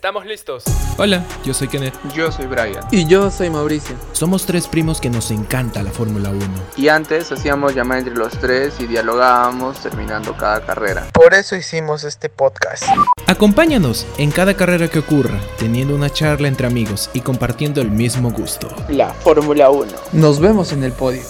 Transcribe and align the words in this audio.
Estamos 0.00 0.24
listos. 0.24 0.64
Hola, 0.96 1.22
yo 1.44 1.52
soy 1.52 1.68
Kenneth. 1.68 1.92
Yo 2.14 2.32
soy 2.32 2.46
Brian. 2.46 2.82
Y 2.90 3.06
yo 3.06 3.30
soy 3.30 3.50
Mauricio. 3.50 3.94
Somos 4.12 4.46
tres 4.46 4.66
primos 4.66 4.98
que 4.98 5.10
nos 5.10 5.30
encanta 5.30 5.82
la 5.82 5.90
Fórmula 5.90 6.30
1. 6.30 6.40
Y 6.78 6.88
antes 6.88 7.30
hacíamos 7.30 7.74
llamada 7.74 7.98
entre 8.00 8.14
los 8.14 8.32
tres 8.38 8.80
y 8.80 8.86
dialogábamos 8.86 9.78
terminando 9.80 10.34
cada 10.38 10.64
carrera. 10.64 11.06
Por 11.12 11.34
eso 11.34 11.54
hicimos 11.54 12.04
este 12.04 12.30
podcast. 12.30 12.84
Acompáñanos 13.26 14.06
en 14.16 14.30
cada 14.30 14.54
carrera 14.54 14.88
que 14.88 15.00
ocurra, 15.00 15.38
teniendo 15.58 15.94
una 15.94 16.08
charla 16.08 16.48
entre 16.48 16.66
amigos 16.66 17.10
y 17.12 17.20
compartiendo 17.20 17.82
el 17.82 17.90
mismo 17.90 18.30
gusto. 18.30 18.74
La 18.88 19.12
Fórmula 19.12 19.68
1. 19.68 19.92
Nos 20.14 20.40
vemos 20.40 20.72
en 20.72 20.82
el 20.82 20.92
podio. 20.92 21.24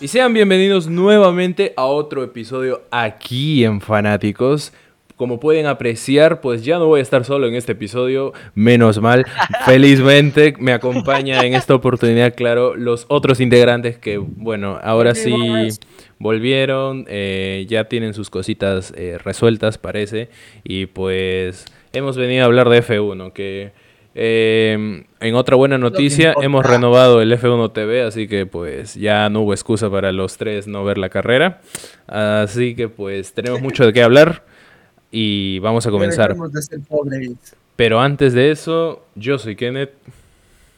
Y 0.00 0.06
sean 0.06 0.32
bienvenidos 0.32 0.86
nuevamente 0.86 1.74
a 1.76 1.86
otro 1.86 2.22
episodio 2.22 2.82
aquí 2.92 3.64
en 3.64 3.80
Fanáticos. 3.80 4.72
Como 5.22 5.38
pueden 5.38 5.66
apreciar, 5.66 6.40
pues 6.40 6.64
ya 6.64 6.80
no 6.80 6.88
voy 6.88 6.98
a 6.98 7.02
estar 7.04 7.24
solo 7.24 7.46
en 7.46 7.54
este 7.54 7.70
episodio, 7.70 8.32
menos 8.56 9.00
mal. 9.00 9.24
Felizmente 9.64 10.52
me 10.58 10.72
acompaña 10.72 11.46
en 11.46 11.54
esta 11.54 11.76
oportunidad, 11.76 12.34
claro, 12.34 12.74
los 12.74 13.06
otros 13.06 13.38
integrantes 13.38 13.96
que, 13.96 14.18
bueno, 14.18 14.80
ahora 14.82 15.14
sí 15.14 15.32
volvieron, 16.18 17.04
eh, 17.08 17.66
ya 17.68 17.84
tienen 17.84 18.14
sus 18.14 18.30
cositas 18.30 18.92
eh, 18.96 19.16
resueltas, 19.22 19.78
parece. 19.78 20.28
Y 20.64 20.86
pues 20.86 21.66
hemos 21.92 22.16
venido 22.16 22.42
a 22.42 22.46
hablar 22.46 22.68
de 22.68 22.82
F1, 22.82 23.32
que 23.32 23.70
eh, 24.16 25.04
en 25.20 25.34
otra 25.36 25.54
buena 25.54 25.78
noticia 25.78 26.34
hemos 26.42 26.66
renovado 26.66 27.22
el 27.22 27.30
F1 27.30 27.72
TV, 27.72 28.02
así 28.02 28.26
que 28.26 28.44
pues 28.44 28.96
ya 28.96 29.30
no 29.30 29.42
hubo 29.42 29.54
excusa 29.54 29.88
para 29.88 30.10
los 30.10 30.36
tres 30.36 30.66
no 30.66 30.82
ver 30.82 30.98
la 30.98 31.10
carrera. 31.10 31.60
Así 32.08 32.74
que 32.74 32.88
pues 32.88 33.34
tenemos 33.34 33.60
mucho 33.60 33.86
de 33.86 33.92
qué 33.92 34.02
hablar 34.02 34.50
y 35.12 35.58
vamos 35.58 35.86
a 35.86 35.90
comenzar. 35.90 36.34
Pero 37.76 38.00
antes 38.00 38.32
de 38.32 38.50
eso, 38.50 39.04
yo 39.14 39.38
soy 39.38 39.54
Kenneth. 39.54 39.92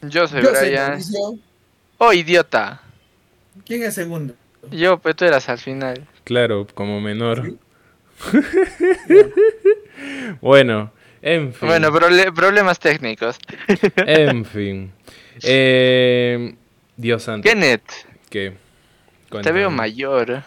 Yo 0.01 0.27
soy 0.27 0.41
Brian. 0.41 0.99
oh, 1.97 2.13
idiota. 2.13 2.81
¿Quién 3.65 3.83
es 3.83 3.95
segundo? 3.95 4.35
Yo, 4.71 4.99
pero 4.99 5.15
tú 5.15 5.25
eras 5.25 5.47
al 5.47 5.57
final. 5.57 6.05
Claro, 6.25 6.67
como 6.73 6.99
menor. 6.99 7.53
bueno, 10.41 10.91
en 11.21 11.53
fin. 11.53 11.69
Bueno, 11.69 11.91
problemas 11.91 12.79
técnicos. 12.79 13.37
en 13.95 14.43
fin. 14.43 14.91
Eh, 15.41 16.55
Dios 16.97 17.23
santo. 17.23 17.47
Kenneth. 17.47 17.89
¿Qué? 18.29 18.53
Te 19.41 19.51
veo 19.51 19.69
mayor. 19.69 20.43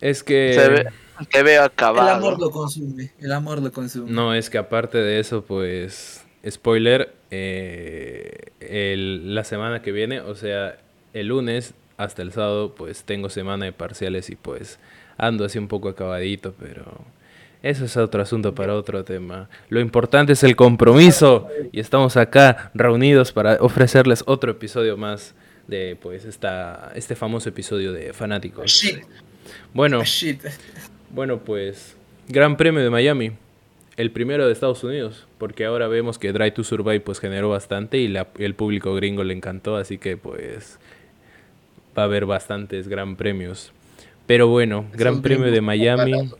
Es 0.00 0.22
que... 0.22 0.86
Te 1.30 1.42
veo 1.42 1.64
acabado. 1.64 2.08
El 2.08 2.14
amor 2.14 2.40
lo 2.40 2.50
consume. 2.50 3.12
El 3.18 3.32
amor 3.32 3.62
lo 3.62 3.72
consume. 3.72 4.10
No, 4.10 4.34
es 4.34 4.50
que 4.50 4.58
aparte 4.58 4.98
de 4.98 5.20
eso, 5.20 5.44
pues. 5.44 6.24
Spoiler. 6.48 7.14
Eh, 7.30 8.50
la 9.24 9.44
semana 9.44 9.82
que 9.82 9.92
viene, 9.92 10.20
o 10.20 10.34
sea, 10.34 10.78
el 11.12 11.28
lunes 11.28 11.74
hasta 11.96 12.22
el 12.22 12.32
sábado, 12.32 12.74
pues 12.74 13.04
tengo 13.04 13.30
semana 13.30 13.64
de 13.64 13.72
parciales 13.72 14.28
y 14.30 14.36
pues 14.36 14.78
ando 15.16 15.44
así 15.44 15.58
un 15.58 15.68
poco 15.68 15.88
acabadito, 15.88 16.54
pero. 16.58 16.84
Eso 17.62 17.84
es 17.84 17.96
otro 17.96 18.20
asunto 18.20 18.56
para 18.56 18.74
otro 18.74 19.04
tema. 19.04 19.48
Lo 19.68 19.78
importante 19.78 20.32
es 20.32 20.42
el 20.42 20.56
compromiso 20.56 21.46
y 21.70 21.78
estamos 21.78 22.16
acá 22.16 22.72
reunidos 22.74 23.30
para 23.30 23.54
ofrecerles 23.60 24.24
otro 24.26 24.50
episodio 24.50 24.96
más 24.96 25.36
de 25.68 25.96
pues 26.00 26.24
esta, 26.24 26.90
este 26.94 27.14
famoso 27.14 27.48
episodio 27.48 27.92
de 27.92 28.12
Fanáticos. 28.12 28.84
Bueno, 29.74 30.02
bueno, 31.12 31.38
pues 31.38 31.96
Gran 32.28 32.56
Premio 32.56 32.82
de 32.82 32.90
Miami, 32.90 33.32
el 33.96 34.10
primero 34.10 34.46
de 34.46 34.52
Estados 34.52 34.82
Unidos, 34.82 35.26
porque 35.38 35.64
ahora 35.64 35.86
vemos 35.86 36.18
que 36.18 36.32
Drive 36.32 36.52
to 36.52 36.64
Survive 36.64 37.00
pues 37.00 37.20
generó 37.20 37.50
bastante 37.50 37.98
y 37.98 38.12
el 38.38 38.54
público 38.54 38.94
gringo 38.94 39.22
le 39.22 39.34
encantó, 39.34 39.76
así 39.76 39.98
que 39.98 40.16
pues 40.16 40.78
va 41.96 42.02
a 42.02 42.06
haber 42.06 42.26
bastantes 42.26 42.88
Gran 42.88 43.16
Premios. 43.16 43.72
Pero 44.26 44.48
bueno, 44.48 44.86
Gran 44.94 45.20
Premio 45.20 45.50
de 45.50 45.60
Miami 45.60 46.30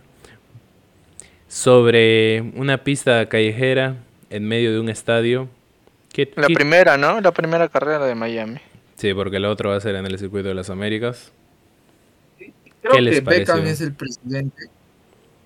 sobre 1.48 2.40
una 2.56 2.78
pista 2.78 3.28
callejera 3.28 3.96
en 4.30 4.48
medio 4.48 4.72
de 4.72 4.80
un 4.80 4.88
estadio. 4.88 5.48
la 6.36 6.46
primera, 6.46 6.96
¿no? 6.96 7.20
La 7.20 7.32
primera 7.32 7.68
carrera 7.68 8.06
de 8.06 8.14
Miami. 8.14 8.58
Sí, 8.96 9.12
porque 9.12 9.38
la 9.38 9.50
otra 9.50 9.70
va 9.70 9.76
a 9.76 9.80
ser 9.80 9.96
en 9.96 10.06
el 10.06 10.18
circuito 10.18 10.48
de 10.48 10.54
las 10.54 10.70
Américas. 10.70 11.32
Creo 12.82 12.94
que 12.94 13.20
Beckham 13.20 13.66
es 13.66 13.80
el 13.80 13.94
presidente. 13.94 14.68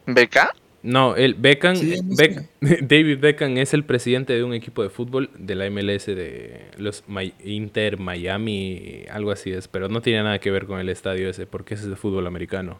¿Beca? 0.06 0.54
No, 0.82 1.16
el 1.16 1.34
Beckham, 1.34 1.74
David 2.60 3.18
Beckham 3.18 3.56
es 3.58 3.74
el 3.74 3.84
presidente 3.84 4.34
de 4.34 4.44
un 4.44 4.54
equipo 4.54 4.84
de 4.84 4.88
fútbol 4.88 5.30
de 5.36 5.56
la 5.56 5.68
MLS 5.68 6.06
de 6.06 6.70
los 6.78 7.02
Inter 7.44 7.98
Miami, 7.98 9.04
algo 9.10 9.32
así 9.32 9.50
es, 9.50 9.66
pero 9.66 9.88
no 9.88 10.00
tiene 10.00 10.22
nada 10.22 10.38
que 10.38 10.50
ver 10.52 10.66
con 10.66 10.78
el 10.78 10.88
estadio 10.88 11.28
ese, 11.28 11.44
porque 11.44 11.74
ese 11.74 11.84
es 11.84 11.90
de 11.90 11.96
fútbol 11.96 12.26
americano. 12.26 12.78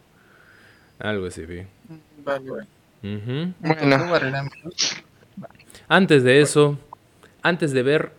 Algo 0.99 1.27
así, 1.27 1.45
vi. 1.45 1.63
Vale, 2.23 2.49
Antes 5.89 6.23
de 6.23 6.41
eso, 6.41 6.79
antes 7.41 7.73
de 7.73 7.83
ver 7.83 8.11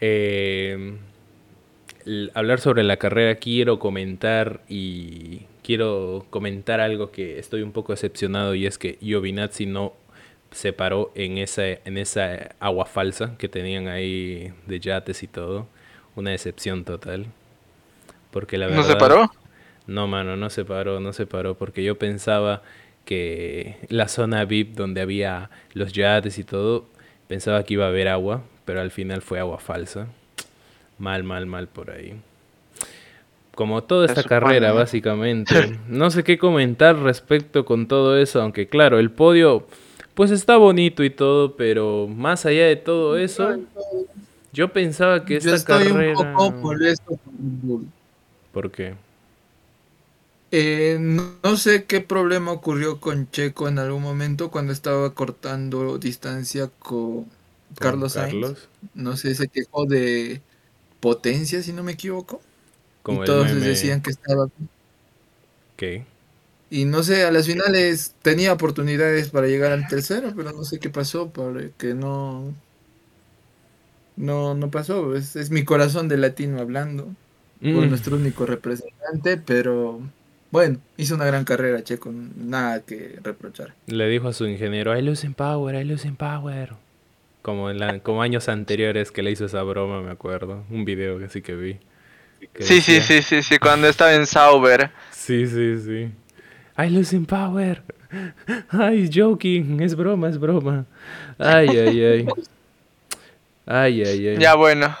eh, 0.00 0.96
hablar 2.34 2.60
sobre 2.60 2.82
la 2.82 2.96
carrera, 2.96 3.34
quiero 3.36 3.78
comentar 3.78 4.62
y 4.68 5.42
quiero 5.68 6.24
comentar 6.30 6.80
algo 6.80 7.10
que 7.10 7.38
estoy 7.38 7.60
un 7.60 7.72
poco 7.72 7.92
decepcionado 7.92 8.54
y 8.54 8.64
es 8.64 8.78
que 8.78 8.96
Giovinazzi 9.02 9.66
no 9.66 9.92
se 10.50 10.72
paró 10.72 11.12
en 11.14 11.36
esa, 11.36 11.66
en 11.66 11.98
esa 11.98 12.54
agua 12.58 12.86
falsa 12.86 13.36
que 13.36 13.50
tenían 13.50 13.86
ahí 13.86 14.50
de 14.66 14.80
yates 14.80 15.22
y 15.22 15.26
todo. 15.26 15.66
Una 16.16 16.30
decepción 16.30 16.86
total. 16.86 17.26
Porque 18.30 18.56
la 18.56 18.68
verdad... 18.68 18.80
¿No 18.80 18.88
se 18.88 18.96
paró? 18.96 19.30
No, 19.86 20.06
mano, 20.06 20.38
no 20.38 20.48
se 20.48 20.64
paró, 20.64 21.00
no 21.00 21.12
se 21.12 21.26
paró. 21.26 21.58
Porque 21.58 21.84
yo 21.84 21.98
pensaba 21.98 22.62
que 23.04 23.76
la 23.90 24.08
zona 24.08 24.46
VIP 24.46 24.74
donde 24.74 25.02
había 25.02 25.50
los 25.74 25.92
yates 25.92 26.38
y 26.38 26.44
todo, 26.44 26.86
pensaba 27.28 27.62
que 27.64 27.74
iba 27.74 27.84
a 27.84 27.88
haber 27.88 28.08
agua, 28.08 28.42
pero 28.64 28.80
al 28.80 28.90
final 28.90 29.20
fue 29.20 29.38
agua 29.38 29.58
falsa. 29.58 30.06
Mal, 30.96 31.24
mal, 31.24 31.44
mal 31.44 31.68
por 31.68 31.90
ahí 31.90 32.18
como 33.58 33.82
toda 33.82 34.06
esta 34.06 34.22
carrera, 34.22 34.72
básicamente. 34.72 35.80
No 35.88 36.12
sé 36.12 36.22
qué 36.22 36.38
comentar 36.38 36.96
respecto 36.96 37.64
con 37.64 37.88
todo 37.88 38.16
eso, 38.16 38.40
aunque 38.40 38.68
claro, 38.68 39.00
el 39.00 39.10
podio 39.10 39.66
pues 40.14 40.30
está 40.30 40.56
bonito 40.56 41.02
y 41.02 41.10
todo, 41.10 41.56
pero 41.56 42.06
más 42.06 42.46
allá 42.46 42.66
de 42.66 42.76
todo 42.76 43.18
eso, 43.18 43.58
yo 44.52 44.72
pensaba 44.72 45.24
que 45.24 45.38
esta 45.38 45.64
carrera... 45.64 46.16
Un 46.20 46.34
poco 46.34 46.52
molesto 46.52 47.18
por 48.52 48.70
qué? 48.70 48.94
Eh, 50.52 50.98
no, 51.00 51.56
sé 51.56 51.82
qué 51.82 52.00
problema 52.00 52.52
ocurrió 52.52 53.00
con 53.00 53.28
Checo 53.32 53.66
en 53.66 53.80
algún 53.80 54.02
momento 54.02 54.52
cuando 54.52 54.72
estaba 54.72 55.14
cortando 55.14 55.98
distancia 55.98 56.70
con, 56.78 57.26
Carlos 57.76 58.12
Sainz. 58.12 58.68
No 58.94 59.16
sé, 59.16 59.34
se 59.34 59.48
quejó 59.48 59.84
de 59.84 60.42
potencia, 61.00 61.60
si 61.60 61.72
no 61.72 61.82
me 61.82 61.92
equivoco 61.92 62.40
y 63.08 63.24
todos 63.24 63.50
les 63.50 63.64
decían 63.64 64.02
que 64.02 64.10
estaba 64.10 64.48
¿Qué? 65.76 66.04
Y 66.70 66.84
no 66.84 67.02
sé, 67.02 67.24
a 67.24 67.30
las 67.30 67.46
finales 67.46 68.14
tenía 68.20 68.52
oportunidades 68.52 69.30
para 69.30 69.46
llegar 69.46 69.72
al 69.72 69.88
tercero, 69.88 70.32
pero 70.36 70.52
no 70.52 70.64
sé 70.64 70.78
qué 70.78 70.90
pasó, 70.90 71.30
porque 71.30 71.94
no. 71.94 72.52
No, 74.16 74.54
no 74.54 74.70
pasó. 74.70 75.14
Es, 75.14 75.50
mi 75.50 75.64
corazón 75.64 76.08
de 76.08 76.18
latino 76.18 76.60
hablando. 76.60 77.08
Por 77.60 77.86
mm. 77.86 77.88
nuestro 77.88 78.16
único 78.16 78.46
representante, 78.46 79.36
pero 79.36 80.00
bueno, 80.50 80.78
hizo 80.96 81.14
una 81.14 81.24
gran 81.24 81.44
carrera, 81.44 81.82
Checo. 81.82 82.12
Nada 82.12 82.80
que 82.80 83.18
reprochar. 83.22 83.74
Le 83.86 84.08
dijo 84.08 84.28
a 84.28 84.32
su 84.32 84.46
ingeniero: 84.46 84.96
I 84.96 85.02
lose 85.02 85.26
in 85.26 85.34
power, 85.34 85.74
I 85.74 85.84
lose 85.84 86.06
in 86.06 86.16
power. 86.16 86.74
Como, 87.42 87.70
en 87.70 87.78
la, 87.78 87.98
como 88.00 88.22
años 88.22 88.48
anteriores 88.48 89.10
que 89.10 89.22
le 89.22 89.30
hizo 89.30 89.46
esa 89.46 89.62
broma, 89.62 90.02
me 90.02 90.10
acuerdo. 90.10 90.64
Un 90.70 90.84
video 90.84 91.18
que 91.18 91.28
sí 91.28 91.42
que 91.42 91.54
vi. 91.54 91.78
Sí, 92.60 92.80
sí, 92.80 93.00
sí, 93.00 93.22
sí, 93.22 93.42
sí, 93.42 93.58
cuando 93.58 93.88
estaba 93.88 94.14
en 94.14 94.26
Sauber. 94.26 94.90
Sí, 95.10 95.46
sí, 95.46 95.78
sí. 95.78 96.10
I 96.82 96.90
losing 96.90 97.26
power. 97.26 97.82
Ay, 98.70 99.10
joking, 99.12 99.80
es 99.80 99.94
broma, 99.94 100.28
es 100.28 100.38
broma. 100.38 100.86
Ay, 101.38 101.68
ay, 101.68 102.04
ay. 102.04 102.26
Ay, 103.66 104.02
ay, 104.02 104.28
ay. 104.28 104.38
Ya 104.38 104.54
bueno, 104.54 104.96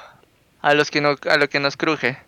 a 0.60 0.74
los 0.74 0.90
que 0.90 1.00
no, 1.00 1.16
a 1.28 1.36
lo 1.36 1.48
que 1.48 1.60
nos 1.60 1.76
cruje. 1.76 2.18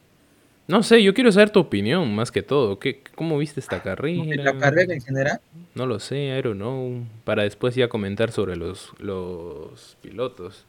No 0.68 0.84
sé, 0.84 1.02
yo 1.02 1.14
quiero 1.14 1.32
saber 1.32 1.50
tu 1.50 1.58
opinión 1.58 2.14
más 2.14 2.30
que 2.30 2.42
todo. 2.42 2.78
¿Qué, 2.78 3.02
¿Cómo 3.16 3.36
viste 3.38 3.58
esta 3.58 3.82
carrera? 3.82 4.22
¿La 4.36 4.56
carrera 4.56 4.94
en 4.94 5.02
general? 5.02 5.40
No 5.74 5.84
lo 5.84 5.98
sé, 5.98 6.38
I 6.38 6.42
don't 6.42 6.56
know. 6.56 7.04
Para 7.24 7.42
después 7.42 7.74
ya 7.74 7.88
comentar 7.88 8.30
sobre 8.30 8.54
los, 8.54 8.92
los 8.98 9.96
pilotos 10.00 10.66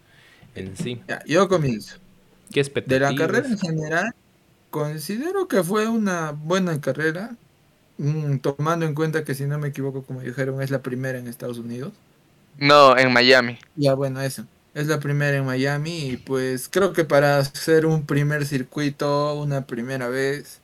en 0.56 0.76
sí. 0.76 1.02
Ya, 1.08 1.24
yo 1.26 1.48
comienzo. 1.48 1.98
¿Qué 2.52 2.64
De 2.64 3.00
la 3.00 3.14
carrera 3.16 3.48
en 3.48 3.60
general, 3.60 4.16
Considero 4.72 5.48
que 5.48 5.64
fue 5.64 5.88
una 5.88 6.32
buena 6.32 6.82
carrera, 6.82 7.38
mm, 7.98 8.40
tomando 8.40 8.86
en 8.88 8.96
cuenta 8.96 9.24
que 9.26 9.36
si 9.36 9.46
no 9.46 9.60
me 9.60 9.70
equivoco, 9.70 10.04
como 10.04 10.22
dijeron, 10.22 10.62
es 10.62 10.72
la 10.72 10.82
primera 10.84 11.20
en 11.20 11.28
Estados 11.28 11.60
Unidos. 11.60 11.94
No, 12.58 12.98
en 12.98 13.12
Miami. 13.12 13.60
Ya, 13.76 13.94
bueno, 13.96 14.22
eso. 14.22 14.46
Es 14.74 14.88
la 14.88 15.00
primera 15.00 15.36
en 15.38 15.46
Miami 15.46 16.10
y 16.12 16.18
pues 16.18 16.70
creo 16.70 16.94
que 16.94 17.04
para 17.06 17.40
hacer 17.40 17.86
un 17.86 18.06
primer 18.06 18.46
circuito, 18.46 19.36
una 19.36 19.66
primera 19.68 20.08
vez, 20.08 20.62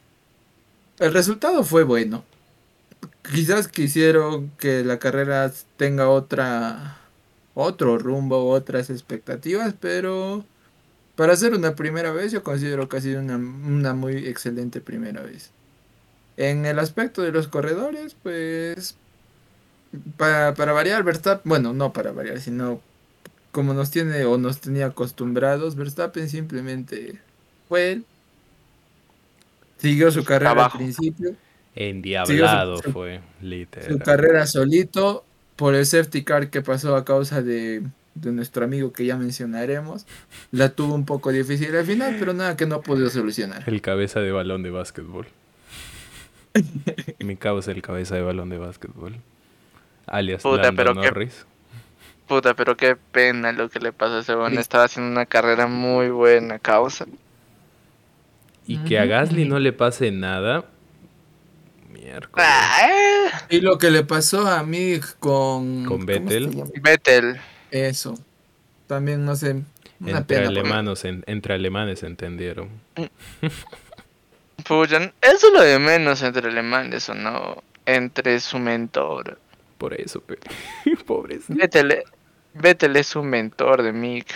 el 1.00 1.13
resultado 1.13 1.63
fue 1.63 1.83
bueno. 1.83 2.24
Quizás 3.31 3.68
quisieron 3.68 4.51
que 4.57 4.83
la 4.83 5.00
carrera 5.00 5.51
tenga 5.77 6.09
otra 6.09 6.98
otro 7.56 7.98
rumbo, 7.98 8.50
otras 8.50 8.89
expectativas, 8.89 9.75
pero 9.80 10.45
para 11.18 11.34
hacer 11.34 11.54
una 11.56 11.75
primera 11.75 12.12
vez 12.12 12.31
yo 12.31 12.44
considero 12.44 12.88
que 12.88 12.98
ha 12.98 13.02
sido 13.02 13.19
una, 13.19 13.36
una 13.38 13.94
muy 13.96 14.28
excelente 14.28 14.80
primera 14.80 15.22
vez. 15.24 15.50
En 16.38 16.68
el 16.68 16.78
aspecto 16.78 17.24
de 17.24 17.31
los 17.31 17.48
corredores, 17.48 18.16
pues 18.22 18.96
para, 20.16 20.54
para 20.54 20.74
variar, 20.74 21.04
Verstappen, 21.04 21.50
bueno, 21.50 21.74
no 21.74 21.92
para 21.92 22.12
variar, 22.12 22.40
sino 22.40 22.81
como 23.52 23.74
nos 23.74 23.90
tiene 23.90 24.25
o 24.25 24.38
nos 24.38 24.62
tenía 24.62 24.86
acostumbrados, 24.86 25.75
Verstappen 25.75 26.30
simplemente 26.30 27.19
fue 27.68 27.94
él. 27.94 28.06
Siguió 29.80 30.12
su 30.12 30.24
carrera 30.24 30.66
al 30.66 30.72
principio. 30.72 31.36
Endiablado 31.75 32.78
fue, 32.94 33.22
literal. 33.42 33.90
Su 33.90 33.98
carrera 33.98 34.46
solito 34.46 35.25
por 35.56 35.74
el 35.74 35.88
safety 35.88 36.24
car 36.24 36.52
que 36.52 36.62
pasó 36.62 36.96
a 36.96 37.04
causa 37.04 37.42
de, 37.42 37.81
de, 38.22 38.31
nuestro 38.31 38.66
amigo 38.66 38.94
que 38.94 39.06
ya 39.06 39.18
mencionaremos. 39.18 40.06
La 40.52 40.69
tuvo 40.69 40.94
un 40.96 41.06
poco 41.06 41.31
difícil 41.31 41.75
al 41.75 41.86
final, 41.86 42.16
pero 42.19 42.34
nada 42.34 42.56
que 42.56 42.66
no 42.66 42.81
pudo 42.81 43.10
solucionar. 43.10 43.64
El 43.68 43.81
cabeza 43.81 44.19
de 44.19 44.31
balón 44.31 44.64
de 44.64 44.72
básquetbol. 44.72 45.28
Mi 47.19 47.36
causa 47.36 47.72
el 47.72 47.81
cabeza 47.81 48.16
de 48.16 48.22
balón 48.22 48.50
de 48.50 48.58
básquetbol. 48.58 49.16
Alias 50.06 50.42
Puta, 50.42 50.72
pero 50.72 50.94
Norris. 50.94 51.46
Puta, 52.28 52.54
pero 52.56 52.75
qué 52.75 52.96
pena 52.96 53.52
lo 53.52 53.69
que 53.69 53.80
le 53.80 53.94
pasó 53.94 54.16
a 54.16 54.19
ese 54.19 54.36
bueno. 54.36 54.60
Estaba 54.60 54.86
haciendo 54.86 55.12
una 55.12 55.25
carrera 55.25 55.68
muy 55.68 56.10
buena, 56.10 56.60
causa. 56.60 57.06
Y 58.66 58.78
que 58.80 59.00
a 59.00 59.06
Gasly 59.06 59.46
no 59.46 59.60
le 59.60 59.72
pase 59.72 60.12
nada. 60.12 60.66
Miércoles. 61.90 62.46
Ah. 62.50 63.46
Y 63.50 63.62
lo 63.62 63.78
que 63.78 63.92
le 63.92 64.04
pasó 64.04 64.48
a 64.48 64.64
mí 64.64 65.00
con. 65.19 65.86
Con 65.86 66.06
Vettel. 66.06 66.64
Vettel. 66.81 67.40
Eso. 67.72 68.18
También 68.88 69.25
no 69.25 69.36
sé. 69.36 69.64
Entre, 70.06 70.46
alemanos, 70.46 71.04
entre 71.06 71.54
alemanes 71.56 72.04
entendieron. 72.04 72.69
Puyan, 74.68 75.14
eso 75.22 75.48
es 75.48 75.54
lo 75.54 75.62
de 75.62 75.80
menos 75.80 76.22
entre 76.22 76.50
alemanes 76.50 77.10
o 77.10 77.14
no. 77.14 77.64
Entre 77.86 78.40
su 78.40 78.60
mentor. 78.60 79.40
Por 79.78 79.94
eso, 79.94 80.22
pero. 80.25 80.42
Pobres. 81.06 81.44
Vettel 82.54 82.96
es 82.96 83.16
un 83.16 83.28
mentor 83.28 83.84
de 83.84 83.92
Mick. 83.94 84.28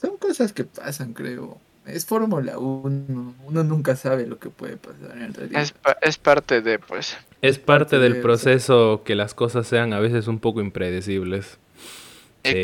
Son 0.00 0.16
cosas 0.16 0.52
que 0.52 0.64
pasan, 0.64 1.12
creo. 1.12 1.58
Es 1.86 2.04
Fórmula 2.04 2.58
1. 2.58 3.34
Uno 3.46 3.64
nunca 3.64 3.94
sabe 3.96 4.26
lo 4.26 4.38
que 4.38 4.50
puede 4.50 4.76
pasar 4.76 5.16
en 5.18 5.32
realidad. 5.32 5.62
Es, 5.62 5.74
es 6.02 6.18
parte 6.18 6.60
de, 6.60 6.78
pues. 6.78 7.16
Es 7.42 7.58
parte 7.58 7.98
del 7.98 8.20
proceso 8.20 9.02
que 9.04 9.14
las 9.14 9.34
cosas 9.34 9.68
sean 9.68 9.92
a 9.92 10.00
veces 10.00 10.26
un 10.26 10.40
poco 10.40 10.60
impredecibles. 10.60 11.58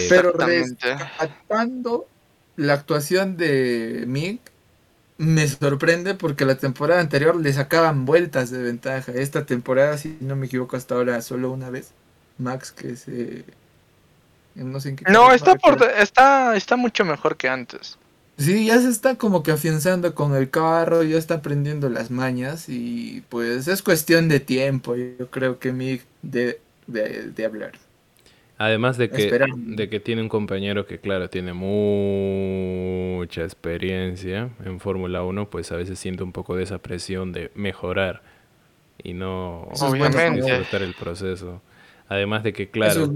Pero 0.08 0.32
rescatando 0.32 2.06
la 2.56 2.74
actuación 2.74 3.36
de 3.36 4.04
Mick, 4.06 4.40
me 5.18 5.46
sorprende 5.46 6.14
porque 6.14 6.44
la 6.44 6.56
temporada 6.56 7.00
anterior 7.00 7.36
le 7.36 7.52
sacaban 7.52 8.04
vueltas 8.04 8.50
de 8.50 8.62
ventaja. 8.62 9.12
Esta 9.12 9.46
temporada, 9.46 9.98
si 9.98 10.16
no 10.20 10.36
me 10.36 10.46
equivoco, 10.46 10.76
hasta 10.76 10.94
ahora 10.94 11.20
solo 11.22 11.50
una 11.50 11.70
vez. 11.70 11.92
Max 12.38 12.72
que 12.72 12.96
se 12.96 13.44
no 14.54 14.80
sé 14.80 14.90
en 14.90 14.96
qué 14.96 15.04
No, 15.10 15.32
está 15.32 15.54
por 15.54 15.82
está 15.82 16.56
está 16.56 16.76
mucho 16.76 17.04
mejor 17.04 17.36
que 17.36 17.48
antes. 17.48 17.98
Sí, 18.38 18.66
ya 18.66 18.80
se 18.80 18.88
está 18.88 19.16
como 19.16 19.42
que 19.42 19.52
afianzando 19.52 20.14
con 20.14 20.34
el 20.34 20.50
carro, 20.50 21.02
ya 21.02 21.18
está 21.18 21.34
aprendiendo 21.34 21.90
las 21.90 22.10
mañas 22.10 22.68
y 22.68 23.22
pues 23.28 23.68
es 23.68 23.82
cuestión 23.82 24.28
de 24.28 24.40
tiempo, 24.40 24.96
yo 24.96 25.30
creo 25.30 25.58
que 25.58 25.72
Mick 25.72 26.04
de, 26.22 26.60
de, 26.86 27.44
hablar. 27.44 27.72
Además 28.62 28.96
de 28.96 29.10
que, 29.10 29.28
de 29.56 29.88
que 29.88 29.98
tiene 29.98 30.22
un 30.22 30.28
compañero 30.28 30.86
que, 30.86 31.00
claro, 31.00 31.28
tiene 31.28 31.52
mucha 31.52 33.42
experiencia 33.42 34.50
en 34.64 34.78
Fórmula 34.78 35.24
1, 35.24 35.50
pues 35.50 35.72
a 35.72 35.76
veces 35.76 35.98
siente 35.98 36.22
un 36.22 36.30
poco 36.30 36.54
de 36.54 36.62
esa 36.62 36.78
presión 36.78 37.32
de 37.32 37.50
mejorar 37.56 38.22
y 39.02 39.14
no 39.14 39.68
disfrutar 39.72 40.82
el 40.82 40.94
proceso. 40.94 41.60
Además 42.08 42.44
de 42.44 42.52
que, 42.52 42.70
claro, 42.70 43.12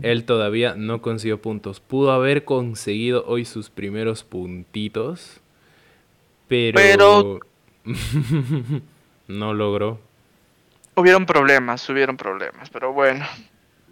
él. 0.00 0.24
todavía 0.24 0.76
no 0.76 1.02
consiguió 1.02 1.42
puntos. 1.42 1.80
Pudo 1.80 2.12
haber 2.12 2.44
conseguido 2.44 3.24
hoy 3.26 3.46
sus 3.46 3.70
primeros 3.70 4.22
puntitos, 4.22 5.40
pero, 6.46 7.40
no 9.26 9.54
logró. 9.54 9.98
Hubieron 10.94 11.26
problemas, 11.26 11.88
hubieron 11.88 12.16
problemas, 12.16 12.70
pero 12.70 12.92
bueno. 12.92 13.26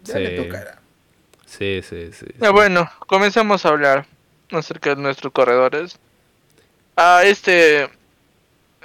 Ya 0.05 0.19
le 0.19 0.41
tocará. 0.41 0.82
Sí, 1.57 1.81
sí, 1.83 2.11
sí. 2.11 2.25
bueno, 2.51 2.89
comencemos 3.05 3.63
a 3.65 3.69
hablar 3.69 4.07
acerca 4.51 4.95
de 4.95 5.01
nuestros 5.01 5.31
corredores. 5.31 5.99
Ah, 6.95 7.21
este... 7.23 7.89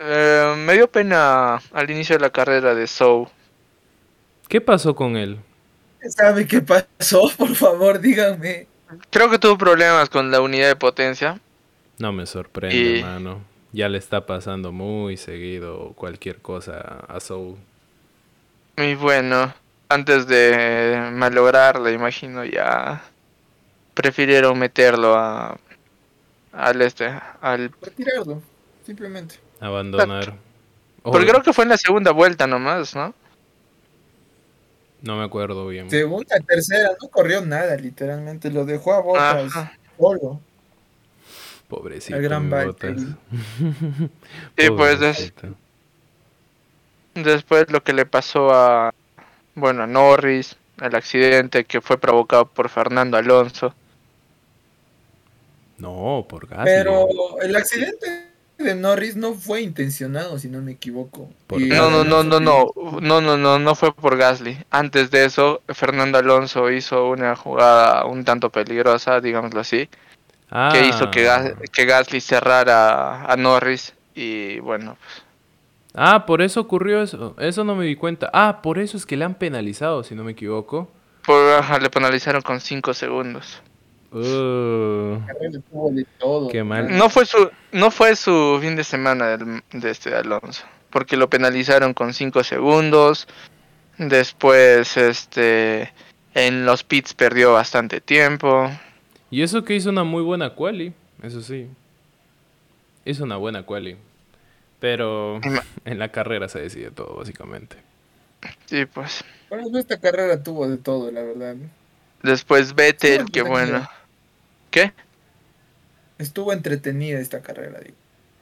Eh, 0.00 0.54
me 0.58 0.74
dio 0.74 0.88
pena 0.88 1.56
al 1.72 1.90
inicio 1.90 2.16
de 2.16 2.20
la 2.20 2.30
carrera 2.30 2.74
de 2.74 2.86
Sou. 2.86 3.28
¿Qué 4.48 4.60
pasó 4.60 4.94
con 4.94 5.16
él? 5.16 5.38
¿Sabe 6.08 6.46
qué 6.46 6.60
pasó? 6.60 7.30
Por 7.38 7.54
favor, 7.56 8.00
díganme. 8.00 8.66
Creo 9.10 9.28
que 9.30 9.38
tuvo 9.38 9.58
problemas 9.58 10.08
con 10.08 10.30
la 10.30 10.40
unidad 10.40 10.68
de 10.68 10.76
potencia. 10.76 11.40
No 11.98 12.12
me 12.12 12.26
sorprende, 12.26 13.00
hermano. 13.00 13.40
Ya 13.72 13.88
le 13.88 13.98
está 13.98 14.24
pasando 14.24 14.72
muy 14.72 15.16
seguido 15.16 15.94
cualquier 15.94 16.38
cosa 16.38 17.04
a 17.08 17.18
Soul. 17.18 17.56
Muy 18.76 18.94
bueno. 18.94 19.52
Antes 19.88 20.26
de 20.26 21.10
malograrla, 21.12 21.90
imagino 21.90 22.44
ya 22.44 23.02
prefirieron 23.94 24.58
meterlo 24.58 25.16
a 25.16 25.58
al 26.52 26.82
este, 26.82 27.06
al 27.40 27.70
retirarlo, 27.80 28.42
simplemente. 28.84 29.36
Abandonar. 29.60 30.34
Porque 31.02 31.26
creo 31.26 31.42
que 31.42 31.52
fue 31.52 31.64
en 31.64 31.70
la 31.70 31.78
segunda 31.78 32.10
vuelta 32.10 32.46
nomás, 32.46 32.94
¿no? 32.94 33.14
No 35.00 35.16
me 35.16 35.24
acuerdo 35.24 35.66
bien. 35.68 35.88
Segunda, 35.88 36.36
tercera, 36.40 36.90
no 37.00 37.08
corrió 37.08 37.40
nada, 37.44 37.76
literalmente. 37.76 38.50
Lo 38.50 38.64
dejó 38.64 38.94
a 38.94 39.00
Botas 39.00 39.52
solo. 39.96 40.40
Pobrecito. 41.68 42.16
El 42.16 42.22
gran 42.22 42.50
Sí, 44.56 44.70
pues 44.76 45.32
después 47.14 47.70
lo 47.70 47.82
que 47.82 47.92
le 47.92 48.06
pasó 48.06 48.50
a, 48.52 48.92
bueno, 49.58 49.82
a 49.82 49.86
Norris, 49.86 50.56
el 50.80 50.94
accidente 50.94 51.64
que 51.64 51.80
fue 51.80 51.98
provocado 51.98 52.46
por 52.46 52.68
Fernando 52.68 53.16
Alonso. 53.16 53.74
No, 55.78 56.26
por 56.28 56.48
Gasly. 56.48 56.64
Pero 56.64 57.06
el 57.40 57.54
accidente 57.56 58.28
de 58.58 58.74
Norris 58.74 59.14
no 59.14 59.34
fue 59.34 59.62
intencionado, 59.62 60.38
si 60.38 60.48
no 60.48 60.60
me 60.60 60.72
equivoco. 60.72 61.30
No, 61.50 61.90
no, 61.90 62.04
no, 62.04 62.24
no, 62.24 62.40
no, 62.40 62.72
no, 63.00 63.20
no, 63.20 63.36
no, 63.36 63.58
no 63.58 63.74
fue 63.74 63.94
por 63.94 64.16
Gasly. 64.16 64.58
Antes 64.70 65.10
de 65.10 65.24
eso, 65.24 65.62
Fernando 65.68 66.18
Alonso 66.18 66.70
hizo 66.70 67.08
una 67.08 67.36
jugada 67.36 68.04
un 68.06 68.24
tanto 68.24 68.50
peligrosa, 68.50 69.20
digámoslo 69.20 69.60
así, 69.60 69.88
que 70.72 70.86
hizo 70.86 71.10
que, 71.10 71.28
ah. 71.28 71.54
que 71.72 71.84
Gasly 71.84 72.20
cerrara 72.20 73.24
a 73.24 73.36
Norris 73.36 73.94
y 74.14 74.58
bueno. 74.60 74.96
Pues. 74.98 75.27
Ah, 76.00 76.26
por 76.26 76.42
eso 76.42 76.60
ocurrió 76.60 77.02
eso. 77.02 77.34
Eso 77.38 77.64
no 77.64 77.74
me 77.74 77.84
di 77.84 77.96
cuenta. 77.96 78.30
Ah, 78.32 78.60
por 78.62 78.78
eso 78.78 78.96
es 78.96 79.04
que 79.04 79.16
le 79.16 79.24
han 79.24 79.34
penalizado, 79.34 80.04
si 80.04 80.14
no 80.14 80.22
me 80.22 80.32
equivoco. 80.32 80.88
Por, 81.26 81.82
le 81.82 81.90
penalizaron 81.90 82.40
con 82.40 82.60
5 82.60 82.94
segundos. 82.94 83.60
Uh, 84.12 85.18
qué 86.50 86.62
mal. 86.64 86.96
No 86.96 87.10
fue 87.10 87.26
su, 87.26 87.50
no 87.72 87.90
fue 87.90 88.16
su 88.16 88.58
fin 88.62 88.76
de 88.76 88.84
semana 88.84 89.36
de 89.36 89.90
este 89.90 90.14
Alonso, 90.14 90.64
porque 90.88 91.16
lo 91.16 91.28
penalizaron 91.28 91.92
con 91.92 92.14
5 92.14 92.44
segundos. 92.44 93.26
Después, 93.98 94.96
este, 94.96 95.92
en 96.32 96.64
los 96.64 96.84
pits 96.84 97.12
perdió 97.12 97.54
bastante 97.54 98.00
tiempo. 98.00 98.70
Y 99.30 99.42
eso 99.42 99.64
que 99.64 99.74
hizo 99.74 99.90
una 99.90 100.04
muy 100.04 100.22
buena 100.22 100.54
quali, 100.54 100.92
eso 101.22 101.42
sí. 101.42 101.66
Hizo 103.04 103.24
una 103.24 103.36
buena 103.36 103.64
quali. 103.64 103.96
Pero 104.80 105.40
en 105.84 105.98
la 105.98 106.10
carrera 106.10 106.48
se 106.48 106.60
decide 106.60 106.90
todo, 106.90 107.16
básicamente. 107.16 107.76
Sí, 108.66 108.86
pues. 108.86 109.24
Bueno, 109.50 109.76
esta 109.78 109.98
carrera 109.98 110.42
tuvo 110.42 110.68
de 110.68 110.76
todo, 110.76 111.10
la 111.10 111.22
verdad. 111.22 111.56
Después 112.22 112.74
Vettel, 112.74 113.30
que 113.30 113.42
bueno. 113.42 113.88
¿Qué? 114.70 114.92
Estuvo 116.18 116.52
entretenida 116.52 117.18
esta 117.20 117.40
carrera, 117.40 117.80
digo. 117.80 117.96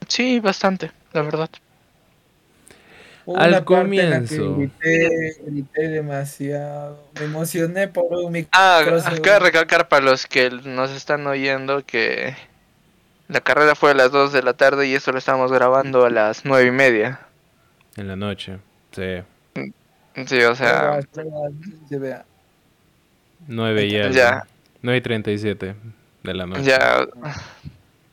Sí, 0.08 0.40
bastante, 0.40 0.90
la 1.12 1.22
verdad. 1.22 1.50
Al 3.34 3.64
comienzo. 3.64 4.56
grité, 4.56 5.88
demasiado. 5.88 7.02
Me 7.18 7.24
emocioné 7.24 7.88
por 7.88 8.04
un 8.04 8.46
Ah, 8.52 8.82
acá 9.04 9.40
recalcar 9.40 9.88
para 9.88 10.04
los 10.04 10.26
que 10.26 10.50
nos 10.50 10.92
están 10.92 11.26
oyendo 11.26 11.84
que 11.84 12.36
la 13.28 13.40
carrera 13.40 13.74
fue 13.74 13.90
a 13.90 13.94
las 13.94 14.12
2 14.12 14.32
de 14.32 14.42
la 14.42 14.54
tarde 14.54 14.86
y 14.86 14.94
esto 14.94 15.12
lo 15.12 15.18
estamos 15.18 15.50
grabando 15.50 16.04
a 16.04 16.10
las 16.10 16.44
nueve 16.44 16.68
y 16.68 16.70
media. 16.70 17.20
En 17.96 18.08
la 18.08 18.16
noche, 18.16 18.58
sí. 18.92 19.22
Sí, 20.26 20.42
o 20.42 20.54
sea. 20.54 21.00
9 23.48 23.90
ya. 23.90 24.10
Ya. 24.10 24.46
9 24.82 24.98
y 24.98 25.00
37 25.00 25.74
de 26.22 26.34
la 26.34 26.46
noche. 26.46 26.62
Ya. 26.62 27.06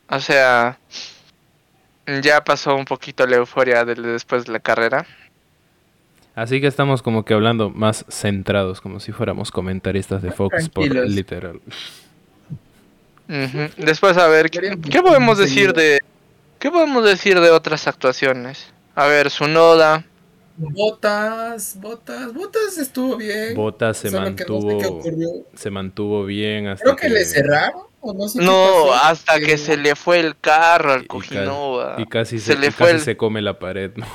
O 0.10 0.20
sea. 0.20 0.78
Ya 2.22 2.44
pasó 2.44 2.76
un 2.76 2.84
poquito 2.84 3.26
la 3.26 3.38
euforia 3.38 3.86
de, 3.86 3.96
después 3.96 4.46
de 4.46 4.52
la 4.52 4.60
carrera. 4.60 5.06
Así 6.36 6.60
que 6.60 6.68
estamos 6.68 7.02
como 7.02 7.24
que 7.24 7.34
hablando 7.34 7.70
más 7.70 8.06
centrados, 8.10 8.82
como 8.82 9.00
si 9.00 9.12
fuéramos 9.12 9.52
comentaristas 9.52 10.22
de 10.22 10.32
Fox 10.32 10.68
por 10.68 10.88
literal. 10.90 11.62
Después 13.28 14.18
a 14.18 14.28
ver, 14.28 14.50
¿qué, 14.50 15.02
podemos 15.02 15.38
decir 15.38 15.74
de 15.74 16.00
qué 16.60 16.70
podemos 16.70 17.04
decir 17.06 17.40
de 17.40 17.52
otras 17.52 17.88
actuaciones? 17.88 18.68
A 18.96 19.08
ver, 19.08 19.30
su 19.30 19.48
noda. 19.48 20.06
Botas, 20.56 21.78
botas, 21.80 22.32
botas 22.34 22.78
estuvo 22.78 23.18
bien. 23.18 23.56
Botas 23.56 23.98
se 23.98 24.12
mantuvo, 24.12 25.02
se 25.56 25.72
mantuvo 25.72 26.26
bien 26.26 26.68
hasta 26.68 26.84
Creo 26.84 26.96
que, 26.96 27.10
le 27.10 27.26
cerraron. 27.26 27.84
no, 28.36 28.94
hasta 28.94 29.40
que 29.40 29.58
se 29.58 29.78
le 29.78 29.96
fue 29.96 30.20
el 30.20 30.38
carro 30.38 30.94
al 30.94 31.08
Cojinova. 31.08 31.96
Y, 31.98 32.06
casi, 32.06 32.40
se, 32.40 32.56
le 32.56 32.70
fue 32.72 33.00
se 33.00 33.18
come 33.18 33.42
la 33.42 33.58
pared, 33.58 33.92
¿no? 33.96 34.06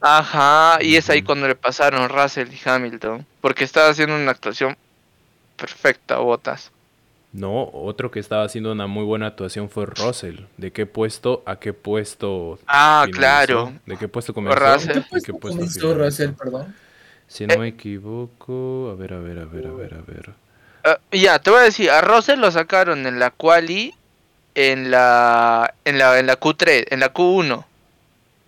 Ajá, 0.00 0.78
y 0.82 0.96
es 0.96 1.08
ahí 1.10 1.22
cuando 1.22 1.48
le 1.48 1.54
pasaron 1.54 2.08
Russell 2.08 2.48
y 2.52 2.68
Hamilton. 2.68 3.26
Porque 3.40 3.64
estaba 3.64 3.88
haciendo 3.88 4.14
una 4.14 4.30
actuación 4.30 4.76
perfecta, 5.56 6.18
Botas. 6.18 6.70
No, 7.34 7.68
otro 7.72 8.12
que 8.12 8.20
estaba 8.20 8.44
haciendo 8.44 8.70
una 8.70 8.86
muy 8.86 9.02
buena 9.02 9.26
actuación 9.26 9.68
fue 9.68 9.86
Russell. 9.86 10.42
¿De 10.56 10.70
qué 10.70 10.86
puesto 10.86 11.42
a 11.46 11.56
qué 11.56 11.72
puesto? 11.72 12.60
Ah, 12.68 13.06
claro. 13.10 13.72
¿De 13.86 13.96
qué 13.96 14.06
puesto 14.06 14.32
comenzó? 14.32 14.60
Russell. 14.60 14.94
¿De 14.94 15.02
qué 15.02 15.34
puesto, 15.34 15.38
comenzó 15.40 15.94
Russell, 15.94 16.30
perdón? 16.30 16.72
Si 17.26 17.44
no 17.48 17.58
me 17.58 17.66
equivoco, 17.66 18.88
a 18.92 18.94
ver, 18.94 19.14
a 19.14 19.18
ver, 19.18 19.40
a 19.40 19.46
ver, 19.46 19.66
a 19.66 19.72
ver, 19.72 19.94
a 19.94 20.02
ver. 20.06 20.30
Ah, 20.84 20.98
ya, 21.10 21.40
te 21.40 21.50
voy 21.50 21.58
a 21.58 21.62
decir, 21.64 21.90
a 21.90 22.02
Russell 22.02 22.38
lo 22.38 22.52
sacaron 22.52 23.04
en 23.04 23.18
la 23.18 23.32
quali, 23.32 23.92
en 24.54 24.92
la, 24.92 25.74
en 25.84 25.98
la, 25.98 26.20
en 26.20 26.28
la 26.28 26.38
Q3, 26.38 26.86
en 26.88 27.00
la 27.00 27.12
Q1. 27.12 27.64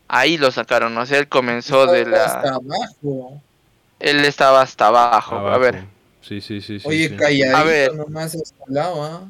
Ahí 0.07 0.39
lo 0.39 0.53
sacaron, 0.53 0.97
o 0.97 1.05
sea, 1.07 1.19
él 1.19 1.27
comenzó 1.27 1.87
de 1.87 2.07
la. 2.07 2.25
Hasta 2.25 2.55
abajo. 2.55 3.43
Él 3.99 4.25
estaba 4.25 4.63
hasta 4.63 4.87
abajo. 4.87 5.35
A 5.39 5.59
ver. 5.59 5.96
Sí, 6.27 6.41
sí, 6.41 6.61
sí. 6.61 6.79
Oye, 6.85 7.15
calladito 7.15 7.57
a 7.57 7.63
ver. 7.63 7.95
nomás 7.95 8.37
lado, 8.69 9.05
¿ah? 9.05 9.29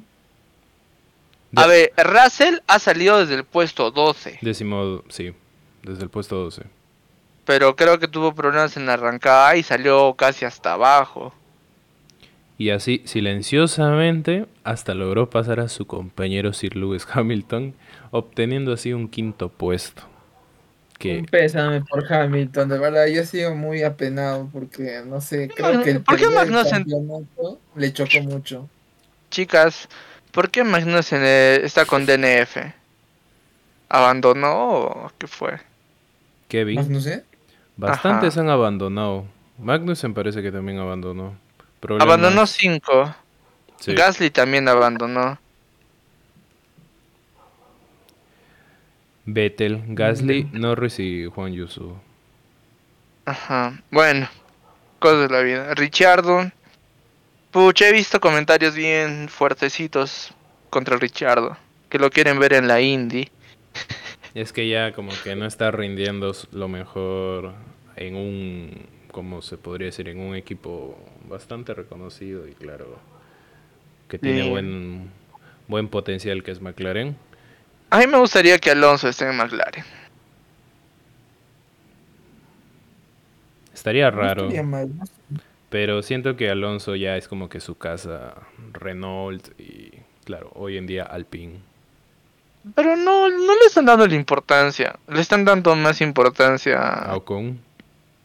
A 1.55 1.67
ver, 1.67 1.93
Russell 1.97 2.57
ha 2.67 2.79
salido 2.79 3.19
desde 3.19 3.35
el 3.35 3.45
puesto 3.45 3.91
12. 3.91 4.39
Décimo, 4.41 5.03
sí, 5.09 5.33
desde 5.83 6.03
el 6.03 6.11
puesto 6.11 6.37
12. 6.37 6.63
Pero 7.45 7.77
creo 7.77 7.99
que 7.99 8.09
tuvo 8.09 8.35
problemas 8.35 8.77
en 8.77 8.87
la 8.87 8.95
arrancada 8.95 9.57
y 9.57 9.63
salió 9.63 10.15
casi 10.15 10.45
hasta 10.45 10.73
abajo. 10.73 11.35
Y 12.59 12.71
así, 12.71 13.03
silenciosamente, 13.05 14.47
hasta 14.65 14.95
logró 14.95 15.29
pasar 15.29 15.61
a 15.61 15.69
su 15.69 15.87
compañero 15.87 16.55
Sir 16.55 16.77
Lewis 16.77 17.07
Hamilton, 17.13 17.75
obteniendo 18.11 18.73
así 18.73 18.95
un 18.95 19.09
quinto 19.09 19.51
puesto. 19.51 20.03
Que... 20.99 21.19
Un 21.19 21.27
pésame 21.27 21.83
por 21.83 22.11
Hamilton, 22.11 22.69
de 22.69 22.79
verdad, 22.79 23.07
yo 23.07 23.21
he 23.21 23.27
sido 23.27 23.55
muy 23.55 23.83
apenado 23.83 24.49
porque, 24.53 25.03
no 25.07 25.21
sé, 25.21 25.49
creo 25.55 25.83
que 25.83 25.91
el 25.91 26.03
¿Por 26.03 26.17
qué 26.17 26.31
Magnussen 26.31 26.87
le 27.75 27.93
chocó 27.93 28.23
mucho. 28.23 28.69
Chicas, 29.31 29.89
¿por 30.33 30.51
qué 30.51 30.65
Magnussen 30.65 31.21
eh, 31.23 31.61
está 31.63 31.85
con 31.85 32.07
DNF? 32.07 32.57
¿Abandonó 33.89 34.69
o 34.69 35.13
qué 35.19 35.27
fue? 35.27 35.59
Kevin. 36.49 36.77
¿Magnussen? 36.77 37.25
Bastantes 37.77 38.39
han 38.39 38.49
abandonado. 38.49 39.27
Magnussen 39.59 40.15
parece 40.15 40.43
que 40.43 40.51
también 40.51 40.79
abandonó. 40.79 41.37
Abandonó 42.01 42.47
cinco. 42.47 43.15
Gasly 43.87 44.31
también 44.31 44.69
abandonó. 44.69 45.39
Vettel, 49.27 49.83
Gasly, 49.89 50.49
Norris 50.53 51.01
y 51.01 51.27
Juan 51.27 51.53
Yusu. 51.53 51.97
Ajá, 53.25 53.83
bueno, 53.91 54.29
cosas 55.01 55.29
de 55.29 55.35
la 55.35 55.43
vida. 55.43 55.75
Richardo, 55.75 56.51
pucha, 57.51 57.89
he 57.89 57.93
visto 57.93 58.21
comentarios 58.21 58.77
bien 58.77 59.29
fuertecitos 59.29 60.33
contra 60.71 60.97
Richardo, 60.97 61.57
que 61.89 61.99
lo 61.99 62.09
quieren 62.11 62.39
ver 62.39 62.53
en 62.53 62.69
la 62.69 62.81
Indy. 62.81 63.29
Es 64.35 64.53
que 64.53 64.69
ya 64.69 64.93
como 64.93 65.13
que 65.25 65.35
no 65.35 65.47
está 65.47 65.71
rindiendo 65.71 66.31
lo 66.53 66.69
mejor 66.69 67.55
en 67.97 68.17
un, 68.17 68.87
como 69.11 69.41
se 69.41 69.57
podría 69.57 69.87
decir, 69.87 70.11
en 70.11 70.21
un 70.21 70.37
equipo 70.37 70.99
bastante 71.27 71.73
reconocido 71.73 72.47
y 72.47 72.53
claro, 72.53 72.99
que 74.09 74.19
tiene 74.19 74.47
buen, 74.51 75.11
buen 75.69 75.89
potencial 75.89 76.43
que 76.43 76.51
es 76.51 76.61
McLaren 76.61 77.17
a 77.91 77.99
mí 77.99 78.07
me 78.07 78.19
gustaría 78.19 78.59
que 78.59 78.71
Alonso 78.71 79.09
esté 79.09 79.29
en 79.29 79.37
McLaren. 79.37 79.85
Estaría 83.73 84.11
raro. 84.11 84.49
Pero 85.69 86.03
siento 86.03 86.37
que 86.37 86.51
Alonso 86.51 86.97
ya 86.97 87.17
es 87.17 87.29
como 87.29 87.49
que 87.49 87.61
su 87.61 87.77
casa 87.77 88.35
Renault 88.73 89.49
y 89.61 89.93
claro, 90.25 90.51
hoy 90.55 90.77
en 90.77 90.87
día 90.87 91.05
Alpine. 91.05 91.61
Pero 92.75 92.97
no, 92.97 93.29
no 93.29 93.55
le 93.55 93.67
están 93.67 93.85
dando 93.85 94.07
la 94.07 94.15
importancia. 94.15 94.99
Le 95.09 95.21
están 95.21 95.45
dando 95.45 95.77
más 95.77 96.01
importancia 96.01 96.81
a 96.81 97.17
Ocon. 97.17 97.61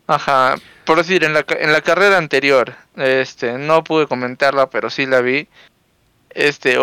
Ajá, 0.07 0.55
por 0.85 0.97
decir, 0.97 1.23
en 1.23 1.33
la, 1.33 1.45
en 1.47 1.71
la 1.71 1.81
carrera 1.81 2.17
anterior, 2.17 2.73
este, 2.95 3.57
no 3.57 3.83
pude 3.83 4.07
comentarla, 4.07 4.69
pero 4.69 4.89
sí 4.89 5.05
la 5.05 5.21
vi. 5.21 5.47
Este, 6.31 6.77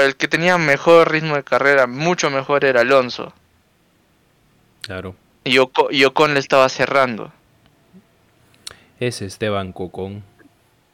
el 0.00 0.16
que 0.16 0.28
tenía 0.28 0.58
mejor 0.58 1.10
ritmo 1.10 1.36
de 1.36 1.44
carrera, 1.44 1.86
mucho 1.86 2.30
mejor 2.30 2.64
era 2.64 2.80
Alonso. 2.80 3.32
Claro. 4.82 5.14
Y, 5.44 5.58
Ocon, 5.58 6.34
le 6.34 6.40
estaba 6.40 6.68
cerrando. 6.68 7.32
Es 9.00 9.22
Esteban 9.22 9.72
Cocón. 9.72 10.22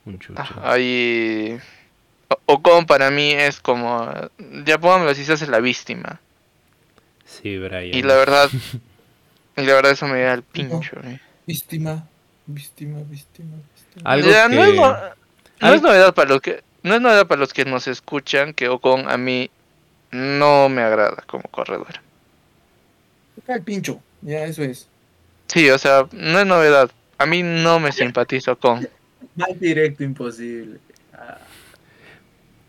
Un 0.05 0.19
chucho. 0.19 0.43
Ahí. 0.63 1.59
Ocon 2.47 2.87
para 2.87 3.11
mí 3.11 3.33
es 3.33 3.61
como. 3.61 4.11
Ya 4.65 4.79
pongámoslo 4.79 5.15
si 5.15 5.25
se 5.25 5.35
hace 5.35 5.47
la 5.47 5.61
víctima. 5.61 6.21
Sí, 7.25 7.59
Brian. 7.59 7.95
Y 7.95 8.03
la 8.03 8.15
verdad. 8.15 8.49
y 9.57 9.63
la 9.63 9.75
verdad 9.75 9.93
eso 9.93 10.07
me 10.07 10.21
da 10.23 10.35
el 10.35 10.43
pincho. 10.43 10.97
Eh. 11.05 11.21
Víctima. 11.47 12.07
Víctima, 12.51 13.01
víctima, 13.07 13.57
Algo 14.05 14.27
que... 14.27 14.49
no, 15.61 15.75
es 15.75 15.83
novedad 15.83 16.15
para 16.15 16.31
lo 16.31 16.41
que 16.41 16.63
no 16.83 16.95
es 16.95 17.01
nada 17.01 17.27
para 17.27 17.41
los 17.41 17.53
que 17.53 17.65
nos 17.65 17.87
escuchan 17.87 18.55
que 18.55 18.69
Ocon 18.69 19.09
a 19.09 19.17
mí 19.17 19.51
no 20.11 20.69
me 20.69 20.83
agrada 20.83 21.23
como 21.27 21.45
corredor. 21.45 22.01
El 23.47 23.63
pincho, 23.63 24.01
ya 24.23 24.45
eso 24.45 24.63
es. 24.63 24.89
Sí, 25.47 25.71
o 25.71 25.79
sea, 25.79 26.07
no 26.13 26.41
es 26.41 26.47
novedad. 26.47 26.91
A 27.17 27.27
mí 27.27 27.43
no 27.43 27.81
me 27.81 27.93
simpatizo 27.93 28.57
con. 28.57 28.87
Más 29.35 29.59
directo 29.59 30.05
imposible. 30.05 30.79
Ah. 31.15 31.39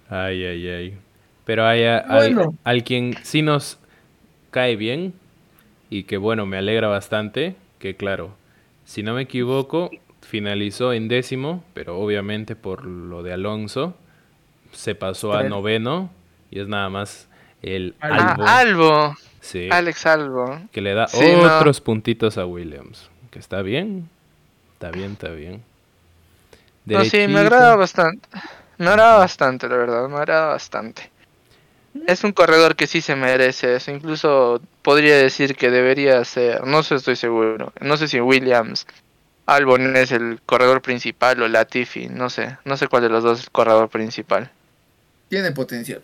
Ay, 0.09 0.43
ay, 0.45 0.67
ay. 0.67 0.97
Pero 1.45 1.65
hay 1.65 1.83
alguien 2.63 3.15
sí 3.23 3.41
nos 3.41 3.79
cae 4.51 4.75
bien 4.75 5.13
y 5.89 6.03
que 6.03 6.17
bueno, 6.17 6.45
me 6.45 6.57
alegra 6.57 6.87
bastante, 6.87 7.55
que 7.79 7.95
claro, 7.95 8.35
si 8.85 9.03
no 9.03 9.13
me 9.13 9.23
equivoco, 9.23 9.89
finalizó 10.29 10.93
en 10.93 11.07
décimo, 11.07 11.63
pero 11.74 11.98
obviamente 11.98 12.55
por 12.55 12.86
lo 12.86 13.24
de 13.24 13.33
Alonso 13.33 13.95
se 14.71 14.93
pasó 14.93 15.33
a 15.33 15.43
noveno 15.43 16.12
y 16.51 16.59
es 16.59 16.67
nada 16.67 16.89
más 16.89 17.27
el 17.63 17.95
Albo. 18.00 18.43
Ah, 18.45 18.59
Albo. 18.59 19.15
Sí. 19.41 19.69
Alex 19.71 20.05
Albo. 20.05 20.62
Que 20.71 20.81
le 20.81 20.93
da 20.93 21.07
otros 21.57 21.81
puntitos 21.81 22.38
a 22.38 22.45
Williams. 22.45 23.09
Que 23.31 23.39
está 23.39 23.63
bien. 23.63 24.07
Está 24.74 24.91
bien, 24.91 25.13
está 25.13 25.29
bien. 25.29 25.63
No, 26.86 27.03
sí, 27.05 27.27
me 27.27 27.39
agrada 27.39 27.75
bastante. 27.75 28.29
Me 28.77 28.88
agrada 28.88 29.17
bastante, 29.17 29.67
la 29.67 29.77
verdad. 29.77 30.07
Me 30.09 30.17
agrada 30.17 30.48
bastante. 30.48 31.09
Es 32.05 32.24
un 32.24 32.33
corredor 32.33 32.75
que 32.75 32.86
sí 32.86 33.01
se 33.01 33.15
merece 33.15 33.75
eso. 33.75 33.91
Incluso 33.91 34.62
podría 34.83 35.17
decir 35.17 35.55
que 35.55 35.71
debería 35.71 36.24
ser. 36.24 36.65
No 36.67 36.83
sé, 36.83 36.95
estoy 36.95 37.15
seguro. 37.15 37.74
No 37.81 37.98
sé 37.98 38.07
si 38.07 38.21
Williams 38.21 38.86
Albon 39.50 39.96
es 39.96 40.12
el 40.12 40.39
corredor 40.46 40.84
principal 40.84 41.41
o 41.41 41.48
Latifi, 41.48 42.08
no 42.08 42.29
sé, 42.29 42.58
no 42.65 42.77
sé 42.77 42.88
cuál 42.88 43.01
de 43.01 43.10
los 43.10 43.24
dos 43.24 43.39
es 43.39 43.46
el 43.46 43.51
corredor 43.51 43.89
principal. 43.89 44.51
Tiene 45.27 45.51
potencial. 45.51 46.03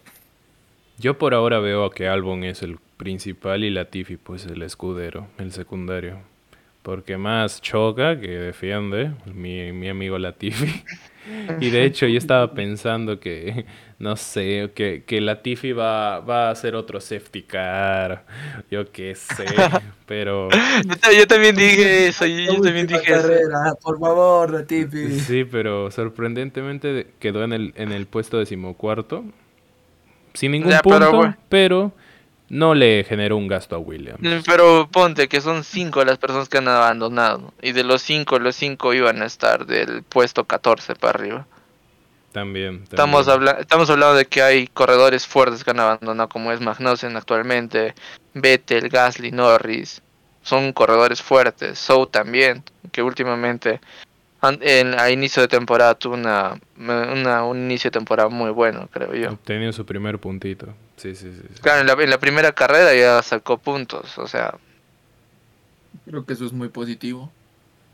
Yo 0.97 1.19
por 1.19 1.35
ahora 1.35 1.59
veo 1.59 1.91
que 1.91 2.07
Albon 2.07 2.43
es 2.43 2.63
el 2.63 2.79
principal 2.97 3.63
y 3.63 3.69
Latifi 3.69 4.17
pues 4.17 4.45
el 4.45 4.63
escudero, 4.63 5.27
el 5.37 5.51
secundario. 5.51 6.21
Porque 6.85 7.17
más 7.17 7.63
choca 7.63 8.19
que 8.19 8.27
defiende, 8.27 9.11
mi, 9.33 9.71
mi 9.71 9.89
amigo 9.89 10.19
Latifi. 10.19 10.83
Y 11.59 11.71
de 11.71 11.85
hecho 11.85 12.05
yo 12.05 12.19
estaba 12.19 12.53
pensando 12.53 13.19
que, 13.19 13.65
no 13.97 14.15
sé, 14.15 14.69
que, 14.75 15.03
que 15.07 15.19
Latifi 15.21 15.71
va, 15.71 16.19
va 16.19 16.49
a 16.49 16.51
hacer 16.51 16.75
otro 16.75 17.01
safety 17.01 17.41
car, 17.41 18.27
yo 18.69 18.91
qué 18.91 19.15
sé, 19.15 19.45
pero... 20.05 20.49
Yo, 21.17 21.25
también 21.25 21.55
dije 21.55 22.09
eso, 22.09 22.27
yo, 22.27 22.61
también 22.61 22.85
dije 22.85 23.01
carrera, 23.01 23.73
Por 23.81 23.99
favor, 23.99 24.51
Latifi. 24.51 25.19
Sí, 25.19 25.45
pero 25.45 25.89
sorprendentemente 25.89 27.07
quedó 27.17 27.43
en 27.43 27.53
el, 27.53 27.73
en 27.75 27.91
el 27.91 28.05
puesto 28.05 28.37
decimocuarto, 28.37 29.25
sin 30.35 30.51
ningún 30.51 30.77
punto, 30.83 31.33
pero 31.49 31.91
no 32.49 32.75
le 32.75 33.03
generó 33.03 33.37
un 33.37 33.47
gasto 33.47 33.75
a 33.75 33.79
Williams. 33.79 34.43
Pero 34.45 34.87
ponte 34.91 35.27
que 35.27 35.41
son 35.41 35.63
cinco 35.63 36.03
las 36.05 36.17
personas 36.17 36.49
que 36.49 36.59
han 36.59 36.67
abandonado. 36.67 37.53
Y 37.61 37.71
de 37.71 37.83
los 37.83 38.01
cinco, 38.01 38.39
los 38.39 38.55
cinco 38.55 38.93
iban 38.93 39.21
a 39.21 39.25
estar 39.25 39.65
del 39.65 40.03
puesto 40.03 40.43
14 40.45 40.95
para 40.95 41.19
arriba. 41.19 41.47
También. 42.31 42.83
Estamos, 42.83 43.27
estamos 43.59 43.89
hablando 43.89 44.15
de 44.15 44.25
que 44.25 44.41
hay 44.41 44.67
corredores 44.67 45.25
fuertes 45.25 45.63
que 45.63 45.71
han 45.71 45.79
abandonado, 45.79 46.27
como 46.29 46.51
es 46.51 46.59
Magnussen 46.59 47.15
actualmente, 47.15 47.95
Vettel, 48.33 48.89
Gasly, 48.89 49.31
Norris. 49.31 50.01
Son 50.43 50.73
corredores 50.73 51.21
fuertes. 51.21 51.79
So 51.79 52.07
también, 52.07 52.61
que 52.91 53.01
últimamente 53.01 53.79
en, 54.49 54.99
a 54.99 55.09
inicio 55.09 55.41
de 55.41 55.47
temporada 55.47 55.95
tuvo 55.95 56.15
una, 56.15 56.59
un 56.77 57.57
inicio 57.57 57.89
de 57.89 57.93
temporada 57.99 58.29
muy 58.29 58.51
bueno, 58.51 58.87
creo 58.91 59.13
yo. 59.13 59.31
Obtenido 59.31 59.71
su 59.73 59.85
primer 59.85 60.19
puntito. 60.19 60.73
Sí, 60.97 61.15
sí, 61.15 61.31
sí. 61.33 61.61
Claro, 61.61 61.81
en 62.01 62.09
la, 62.09 62.17
primera 62.19 62.51
carrera 62.53 62.93
ya 62.93 63.21
sacó 63.21 63.57
puntos, 63.57 64.17
o 64.17 64.27
sea. 64.27 64.55
Creo 66.05 66.25
que 66.25 66.33
eso 66.33 66.45
es 66.45 66.53
muy 66.53 66.69
positivo. 66.69 67.31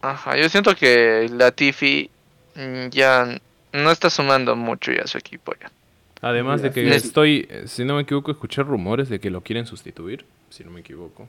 Ajá, 0.01 0.38
yo 0.38 0.50
siento 0.50 0.75
que 0.75 1.29
la 1.31 1.51
Tiffy 1.51 2.10
mm, 2.55 2.89
ya 2.89 3.39
no 3.74 3.91
está 3.91 4.10
sumando 4.10 4.55
mucho 4.55 4.91
ya 4.91 5.03
a 5.03 5.08
su 5.08 5.17
equipo 5.17 5.53
ya. 5.60 5.72
Además 6.22 6.62
de 6.62 6.72
que 6.72 6.88
estoy, 6.96 7.48
si 7.65 7.84
no 7.84 7.96
me 7.96 8.03
equivoco, 8.03 8.31
escuché 8.31 8.62
rumores 8.62 9.10
de 9.10 9.20
que 9.20 9.31
lo 9.31 9.41
quieren 9.41 9.65
sustituir, 9.65 10.25
si 10.50 10.63
no 10.63 10.70
me 10.70 10.81
equivoco. 10.81 11.27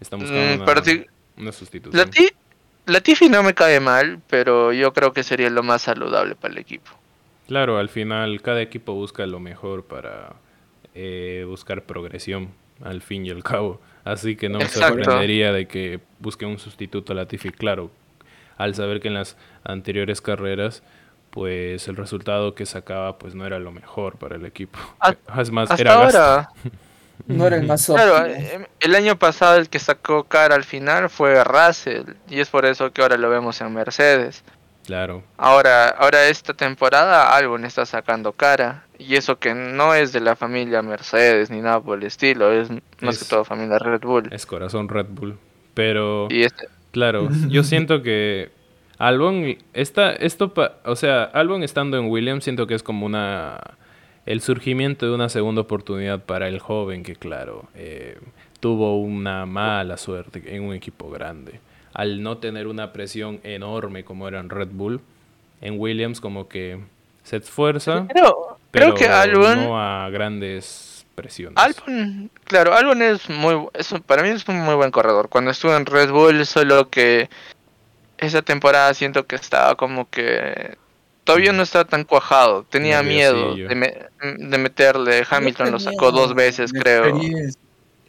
Estamos 0.00 0.30
buscando 0.30 0.64
mm, 0.64 1.42
una, 1.42 1.52
sustitución. 1.52 2.06
La 2.06 2.10
Tiffy 3.02 3.28
no 3.28 3.42
me 3.42 3.54
cae 3.54 3.80
mal, 3.80 4.20
pero 4.28 4.72
yo 4.72 4.92
creo 4.92 5.12
que 5.12 5.22
sería 5.22 5.50
lo 5.50 5.62
más 5.62 5.82
saludable 5.82 6.34
para 6.34 6.52
el 6.52 6.58
equipo. 6.58 6.90
Claro, 7.46 7.78
al 7.78 7.88
final 7.88 8.42
cada 8.42 8.62
equipo 8.62 8.94
busca 8.94 9.26
lo 9.26 9.40
mejor 9.40 9.84
para 9.84 10.34
eh, 10.94 11.44
buscar 11.46 11.82
progresión, 11.82 12.50
al 12.82 13.02
fin 13.02 13.26
y 13.26 13.30
al 13.30 13.42
cabo. 13.42 13.80
Así 14.04 14.36
que 14.36 14.48
no 14.48 14.58
me 14.58 14.68
sorprendería 14.68 15.52
de 15.52 15.66
que 15.66 16.00
busque 16.18 16.46
un 16.46 16.58
sustituto 16.58 17.12
a 17.12 17.16
la 17.16 17.26
Tiffy. 17.26 17.50
Claro, 17.50 17.90
al 18.56 18.74
saber 18.74 19.00
que 19.00 19.08
en 19.08 19.14
las 19.14 19.36
anteriores 19.64 20.20
carreras, 20.20 20.82
pues 21.30 21.88
el 21.88 21.96
resultado 21.96 22.54
que 22.54 22.66
sacaba 22.66 23.18
pues 23.18 23.34
no 23.34 23.46
era 23.46 23.58
lo 23.58 23.72
mejor 23.72 24.16
para 24.16 24.36
el 24.36 24.46
equipo. 24.46 24.78
es 25.38 25.50
más, 25.50 25.78
era 25.78 25.94
ahora, 25.94 26.50
no 27.26 27.46
era 27.46 27.56
el 27.56 27.66
más 27.66 27.86
Claro, 27.86 28.26
em, 28.26 28.66
el 28.80 28.94
año 28.94 29.18
pasado 29.18 29.56
el 29.56 29.68
que 29.68 29.78
sacó 29.78 30.24
cara 30.24 30.54
al 30.54 30.64
final 30.64 31.10
fue 31.10 31.42
Russell 31.44 32.14
y 32.28 32.40
es 32.40 32.48
por 32.48 32.64
eso 32.64 32.92
que 32.92 33.02
ahora 33.02 33.16
lo 33.16 33.30
vemos 33.30 33.60
en 33.60 33.72
Mercedes. 33.72 34.42
Claro. 34.86 35.22
Ahora, 35.36 35.88
ahora 35.88 36.28
esta 36.28 36.54
temporada 36.54 37.36
Albon 37.36 37.64
está 37.64 37.86
sacando 37.86 38.32
cara 38.32 38.84
y 38.98 39.14
eso 39.14 39.38
que 39.38 39.54
no 39.54 39.94
es 39.94 40.12
de 40.12 40.20
la 40.20 40.36
familia 40.36 40.82
Mercedes 40.82 41.50
ni 41.50 41.60
nada 41.60 41.80
por 41.80 41.98
el 41.98 42.04
estilo, 42.04 42.50
es 42.50 42.68
más 43.00 43.18
que 43.18 43.24
todo 43.24 43.44
familia 43.44 43.78
Red 43.78 44.00
Bull. 44.00 44.28
Es 44.32 44.46
corazón 44.46 44.88
Red 44.88 45.06
Bull, 45.10 45.38
pero 45.74 46.28
este 46.30 46.68
claro, 46.90 47.28
yo 47.48 47.62
siento 47.62 48.02
que 48.02 48.50
Albon 48.98 49.56
está 49.72 50.12
esto, 50.12 50.52
o 50.84 50.96
sea, 50.96 51.24
Albon 51.24 51.62
estando 51.62 51.96
en 51.96 52.10
Williams 52.10 52.44
siento 52.44 52.66
que 52.66 52.74
es 52.74 52.82
como 52.82 53.06
una 53.06 53.58
el 54.26 54.40
surgimiento 54.40 55.06
de 55.06 55.14
una 55.14 55.28
segunda 55.28 55.62
oportunidad 55.62 56.24
para 56.24 56.48
el 56.48 56.58
joven 56.58 57.02
que, 57.02 57.16
claro, 57.16 57.64
eh, 57.74 58.18
tuvo 58.60 59.00
una 59.00 59.46
mala 59.46 59.96
suerte 59.96 60.42
en 60.54 60.62
un 60.62 60.74
equipo 60.74 61.10
grande. 61.10 61.60
Al 61.92 62.22
no 62.22 62.38
tener 62.38 62.66
una 62.66 62.92
presión 62.92 63.40
enorme 63.42 64.04
como 64.04 64.28
era 64.28 64.38
en 64.38 64.50
Red 64.50 64.68
Bull, 64.72 65.00
en 65.60 65.78
Williams 65.78 66.20
como 66.20 66.48
que 66.48 66.80
se 67.22 67.36
esfuerza, 67.38 68.06
pero, 68.08 68.58
creo 68.70 68.94
que 68.94 69.08
no 69.08 69.80
a 69.80 70.08
grandes 70.10 71.04
presiones. 71.14 71.58
Albon, 71.58 72.30
claro, 72.44 72.74
Albon 72.74 73.02
es 73.02 73.28
muy, 73.28 73.66
para 74.06 74.22
mí 74.22 74.28
es 74.28 74.46
un 74.48 74.60
muy 74.60 74.74
buen 74.74 74.90
corredor. 74.90 75.28
Cuando 75.28 75.50
estuve 75.50 75.76
en 75.76 75.86
Red 75.86 76.10
Bull, 76.10 76.46
solo 76.46 76.88
que 76.88 77.28
esa 78.18 78.42
temporada 78.42 78.92
siento 78.94 79.26
que 79.26 79.36
estaba 79.36 79.74
como 79.74 80.08
que 80.08 80.76
todavía 81.24 81.52
no 81.52 81.62
estaba 81.62 81.84
tan 81.84 82.04
cuajado. 82.04 82.64
Tenía 82.68 83.02
miedo 83.02 83.54
de, 83.54 84.58
meterle. 84.58 85.24
Hamilton 85.28 85.70
lo 85.72 85.80
sacó 85.80 86.12
dos 86.12 86.34
veces, 86.34 86.72
creo. 86.72 87.18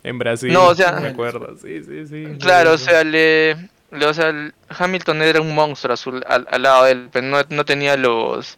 En 0.03 0.17
Brasil. 0.17 0.51
No, 0.51 0.67
o 0.67 0.75
sea, 0.75 0.93
me 0.93 1.09
acuerdo. 1.09 1.55
Sí, 1.61 1.83
sí, 1.83 2.07
sí. 2.07 2.25
Claro, 2.39 2.73
o 2.73 2.77
sea, 2.77 3.03
le, 3.03 3.53
o 3.91 4.13
sea, 4.13 4.33
Hamilton 4.69 5.21
era 5.21 5.41
un 5.41 5.53
monstruo 5.53 5.93
azul 5.93 6.23
al, 6.27 6.61
lado 6.61 6.85
de 6.85 6.91
él, 6.91 7.09
pero 7.11 7.27
no, 7.27 7.37
no, 7.49 7.65
tenía 7.65 7.95
los, 7.97 8.57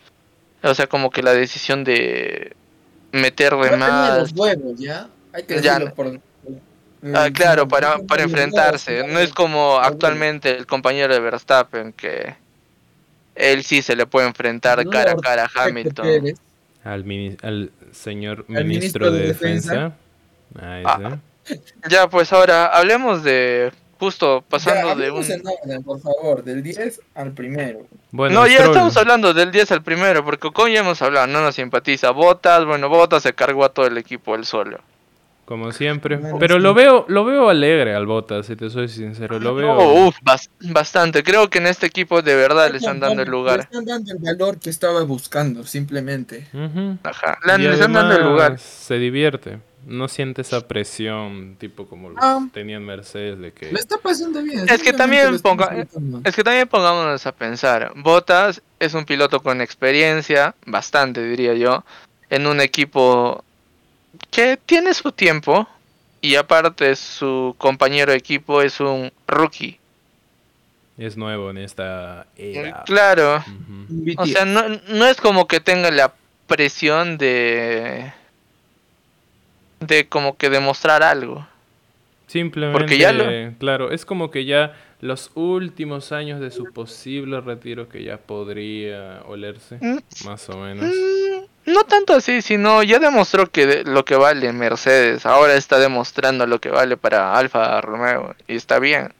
o 0.62 0.74
sea, 0.74 0.88
como 0.88 1.10
que 1.10 1.22
la 1.22 1.34
decisión 1.34 1.84
de 1.84 2.56
meterle 3.12 3.72
no 3.72 3.78
más. 3.78 4.08
Tenía 4.08 4.20
los 4.20 4.34
huevos, 4.34 4.80
ya. 4.80 5.10
Hay 5.34 5.44
que 5.44 5.56
decirlo 5.56 5.94
por. 5.94 6.20
Ah, 7.14 7.30
claro, 7.34 7.68
para, 7.68 7.98
para 8.00 8.24
enfrentarse. 8.24 9.06
No 9.06 9.20
es 9.20 9.34
como 9.34 9.78
actualmente 9.80 10.56
el 10.56 10.66
compañero 10.66 11.14
de 11.14 11.20
Verstappen 11.20 11.92
que 11.92 12.36
él 13.36 13.64
sí 13.64 13.82
se 13.82 13.96
le 13.96 14.06
puede 14.06 14.28
enfrentar 14.28 14.88
cara 14.90 15.14
a 15.14 15.16
cara 15.16 15.50
a 15.54 15.64
Hamilton. 15.64 16.36
Al, 16.84 17.38
al 17.42 17.72
señor 17.92 18.46
ministro, 18.50 19.12
de, 19.12 19.28
Defensa. 19.28 19.96
Ah, 20.60 21.18
ya, 21.90 22.10
pues 22.10 22.32
ahora 22.32 22.68
hablemos 22.68 23.24
de 23.24 23.72
justo 24.00 24.44
pasando 24.48 24.96
de 24.96 25.12
un... 25.12 25.24
por 25.84 26.00
favor, 26.02 26.44
del 26.44 26.62
10 26.62 27.02
al 27.16 27.32
primero. 27.32 27.88
Bueno, 28.12 28.42
no, 28.42 28.48
ya 28.48 28.66
estamos 28.66 28.96
hablando 28.98 29.34
del 29.34 29.52
10 29.52 29.72
al 29.72 29.84
primero, 29.84 30.26
porque 30.26 30.52
como 30.52 30.68
ya 30.68 30.82
hemos 30.82 31.02
hablado, 31.02 31.28
no 31.28 31.42
nos 31.42 31.56
simpatiza. 31.56 32.12
Botas, 32.12 32.66
bueno, 32.66 32.90
Botas 32.90 33.24
se 33.24 33.34
cargó 33.34 33.64
a 33.64 33.70
todo 33.70 33.88
el 33.88 33.98
equipo 33.98 34.36
él 34.36 34.46
solo. 34.46 34.80
Como 35.54 35.72
siempre. 35.72 36.20
Pero 36.40 36.58
lo 36.58 36.74
veo, 36.74 37.06
lo 37.08 37.26
veo 37.26 37.48
alegre 37.48 37.94
al 37.94 38.08
Bota, 38.08 38.42
si 38.42 38.56
te 38.56 38.72
soy 38.72 38.88
sincero. 38.88 39.40
Lo 39.40 39.54
veo. 39.54 40.08
uf, 40.08 40.16
bastante. 40.72 41.22
Creo 41.22 41.48
que 41.52 41.60
en 41.60 41.68
este 41.68 41.86
equipo 41.86 42.24
de 42.24 42.34
verdad 42.34 42.72
le 42.72 42.78
están 42.78 43.00
dando 43.00 43.22
el 43.22 43.30
lugar. 43.30 43.58
Le 43.58 43.62
están 43.66 43.86
dando 43.86 44.14
el 44.14 44.18
valor 44.18 44.58
que 44.58 44.72
estaba 44.72 45.04
buscando, 45.04 45.64
simplemente. 45.64 46.48
Ajá. 47.04 47.38
Le, 47.46 47.72
están 47.72 47.94
dando 47.94 48.16
el 48.16 48.24
lugar. 48.24 48.58
Se 48.58 48.96
divierte. 48.96 49.60
No 49.86 50.08
siente 50.08 50.42
esa 50.42 50.68
presión, 50.68 51.56
tipo 51.60 51.86
como 51.86 52.10
lo 52.10 52.16
ah. 52.20 52.48
tenía 52.52 52.78
en 52.78 52.86
Mercedes, 52.88 53.38
de 53.38 53.54
que. 53.54 53.72
Le 53.72 53.80
está 53.80 54.00
pasando 54.00 54.42
bien. 54.42 54.68
Es 54.68 54.82
que 54.82 54.92
también 54.92 55.40
ponga, 55.40 55.86
es 56.24 56.36
que 56.36 56.44
también 56.44 56.68
pongámonos 56.68 57.28
a 57.28 57.32
pensar. 57.32 57.92
Botas 57.96 58.64
es 58.80 58.96
un 58.96 59.06
piloto 59.06 59.40
con 59.44 59.62
experiencia, 59.62 60.56
bastante 60.66 61.24
diría 61.24 61.54
yo, 61.54 61.86
en 62.32 62.48
un 62.48 62.60
equipo 62.60 63.44
que 64.32 64.58
tiene 64.58 64.94
su 64.94 65.12
tiempo 65.12 65.68
y 66.22 66.36
aparte 66.36 66.96
su 66.96 67.56
compañero 67.58 68.12
de 68.12 68.18
equipo 68.18 68.62
es 68.62 68.80
un 68.80 69.12
rookie. 69.28 69.80
Es 70.98 71.18
nuevo 71.18 71.50
en 71.50 71.58
esta 71.58 72.28
era. 72.36 72.84
Claro. 72.84 73.44
O 74.18 74.26
sea, 74.26 74.46
no, 74.46 74.64
no 74.90 75.08
es 75.08 75.20
como 75.20 75.48
que 75.48 75.60
tenga 75.60 75.90
la 75.92 76.14
presión 76.48 77.18
de 77.18 78.14
de 79.80 80.08
como 80.08 80.38
que 80.38 80.50
demostrar 80.50 81.04
algo. 81.04 81.46
Simplemente, 82.28 82.80
Porque 82.80 82.98
ya 82.98 83.12
lo... 83.12 83.26
claro, 83.58 83.92
es 83.92 84.06
como 84.06 84.32
que 84.32 84.46
ya 84.46 84.76
los 85.02 85.32
últimos 85.36 86.12
años 86.12 86.40
de 86.40 86.50
su 86.50 86.72
posible 86.72 87.42
retiro 87.42 87.90
que 87.90 88.04
ya 88.04 88.18
podría 88.18 89.22
olerse, 89.28 89.78
mm. 89.82 90.26
más 90.26 90.50
o 90.50 90.58
menos. 90.58 90.90
No 91.66 91.84
tanto 91.86 92.14
así, 92.14 92.42
sino 92.42 92.84
ya 92.84 93.00
demostró 93.00 93.50
que 93.50 93.84
lo 93.86 94.04
que 94.04 94.16
vale 94.16 94.52
Mercedes, 94.52 95.26
ahora 95.26 95.56
está 95.56 95.80
demostrando 95.80 96.46
lo 96.46 96.60
que 96.60 96.70
vale 96.70 96.98
para 96.98 97.36
Alfa 97.36 97.80
Romeo 97.80 98.36
y 98.48 98.56
está 98.56 98.80
bien. 98.80 99.14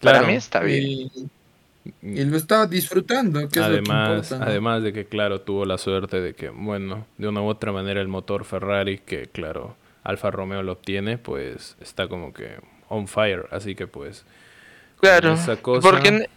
Para 0.00 0.22
mí 0.22 0.34
está 0.34 0.60
bien. 0.60 1.10
Y, 2.00 2.24
lo 2.24 2.36
estaba 2.36 2.66
disfrutando, 2.66 3.48
que 3.48 3.58
además, 3.58 4.30
es 4.30 4.40
Además 4.40 4.82
de 4.82 4.92
que, 4.92 5.04
claro, 5.04 5.40
tuvo 5.40 5.64
la 5.64 5.78
suerte 5.78 6.20
de 6.20 6.34
que, 6.34 6.48
bueno, 6.48 7.06
de 7.18 7.28
una 7.28 7.42
u 7.42 7.48
otra 7.48 7.72
manera 7.72 8.00
el 8.00 8.08
motor 8.08 8.44
Ferrari, 8.44 8.98
que 8.98 9.26
claro, 9.26 9.74
Alfa 10.04 10.30
Romeo 10.30 10.62
lo 10.62 10.72
obtiene, 10.72 11.18
pues 11.18 11.76
está 11.80 12.08
como 12.08 12.32
que 12.32 12.56
on 12.88 13.08
fire, 13.08 13.46
así 13.50 13.74
que 13.74 13.86
pues... 13.86 14.24
Claro, 15.00 15.36
porque, 15.82 16.08
en, 16.08 16.28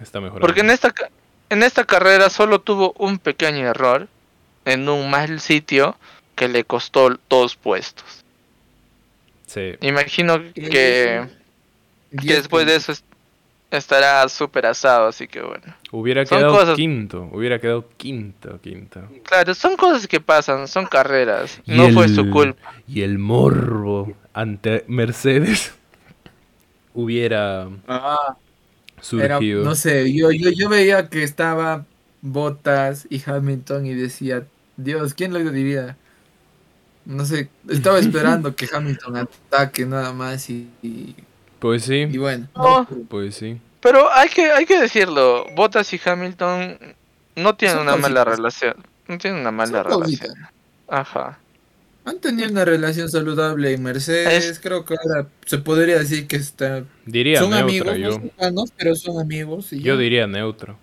está 0.00 0.20
porque 0.20 0.60
en 0.60 0.70
esta, 0.70 0.92
en 1.50 1.62
esta 1.62 1.84
carrera 1.84 2.28
solo 2.30 2.60
tuvo 2.60 2.92
un 2.98 3.18
pequeño 3.20 3.68
error, 3.68 4.08
en 4.68 4.88
un 4.88 5.10
mal 5.10 5.40
sitio 5.40 5.96
que 6.34 6.48
le 6.48 6.64
costó 6.64 7.18
dos 7.28 7.56
puestos. 7.56 8.24
Sí. 9.46 9.74
Imagino 9.80 10.40
que, 10.54 11.26
que 12.20 12.34
después 12.34 12.66
de 12.66 12.76
eso 12.76 12.92
estará 13.70 14.28
súper 14.28 14.66
asado, 14.66 15.08
así 15.08 15.26
que 15.26 15.40
bueno. 15.40 15.74
Hubiera 15.90 16.24
quedado 16.24 16.74
quinto, 16.74 17.28
hubiera 17.32 17.58
quedado 17.58 17.88
quinto, 17.96 18.60
quinto. 18.60 19.02
Claro, 19.24 19.54
son 19.54 19.76
cosas 19.76 20.06
que 20.06 20.20
pasan, 20.20 20.68
son 20.68 20.86
carreras, 20.86 21.60
no 21.66 21.90
fue 21.90 22.08
su 22.08 22.28
culpa. 22.30 22.74
Y 22.86 23.02
el 23.02 23.18
morbo 23.18 24.12
ante 24.32 24.84
Mercedes 24.86 25.74
hubiera 26.94 27.68
ah, 27.86 28.36
surgido. 29.00 29.64
no 29.64 29.74
sé, 29.74 30.12
yo, 30.12 30.30
yo, 30.30 30.50
yo 30.50 30.68
veía 30.68 31.08
que 31.08 31.22
estaba 31.22 31.84
Bottas 32.20 33.06
y 33.10 33.22
Hamilton 33.24 33.86
y 33.86 33.94
decía, 33.94 34.44
Dios, 34.78 35.12
¿quién 35.12 35.34
lo 35.34 35.38
diría? 35.50 35.98
No 37.04 37.26
sé, 37.26 37.50
estaba 37.68 37.98
esperando 37.98 38.56
que 38.56 38.66
Hamilton 38.72 39.16
ataque 39.16 39.84
nada 39.84 40.14
más 40.14 40.48
y 40.48 40.66
pues 41.58 41.84
sí. 41.84 42.06
Y 42.10 42.18
bueno. 42.18 42.48
Pues 43.08 43.36
sí. 43.36 43.60
Pero 43.80 44.12
hay 44.12 44.28
que, 44.28 44.50
hay 44.50 44.66
que 44.66 44.80
decirlo, 44.80 45.46
Bottas 45.54 45.92
y 45.92 46.00
Hamilton 46.04 46.78
no 47.36 47.54
tienen 47.56 47.78
una 47.78 47.96
mala 47.96 48.24
relación. 48.24 48.74
No 49.06 49.18
tienen 49.18 49.40
una 49.40 49.52
mala 49.52 49.82
relación. 49.82 50.34
Ajá. 50.88 51.38
Han 52.04 52.20
tenido 52.20 52.50
una 52.50 52.64
relación 52.64 53.08
saludable 53.08 53.72
en 53.74 53.82
Mercedes. 53.82 54.60
Creo 54.62 54.84
que 54.84 54.94
ahora 54.94 55.28
se 55.44 55.58
podría 55.58 55.98
decir 55.98 56.26
que 56.26 56.36
está... 56.36 56.84
Diría 57.04 57.40
son 57.40 57.52
amigos, 57.52 57.96
yo. 57.98 58.22
pero 58.76 58.94
son 58.94 59.20
amigos. 59.20 59.70
yo 59.70 59.96
diría 59.96 60.26
neutro. 60.26 60.78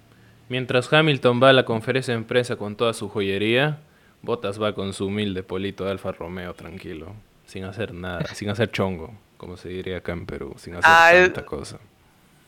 Mientras 0.49 0.91
Hamilton 0.93 1.41
va 1.41 1.49
a 1.49 1.53
la 1.53 1.65
conferencia 1.65 2.15
de 2.15 2.21
prensa 2.21 2.55
con 2.55 2.75
toda 2.75 2.93
su 2.93 3.09
joyería, 3.09 3.79
Bottas 4.25 4.61
va 4.61 4.73
con 4.73 4.93
su 4.93 5.07
humilde 5.07 5.43
polito 5.43 5.85
de 5.85 5.91
Alfa 5.91 6.11
Romeo 6.11 6.53
tranquilo, 6.53 7.13
sin 7.45 7.63
hacer 7.63 7.93
nada, 7.93 8.25
sin 8.33 8.49
hacer 8.49 8.71
chongo 8.71 9.13
como 9.37 9.57
se 9.57 9.69
diría 9.69 9.97
acá 9.97 10.13
en 10.13 10.25
Perú, 10.25 10.55
sin 10.57 10.75
hacer 10.75 10.85
ah, 10.85 11.11
tanta 11.13 11.45
cosa. 11.45 11.77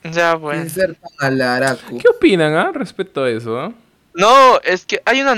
Ya, 0.03 0.35
bueno. 0.35 0.61
Sin 0.61 0.69
ser 0.69 0.97
tan 1.19 1.37
¿Qué 1.99 2.07
opinan 2.09 2.55
ah, 2.55 2.71
respecto 2.73 3.23
a 3.23 3.29
eso? 3.29 3.59
Ah? 3.59 3.71
No, 4.13 4.59
es 4.63 4.85
que 4.85 5.01
hay 5.05 5.21
una... 5.21 5.35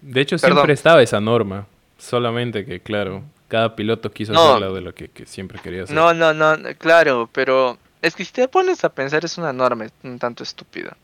De 0.00 0.20
hecho, 0.20 0.38
siempre 0.38 0.72
estaba 0.72 1.02
esa 1.02 1.20
norma. 1.20 1.66
Solamente 1.98 2.64
que, 2.64 2.80
claro, 2.80 3.22
cada 3.48 3.74
piloto 3.76 4.10
quiso 4.10 4.32
hacer 4.32 4.60
lo 4.60 4.74
de 4.74 4.80
lo 4.80 4.94
que, 4.94 5.10
siempre 5.26 5.58
quería 5.60 5.84
hacer. 5.84 5.94
No, 5.94 6.12
no, 6.12 6.34
no, 6.34 6.56
claro, 6.78 7.28
pero 7.32 7.78
es 8.00 8.14
que 8.14 8.24
si 8.24 8.32
te 8.32 8.48
pones 8.48 8.84
a 8.84 8.88
pensar 8.90 9.24
es 9.24 9.38
una 9.38 9.52
norma 9.52 9.86
un 10.02 10.18
tanto 10.18 10.42
estúpida. 10.42 10.96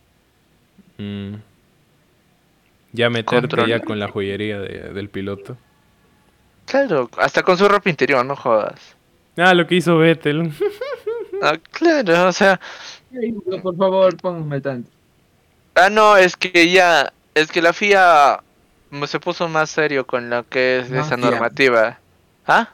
Mm. 0.99 1.35
Ya 2.93 3.11
meterte 3.11 3.69
ya 3.69 3.81
con 3.81 3.99
la 3.99 4.09
joyería 4.09 4.59
del 4.61 5.09
piloto. 5.09 5.57
Claro, 6.67 7.09
hasta 7.19 7.43
con 7.43 7.57
su 7.57 7.69
ropa 7.69 7.89
interior, 7.89 8.25
no 8.25 8.37
jodas. 8.37 8.97
Ah, 9.37 9.55
lo 9.55 9.67
que 9.67 9.77
hizo 9.77 9.99
Vettel. 9.99 10.53
ah, 11.43 11.57
claro, 11.71 12.29
o 12.29 12.33
sea. 12.33 12.61
Por 13.63 13.77
favor, 13.77 14.17
póngame 14.17 14.61
tanto. 14.61 14.91
Ah, 15.75 15.89
no, 15.91 16.17
es 16.17 16.37
que 16.37 16.71
ya. 16.71 17.13
Es 17.35 17.51
que 17.53 17.63
la 17.63 17.73
FIA 17.73 18.41
se 19.07 19.21
puso 19.21 19.49
más 19.49 19.71
serio 19.71 20.07
con 20.07 20.29
lo 20.29 20.47
que 20.49 20.81
es 20.81 20.91
esa 20.91 21.17
normativa. 21.17 21.99
¿Ah? 22.47 22.71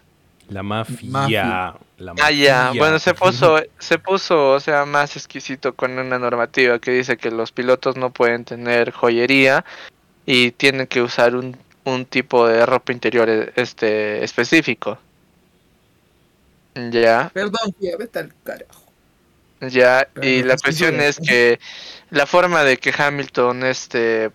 La 0.49 0.63
mafia. 0.63 1.75
La 1.99 2.15
mafia. 2.15 2.27
Ah, 2.27 2.31
ya. 2.31 2.73
Bueno, 2.77 2.99
se 2.99 3.15
puso, 3.15 3.59
se 3.79 3.99
puso, 3.99 4.53
o 4.53 4.61
sea, 4.61 4.87
más 4.87 5.17
exquisito 5.17 5.75
con 5.75 5.99
una 5.99 6.19
normativa 6.19 6.79
que 6.79 6.93
dice 6.93 7.17
que 7.17 7.31
los 7.31 7.53
pilotos 7.53 7.97
no 7.97 8.11
pueden 8.11 8.45
tener 8.45 8.91
joyería 8.91 9.65
y 10.27 10.53
tienen 10.53 10.87
que 10.87 11.03
usar 11.03 11.35
un 11.35 11.57
un 11.85 12.07
tipo 12.07 12.47
de 12.49 12.67
ropa 12.67 12.93
interior 12.93 13.29
e, 13.29 13.53
este 13.57 14.25
específico. 14.25 14.99
Ya. 16.75 17.31
Perdón, 17.33 17.75
vete 17.99 18.19
al 18.19 18.35
carajo. 18.43 18.83
Ya, 19.61 20.09
y 20.21 20.43
la 20.43 20.57
cuestión 20.57 21.01
es 21.01 21.19
que 21.21 21.59
la 22.11 22.27
forma 22.27 22.65
de 22.65 22.77
que 22.77 22.93
Hamilton 22.97 23.65
este 23.65 24.31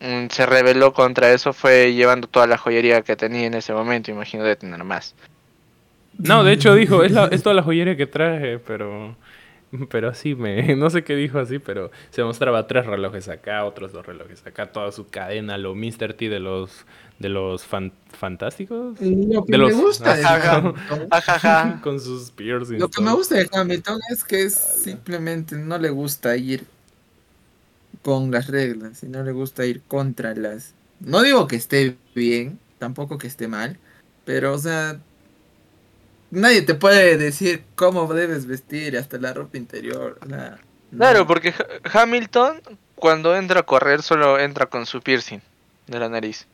mm, 0.00 0.28
se 0.30 0.46
rebeló 0.46 0.94
contra 0.94 1.32
eso 1.32 1.52
fue 1.52 1.92
llevando 1.92 2.28
toda 2.28 2.46
la 2.46 2.56
joyería 2.56 3.02
que 3.02 3.16
tenía 3.16 3.46
en 3.46 3.54
ese 3.54 3.74
momento, 3.74 4.10
imagino 4.10 4.44
de 4.44 4.56
tener 4.56 4.82
más. 4.84 5.14
No, 6.16 6.44
de 6.44 6.52
hecho 6.52 6.74
dijo, 6.74 7.02
es, 7.02 7.12
la, 7.12 7.26
es 7.26 7.42
toda 7.42 7.54
la 7.54 7.62
joyería 7.62 7.96
que 7.96 8.06
traje, 8.06 8.58
pero 8.60 9.16
pero 9.90 10.08
así 10.08 10.34
me, 10.34 10.76
no 10.76 10.90
sé 10.90 11.02
qué 11.04 11.16
dijo 11.16 11.38
así, 11.38 11.58
pero 11.58 11.90
se 12.10 12.22
mostraba 12.22 12.66
tres 12.66 12.86
relojes 12.86 13.28
acá, 13.28 13.64
otros 13.64 13.92
dos 13.92 14.04
relojes 14.06 14.46
acá, 14.46 14.70
toda 14.70 14.92
su 14.92 15.08
cadena, 15.08 15.58
lo 15.58 15.74
Mr. 15.74 16.14
T 16.14 16.28
de 16.28 16.40
los 16.40 16.84
de 17.18 17.28
los 17.28 17.64
fantásticos. 17.64 19.00
Lo 19.00 19.44
que 19.44 19.52
de 19.52 19.58
me 19.58 19.72
gusta 19.72 20.16
de 20.16 20.24
Hamilton, 20.24 21.80
con 21.82 22.00
sus 22.00 22.32
piercings. 22.32 22.80
Lo 22.80 22.88
que 22.88 23.00
me 23.00 23.12
gusta 23.12 23.36
de 23.36 23.48
Hamilton 23.52 24.00
es 24.10 24.24
que 24.24 24.50
simplemente 24.50 25.56
no 25.56 25.78
le 25.78 25.90
gusta 25.90 26.36
ir 26.36 26.64
con 28.02 28.32
las 28.32 28.48
reglas 28.48 29.04
y 29.04 29.06
no 29.06 29.22
le 29.22 29.30
gusta 29.30 29.64
ir 29.64 29.82
contra 29.82 30.34
las. 30.34 30.74
No 30.98 31.22
digo 31.22 31.46
que 31.46 31.56
esté 31.56 31.96
bien, 32.14 32.58
tampoco 32.78 33.18
que 33.18 33.28
esté 33.28 33.46
mal, 33.46 33.78
pero 34.24 34.52
o 34.52 34.58
sea, 34.58 35.00
nadie 36.32 36.62
te 36.62 36.74
puede 36.74 37.16
decir 37.16 37.62
cómo 37.76 38.12
debes 38.12 38.46
vestir 38.46 38.96
hasta 38.96 39.18
la 39.18 39.32
ropa 39.32 39.56
interior. 39.56 40.18
Claro, 40.96 41.26
porque 41.26 41.54
Hamilton 41.92 42.60
cuando 42.96 43.36
entra 43.36 43.60
a 43.60 43.62
correr 43.62 44.02
solo 44.02 44.40
entra 44.40 44.66
con 44.66 44.86
su 44.86 45.00
piercing 45.00 45.40
de 45.86 45.98
la 46.00 46.08
nariz. 46.08 46.46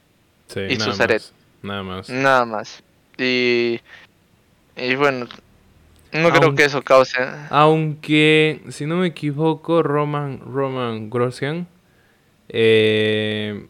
y 0.68 0.76
su 0.76 0.90
aretes. 1.02 1.32
Nada 1.62 1.82
más. 1.82 2.10
Nada 2.10 2.44
más. 2.44 2.82
Y, 3.16 3.80
y 4.76 4.94
bueno, 4.96 5.26
no 6.12 6.30
creo 6.30 6.54
que 6.54 6.64
eso 6.64 6.82
cause. 6.82 7.18
Aunque, 7.50 8.62
si 8.70 8.86
no 8.86 8.96
me 8.96 9.08
equivoco, 9.08 9.82
Roman, 9.82 10.40
Roman 10.40 11.10
Grosjean, 11.10 11.66
eh, 12.48 13.66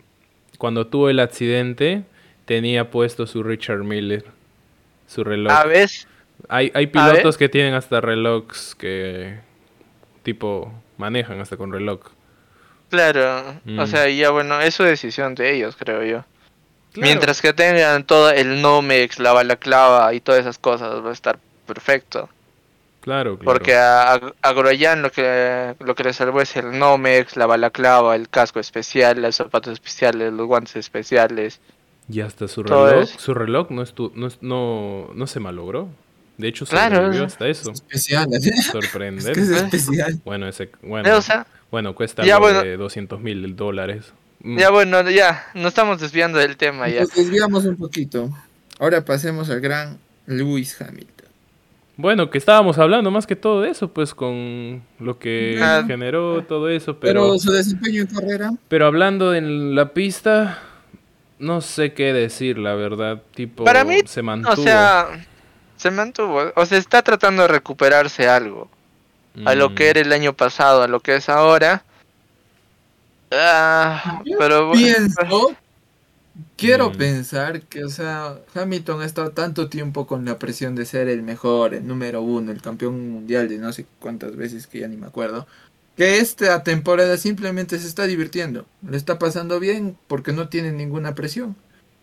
cuando 0.58 0.86
tuvo 0.86 1.08
el 1.08 1.20
accidente, 1.20 2.04
tenía 2.44 2.90
puesto 2.90 3.26
su 3.26 3.42
Richard 3.42 3.84
Miller 3.84 4.37
su 5.08 5.24
reloj. 5.24 5.52
A 5.52 5.64
veces. 5.64 6.06
Hay, 6.48 6.70
hay 6.72 6.86
pilotos 6.86 7.36
que 7.36 7.48
tienen 7.48 7.74
hasta 7.74 8.00
relojes 8.00 8.76
que 8.76 9.40
tipo 10.22 10.72
manejan 10.96 11.40
hasta 11.40 11.56
con 11.56 11.72
reloj. 11.72 12.00
Claro, 12.90 13.40
o 13.50 13.54
mm. 13.64 13.86
sea, 13.86 14.08
ya 14.08 14.30
bueno, 14.30 14.60
es 14.60 14.74
su 14.74 14.82
decisión 14.82 15.34
de 15.34 15.54
ellos, 15.54 15.76
creo 15.76 16.04
yo. 16.04 16.24
Mientras 16.94 17.42
que 17.42 17.52
tengan 17.52 18.04
todo 18.04 18.30
el 18.30 18.62
Nomex, 18.62 19.18
la 19.18 19.32
balaclava 19.32 20.14
y 20.14 20.20
todas 20.20 20.40
esas 20.40 20.58
cosas, 20.58 21.04
va 21.04 21.10
a 21.10 21.12
estar 21.12 21.38
perfecto. 21.66 22.28
Claro, 23.00 23.38
claro. 23.38 23.44
Porque 23.44 23.74
a, 23.74 24.14
a 24.14 24.52
Groyan 24.52 25.02
lo 25.02 25.12
que, 25.12 25.74
lo 25.80 25.94
que 25.94 26.04
le 26.04 26.12
salvó 26.12 26.40
es 26.40 26.56
el 26.56 26.78
Nomex, 26.78 27.36
la 27.36 27.46
balaclava, 27.46 28.16
el 28.16 28.28
casco 28.28 28.58
especial, 28.58 29.20
los 29.20 29.36
zapatos 29.36 29.74
especiales, 29.74 30.32
los 30.32 30.46
guantes 30.46 30.76
especiales. 30.76 31.60
Y 32.10 32.20
hasta 32.20 32.48
su 32.48 32.62
reloj, 32.62 33.08
su 33.18 33.34
reloj 33.34 33.70
no, 33.70 33.82
estu 33.82 34.12
no, 34.14 34.28
no, 34.40 35.10
no 35.14 35.26
se 35.26 35.40
malogró. 35.40 35.88
De 36.38 36.48
hecho, 36.48 36.64
sobrevivió 36.64 37.24
hasta 37.24 37.48
eso. 37.48 37.72
especial. 37.72 38.28
Sorprendente. 38.72 39.40
Es, 39.40 39.50
especial. 39.50 40.20
Bueno, 40.24 40.48
ese, 40.48 40.70
bueno, 40.82 41.10
bueno 41.70 41.94
cuesta 41.94 42.22
de 42.22 42.76
200 42.76 43.20
mil 43.20 43.56
dólares. 43.56 44.12
Mm. 44.40 44.58
Ya 44.58 44.70
bueno, 44.70 45.10
ya, 45.10 45.46
nos 45.54 45.66
estamos 45.66 46.00
desviando 46.00 46.38
del 46.38 46.56
tema 46.56 46.88
ya. 46.88 47.00
Nos 47.00 47.14
desviamos 47.14 47.64
un 47.64 47.76
poquito. 47.76 48.30
Ahora 48.78 49.04
pasemos 49.04 49.50
al 49.50 49.60
gran 49.60 49.98
Lewis 50.26 50.80
Hamilton. 50.80 51.26
Bueno, 51.96 52.30
que 52.30 52.38
estábamos 52.38 52.78
hablando 52.78 53.10
más 53.10 53.26
que 53.26 53.34
todo 53.34 53.62
de 53.62 53.70
eso, 53.70 53.92
pues 53.92 54.14
con 54.14 54.82
lo 55.00 55.18
que 55.18 55.58
ah. 55.60 55.82
generó 55.84 56.44
todo 56.44 56.68
eso, 56.68 57.00
pero... 57.00 57.24
Pero 57.24 57.38
su 57.40 57.50
desempeño 57.50 58.02
en 58.02 58.06
carrera. 58.06 58.52
Pero 58.68 58.86
hablando 58.86 59.34
en 59.34 59.74
la 59.74 59.92
pista, 59.92 60.62
no 61.38 61.60
sé 61.60 61.92
qué 61.92 62.12
decir, 62.12 62.58
la 62.58 62.74
verdad. 62.74 63.22
Tipo, 63.34 63.64
Para 63.64 63.84
mí, 63.84 64.00
se 64.06 64.22
mantuvo. 64.22 64.52
O 64.52 64.56
sea, 64.56 65.26
se 65.76 65.90
mantuvo. 65.90 66.52
O 66.56 66.66
sea, 66.66 66.78
está 66.78 67.02
tratando 67.02 67.42
de 67.42 67.48
recuperarse 67.48 68.28
algo. 68.28 68.68
A 69.44 69.54
lo 69.54 69.74
que 69.74 69.84
mm. 69.84 69.90
era 69.90 70.00
el 70.00 70.12
año 70.12 70.32
pasado, 70.32 70.82
a 70.82 70.88
lo 70.88 71.00
que 71.00 71.14
es 71.14 71.28
ahora. 71.28 71.84
Ah, 73.30 74.22
pero 74.38 74.72
pienso, 74.72 75.54
quiero 76.56 76.90
mm. 76.90 76.96
pensar 76.96 77.62
que, 77.62 77.84
o 77.84 77.88
sea, 77.88 78.38
Hamilton 78.54 79.02
ha 79.02 79.04
estado 79.04 79.30
tanto 79.30 79.68
tiempo 79.68 80.06
con 80.06 80.24
la 80.24 80.38
presión 80.38 80.74
de 80.74 80.86
ser 80.86 81.08
el 81.08 81.22
mejor, 81.22 81.74
el 81.74 81.86
número 81.86 82.22
uno, 82.22 82.50
el 82.50 82.62
campeón 82.62 83.10
mundial 83.10 83.48
de 83.48 83.58
no 83.58 83.72
sé 83.72 83.86
cuántas 84.00 84.34
veces 84.34 84.66
que 84.66 84.80
ya 84.80 84.88
ni 84.88 84.96
me 84.96 85.06
acuerdo 85.06 85.46
que 85.98 86.18
esta 86.18 86.62
temporada 86.62 87.16
simplemente 87.16 87.76
se 87.76 87.88
está 87.88 88.04
divirtiendo. 88.04 88.66
Le 88.88 88.96
está 88.96 89.18
pasando 89.18 89.58
bien 89.58 89.98
porque 90.06 90.32
no 90.32 90.48
tiene 90.48 90.70
ninguna 90.70 91.16
presión. 91.16 91.56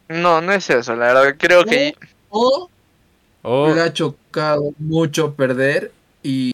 No, 0.10 0.42
no 0.42 0.52
es 0.52 0.70
eso, 0.70 0.98
la 0.98 1.14
verdad. 1.14 1.36
Creo 1.40 1.64
que. 1.64 1.96
O, 2.30 2.70
le 3.74 3.80
ha 3.80 3.94
chocado 3.94 4.74
mucho 4.80 5.34
perder 5.34 5.94
y 6.22 6.54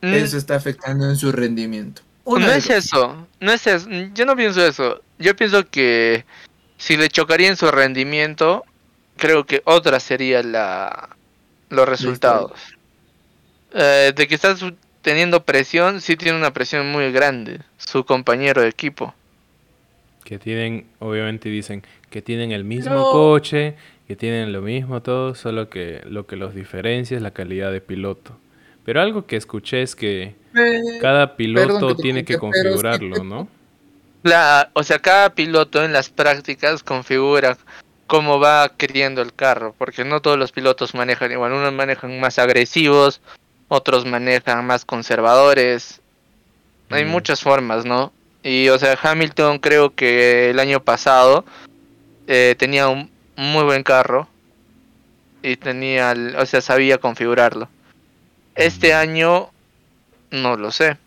mm. 0.00 0.14
eso 0.14 0.36
está 0.36 0.54
afectando 0.54 1.10
en 1.10 1.16
su 1.16 1.32
rendimiento. 1.32 2.02
no 2.24 2.52
es 2.52 2.70
eso, 2.70 3.26
no 3.40 3.50
es 3.50 3.66
eso. 3.66 3.88
Yo 4.14 4.24
no 4.24 4.36
pienso 4.36 4.64
eso. 4.64 5.02
Yo 5.18 5.34
pienso 5.34 5.68
que 5.68 6.24
si 6.78 6.96
le 6.96 7.08
chocaría 7.08 7.48
en 7.48 7.56
su 7.56 7.68
rendimiento, 7.72 8.64
creo 9.16 9.44
que 9.44 9.60
otra 9.64 9.98
sería 9.98 10.44
la 10.44 11.16
los 11.68 11.88
resultados. 11.88 12.52
Eh, 13.72 14.12
de 14.14 14.28
que 14.28 14.36
estás 14.36 14.62
teniendo 15.02 15.44
presión, 15.44 16.00
sí 16.00 16.16
tiene 16.16 16.38
una 16.38 16.52
presión 16.52 16.90
muy 16.90 17.10
grande, 17.12 17.60
su 17.78 18.04
compañero 18.04 18.62
de 18.62 18.68
equipo. 18.68 19.14
Que 20.24 20.38
tienen, 20.38 20.86
obviamente 20.98 21.48
dicen 21.48 21.82
que 22.10 22.22
tienen 22.22 22.52
el 22.52 22.64
mismo 22.64 23.10
coche, 23.10 23.74
que 24.06 24.16
tienen 24.16 24.52
lo 24.52 24.60
mismo 24.60 25.02
todo, 25.02 25.34
solo 25.34 25.70
que 25.70 26.02
lo 26.04 26.26
que 26.26 26.36
los 26.36 26.54
diferencia 26.54 27.16
es 27.16 27.22
la 27.22 27.30
calidad 27.30 27.72
de 27.72 27.80
piloto. 27.80 28.36
Pero 28.84 29.00
algo 29.00 29.26
que 29.26 29.36
escuché 29.36 29.82
es 29.82 29.94
que 29.94 30.34
cada 31.00 31.36
piloto 31.36 31.94
tiene 31.94 32.24
que 32.24 32.38
configurarlo, 32.38 33.22
¿no? 33.24 33.48
La, 34.22 34.70
o 34.74 34.82
sea, 34.82 34.98
cada 34.98 35.34
piloto 35.34 35.82
en 35.82 35.92
las 35.92 36.10
prácticas 36.10 36.82
configura 36.82 37.56
cómo 38.06 38.40
va 38.40 38.72
queriendo 38.76 39.22
el 39.22 39.32
carro, 39.32 39.74
porque 39.78 40.04
no 40.04 40.20
todos 40.20 40.36
los 40.36 40.50
pilotos 40.50 40.94
manejan 40.94 41.30
igual, 41.30 41.52
unos 41.52 41.72
manejan 41.72 42.18
más 42.18 42.40
agresivos, 42.40 43.20
otros 43.70 44.04
manejan 44.04 44.66
más 44.66 44.84
conservadores. 44.84 46.00
Hay 46.90 47.04
mm. 47.04 47.08
muchas 47.08 47.40
formas, 47.40 47.84
¿no? 47.84 48.12
Y, 48.42 48.68
o 48.68 48.78
sea, 48.78 48.98
Hamilton 49.00 49.60
creo 49.60 49.94
que 49.94 50.50
el 50.50 50.58
año 50.58 50.80
pasado 50.80 51.44
eh, 52.26 52.56
tenía 52.58 52.88
un 52.88 53.08
muy 53.36 53.62
buen 53.62 53.84
carro 53.84 54.28
y 55.42 55.56
tenía, 55.56 56.14
o 56.36 56.44
sea, 56.46 56.60
sabía 56.60 56.98
configurarlo. 56.98 57.68
Este 58.56 58.92
mm. 58.92 58.96
año, 58.96 59.50
no 60.32 60.56
lo 60.56 60.72
sé. 60.72 60.98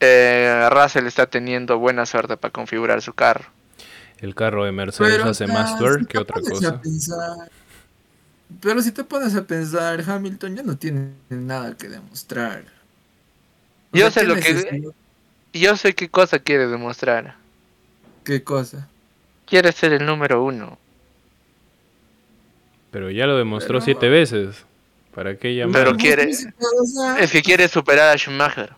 Eh, 0.00 0.68
Russell 0.70 1.06
está 1.06 1.26
teniendo 1.26 1.78
buena 1.78 2.04
suerte 2.04 2.36
para 2.36 2.50
configurar 2.50 3.00
su 3.00 3.12
carro. 3.12 3.44
El 4.18 4.34
carro 4.34 4.64
de 4.64 4.72
Mercedes 4.72 5.24
hace 5.24 5.46
más 5.46 5.78
twerk 5.78 6.08
que 6.08 6.18
otra 6.18 6.40
cosa. 6.40 6.80
Pero 8.60 8.82
si 8.82 8.92
te 8.92 9.04
pones 9.04 9.34
a 9.36 9.44
pensar, 9.44 10.02
Hamilton 10.06 10.56
ya 10.56 10.62
no 10.62 10.76
tiene 10.76 11.12
nada 11.28 11.76
que 11.76 11.88
demostrar. 11.88 12.64
yo 13.92 14.10
sé 14.10 14.24
lo 14.24 14.34
que. 14.34 14.90
Yo 15.52 15.76
sé 15.76 15.94
qué 15.94 16.08
cosa 16.08 16.38
quiere 16.38 16.66
demostrar. 16.66 17.36
¿Qué 18.24 18.42
cosa? 18.42 18.88
Quiere 19.46 19.72
ser 19.72 19.92
el 19.92 20.06
número 20.06 20.44
uno. 20.44 20.78
Pero 22.90 23.10
ya 23.10 23.26
lo 23.26 23.36
demostró 23.36 23.80
siete 23.80 24.08
veces. 24.08 24.64
¿Para 25.14 25.36
qué 25.36 25.54
llamar? 25.54 25.84
Pero 25.84 25.96
quiere. 25.96 26.30
Es 27.18 27.32
que 27.32 27.42
quiere 27.42 27.68
superar 27.68 28.14
a 28.14 28.18
Schumacher. 28.18 28.74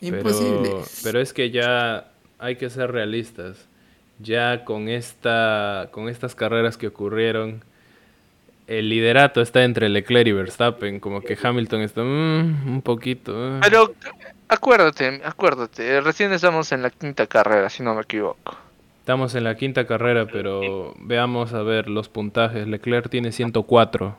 Imposible. 0.00 0.70
Pero, 1.02 1.20
es 1.20 1.32
que 1.32 1.50
ya 1.50 2.10
hay 2.38 2.56
que 2.56 2.68
ser 2.68 2.92
realistas. 2.92 3.56
Ya 4.18 4.64
con 4.64 4.88
esta. 4.88 5.88
con 5.92 6.08
estas 6.08 6.34
carreras 6.34 6.76
que 6.76 6.88
ocurrieron 6.88 7.62
el 8.66 8.88
liderato 8.88 9.40
está 9.40 9.64
entre 9.64 9.88
Leclerc 9.88 10.26
y 10.26 10.32
Verstappen, 10.32 11.00
como 11.00 11.20
que 11.20 11.38
Hamilton 11.40 11.80
está 11.82 12.02
mm, 12.02 12.68
un 12.68 12.82
poquito. 12.82 13.32
Eh. 13.32 13.60
Pero 13.62 13.94
acuérdate, 14.48 15.20
acuérdate, 15.24 16.00
recién 16.00 16.32
estamos 16.32 16.72
en 16.72 16.82
la 16.82 16.90
quinta 16.90 17.26
carrera, 17.26 17.70
si 17.70 17.82
no 17.82 17.94
me 17.94 18.02
equivoco. 18.02 18.56
Estamos 19.00 19.36
en 19.36 19.44
la 19.44 19.56
quinta 19.56 19.86
carrera, 19.86 20.26
pero 20.26 20.94
veamos 20.98 21.52
a 21.52 21.62
ver 21.62 21.88
los 21.88 22.08
puntajes. 22.08 22.66
Leclerc 22.66 23.08
tiene 23.08 23.30
104, 23.30 24.16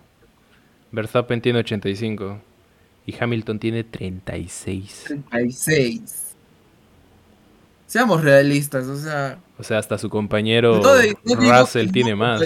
Verstappen 0.93 1.41
tiene 1.41 1.59
85 1.59 2.39
y 3.05 3.15
Hamilton 3.21 3.59
tiene 3.59 3.83
36. 3.83 5.03
36. 5.29 6.35
Seamos 7.85 8.23
realistas, 8.23 8.85
o 8.85 8.97
sea... 8.97 9.39
O 9.59 9.63
sea, 9.63 9.79
hasta 9.79 9.97
su 9.97 10.09
compañero 10.09 10.81
Russell 11.25 11.91
tiene 11.91 12.15
más. 12.15 12.41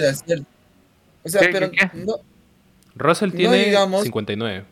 O 1.24 1.28
sea, 1.28 1.40
pero 1.52 1.70
no. 1.94 2.16
Russell 2.94 3.32
tiene 3.32 3.74
59. 3.74 4.64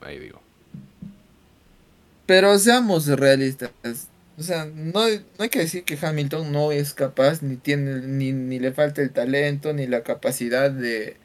Ahí 0.00 0.18
digo. 0.18 0.40
Pero 2.26 2.58
seamos 2.58 3.06
realistas. 3.06 3.70
O 4.38 4.42
sea, 4.42 4.66
no, 4.66 5.00
hay 5.38 5.48
que 5.48 5.60
decir 5.60 5.84
que 5.84 5.98
Hamilton 6.00 6.52
no 6.52 6.70
es 6.70 6.94
capaz, 6.94 7.42
ni 7.42 7.56
tiene, 7.56 8.02
ni, 8.02 8.32
ni 8.32 8.60
le 8.60 8.72
falta 8.72 9.02
el 9.02 9.10
talento, 9.10 9.72
ni 9.72 9.86
la 9.86 10.02
capacidad 10.02 10.70
de, 10.70 11.16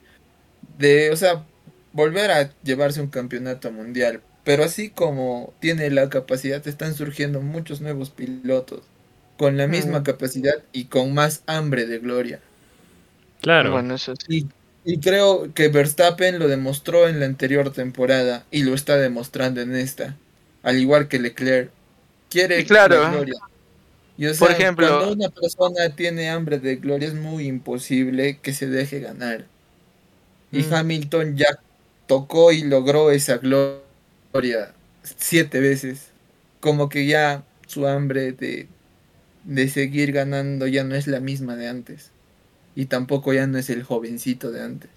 de, 0.79 1.11
o 1.11 1.15
sea, 1.15 1.45
volver 1.91 2.31
a 2.31 2.49
llevarse 2.63 3.01
un 3.01 3.09
campeonato 3.09 3.71
mundial. 3.71 4.21
Pero 4.43 4.63
así 4.63 4.89
como 4.89 5.53
tiene 5.59 5.89
la 5.89 6.09
capacidad, 6.09 6.67
están 6.67 6.95
surgiendo 6.95 7.39
muchos 7.41 7.81
nuevos 7.81 8.09
pilotos 8.09 8.81
con 9.37 9.57
la 9.57 9.67
misma 9.67 9.99
mm. 9.99 10.03
capacidad 10.03 10.63
y 10.71 10.85
con 10.85 11.13
más 11.13 11.43
hambre 11.45 11.85
de 11.85 11.99
gloria. 11.99 12.39
Claro. 13.43 13.77
y, 14.85 14.99
creo 14.99 15.53
que 15.53 15.67
Verstappen 15.67 16.39
lo 16.39 16.47
demostró 16.47 17.09
en 17.09 17.19
la 17.19 17.25
anterior 17.25 17.73
temporada 17.73 18.45
y 18.51 18.63
lo 18.63 18.73
está 18.73 18.95
demostrando 18.95 19.59
en 19.59 19.75
esta. 19.75 20.15
Al 20.63 20.77
igual 20.77 21.09
que 21.09 21.19
Leclerc. 21.19 21.69
Quiere 22.29 22.65
claro. 22.65 23.11
gloria. 23.11 23.35
Por 24.39 24.49
ejemplo, 24.49 24.87
cuando 24.87 25.11
una 25.11 25.29
persona 25.29 25.89
tiene 25.93 26.29
hambre 26.29 26.57
de 26.57 26.77
gloria 26.77 27.09
es 27.09 27.15
muy 27.15 27.47
imposible 27.47 28.39
que 28.41 28.53
se 28.53 28.67
deje 28.67 29.01
ganar. 29.01 29.45
Y 30.53 30.59
mm. 30.63 30.73
Hamilton 30.73 31.35
ya 31.35 31.59
tocó 32.07 32.53
y 32.53 32.63
logró 32.63 33.11
esa 33.11 33.39
gloria 33.39 34.71
siete 35.03 35.59
veces. 35.59 36.11
Como 36.61 36.87
que 36.87 37.07
ya 37.07 37.43
su 37.67 37.87
hambre 37.87 38.31
de, 38.31 38.67
de 39.43 39.67
seguir 39.67 40.13
ganando 40.13 40.65
ya 40.65 40.85
no 40.85 40.95
es 40.95 41.07
la 41.07 41.19
misma 41.19 41.57
de 41.57 41.67
antes 41.67 42.12
y 42.75 42.85
tampoco 42.85 43.33
ya 43.33 43.47
no 43.47 43.57
es 43.57 43.69
el 43.69 43.83
jovencito 43.83 44.51
de 44.51 44.63
antes. 44.63 44.89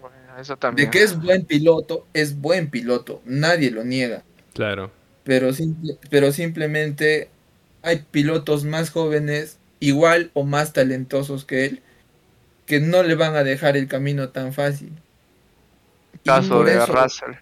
Bueno, 0.00 0.16
eso 0.40 0.56
también. 0.56 0.90
De 0.90 0.90
que 0.90 1.04
es 1.04 1.20
buen 1.20 1.44
piloto, 1.44 2.06
es 2.12 2.40
buen 2.40 2.70
piloto, 2.70 3.22
nadie 3.24 3.70
lo 3.70 3.84
niega. 3.84 4.22
Claro. 4.54 4.90
Pero, 5.24 5.50
pero 6.10 6.32
simplemente 6.32 7.28
hay 7.82 8.04
pilotos 8.10 8.64
más 8.64 8.90
jóvenes, 8.90 9.58
igual 9.80 10.30
o 10.34 10.44
más 10.44 10.72
talentosos 10.72 11.44
que 11.44 11.66
él, 11.66 11.82
que 12.66 12.80
no 12.80 13.02
le 13.02 13.14
van 13.14 13.36
a 13.36 13.44
dejar 13.44 13.76
el 13.76 13.88
camino 13.88 14.30
tan 14.30 14.52
fácil. 14.52 14.92
Caso 16.24 16.64
de 16.64 16.84
Russell. 16.84 17.34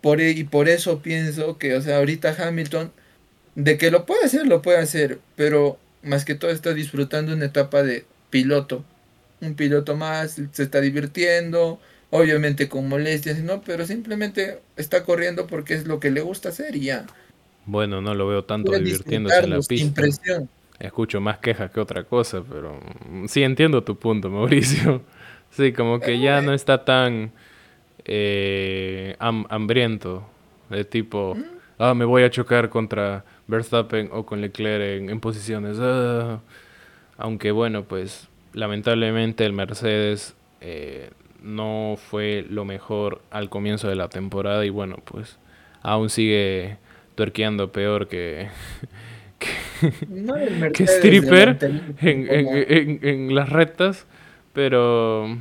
Por, 0.00 0.20
e, 0.20 0.30
y 0.30 0.44
por 0.44 0.68
eso 0.68 1.02
pienso 1.02 1.58
que, 1.58 1.74
o 1.74 1.82
sea, 1.82 1.98
ahorita 1.98 2.36
Hamilton, 2.38 2.92
de 3.54 3.76
que 3.76 3.90
lo 3.90 4.06
puede 4.06 4.24
hacer, 4.24 4.46
lo 4.46 4.62
puede 4.62 4.78
hacer, 4.78 5.18
pero 5.36 5.78
más 6.02 6.24
que 6.24 6.34
todo 6.34 6.50
está 6.50 6.72
disfrutando 6.72 7.32
una 7.32 7.46
etapa 7.46 7.82
de 7.82 8.06
piloto. 8.30 8.84
Un 9.40 9.54
piloto 9.54 9.96
más, 9.96 10.40
se 10.52 10.62
está 10.62 10.80
divirtiendo, 10.80 11.78
obviamente 12.10 12.68
con 12.68 12.88
molestias, 12.88 13.38
¿no? 13.38 13.62
Pero 13.62 13.86
simplemente 13.86 14.60
está 14.76 15.04
corriendo 15.04 15.46
porque 15.46 15.74
es 15.74 15.86
lo 15.86 16.00
que 16.00 16.10
le 16.10 16.20
gusta 16.20 16.48
hacer 16.48 16.76
y 16.76 16.80
ya. 16.86 17.06
Bueno, 17.66 18.00
no 18.00 18.14
lo 18.14 18.26
veo 18.26 18.44
tanto 18.44 18.72
divirtiéndose 18.72 19.38
en 19.38 19.50
la 19.50 19.60
pista. 19.60 20.02
Escucho 20.80 21.20
más 21.20 21.38
quejas 21.38 21.70
que 21.70 21.80
otra 21.80 22.04
cosa, 22.04 22.42
pero 22.48 22.80
sí 23.26 23.42
entiendo 23.42 23.82
tu 23.82 23.98
punto, 23.98 24.30
Mauricio. 24.30 25.02
Sí, 25.50 25.72
como 25.72 26.00
que 26.00 26.18
ya 26.20 26.40
no 26.40 26.54
está 26.54 26.84
tan 26.84 27.32
eh, 28.04 29.16
hambriento, 29.18 30.26
de 30.70 30.84
tipo, 30.84 31.36
ah, 31.78 31.94
me 31.94 32.04
voy 32.04 32.22
a 32.22 32.30
chocar 32.30 32.68
contra 32.68 33.24
Verstappen 33.46 34.10
o 34.12 34.24
con 34.24 34.40
Leclerc 34.40 35.10
en, 35.10 35.20
posiciones. 35.20 35.78
Ah, 35.80 36.40
aunque 37.18 37.50
bueno, 37.50 37.84
pues 37.84 38.28
lamentablemente 38.54 39.44
el 39.44 39.52
Mercedes 39.52 40.34
eh, 40.60 41.10
no 41.42 41.96
fue 42.10 42.46
lo 42.48 42.64
mejor 42.64 43.20
al 43.30 43.50
comienzo 43.50 43.88
de 43.88 43.96
la 43.96 44.08
temporada 44.08 44.64
y 44.64 44.70
bueno, 44.70 44.96
pues 45.04 45.36
aún 45.82 46.10
sigue 46.10 46.78
tuerqueando 47.16 47.72
peor 47.72 48.08
que, 48.08 48.48
que, 49.38 50.84
stripper 50.84 51.58
en, 52.00 53.34
las 53.34 53.48
rectas, 53.48 54.06
pero 54.52 55.38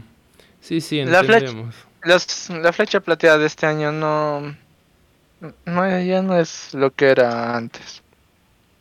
sí, 0.59 0.81
sí, 0.81 0.99
entendemos. 0.99 1.75
La 2.03 2.19
flecha, 2.19 2.61
la 2.61 2.73
flecha 2.73 2.99
plateada 2.99 3.37
de 3.37 3.45
este 3.45 3.67
año 3.67 3.91
no, 3.91 4.55
no, 5.65 6.01
ya 6.01 6.21
no 6.21 6.37
es 6.39 6.73
lo 6.73 6.91
que 6.91 7.09
era 7.09 7.55
antes. 7.55 8.01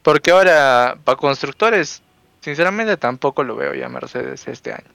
Porque 0.02 0.30
ahora, 0.30 0.98
para 1.04 1.16
constructores, 1.16 2.00
Sinceramente 2.40 2.96
tampoco 2.96 3.42
lo 3.42 3.56
veo 3.56 3.74
ya 3.74 3.88
Mercedes 3.88 4.46
este 4.46 4.72
año. 4.72 4.88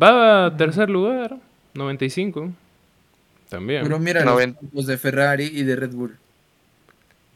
Va 0.00 0.46
a 0.46 0.56
tercer 0.56 0.90
lugar, 0.90 1.36
95. 1.74 2.50
También. 3.48 3.82
Pero 3.82 3.98
mira 3.98 4.24
los 4.72 4.86
de 4.86 4.98
Ferrari 4.98 5.44
y 5.44 5.62
de 5.62 5.76
Red 5.76 5.90
Bull. 5.90 6.16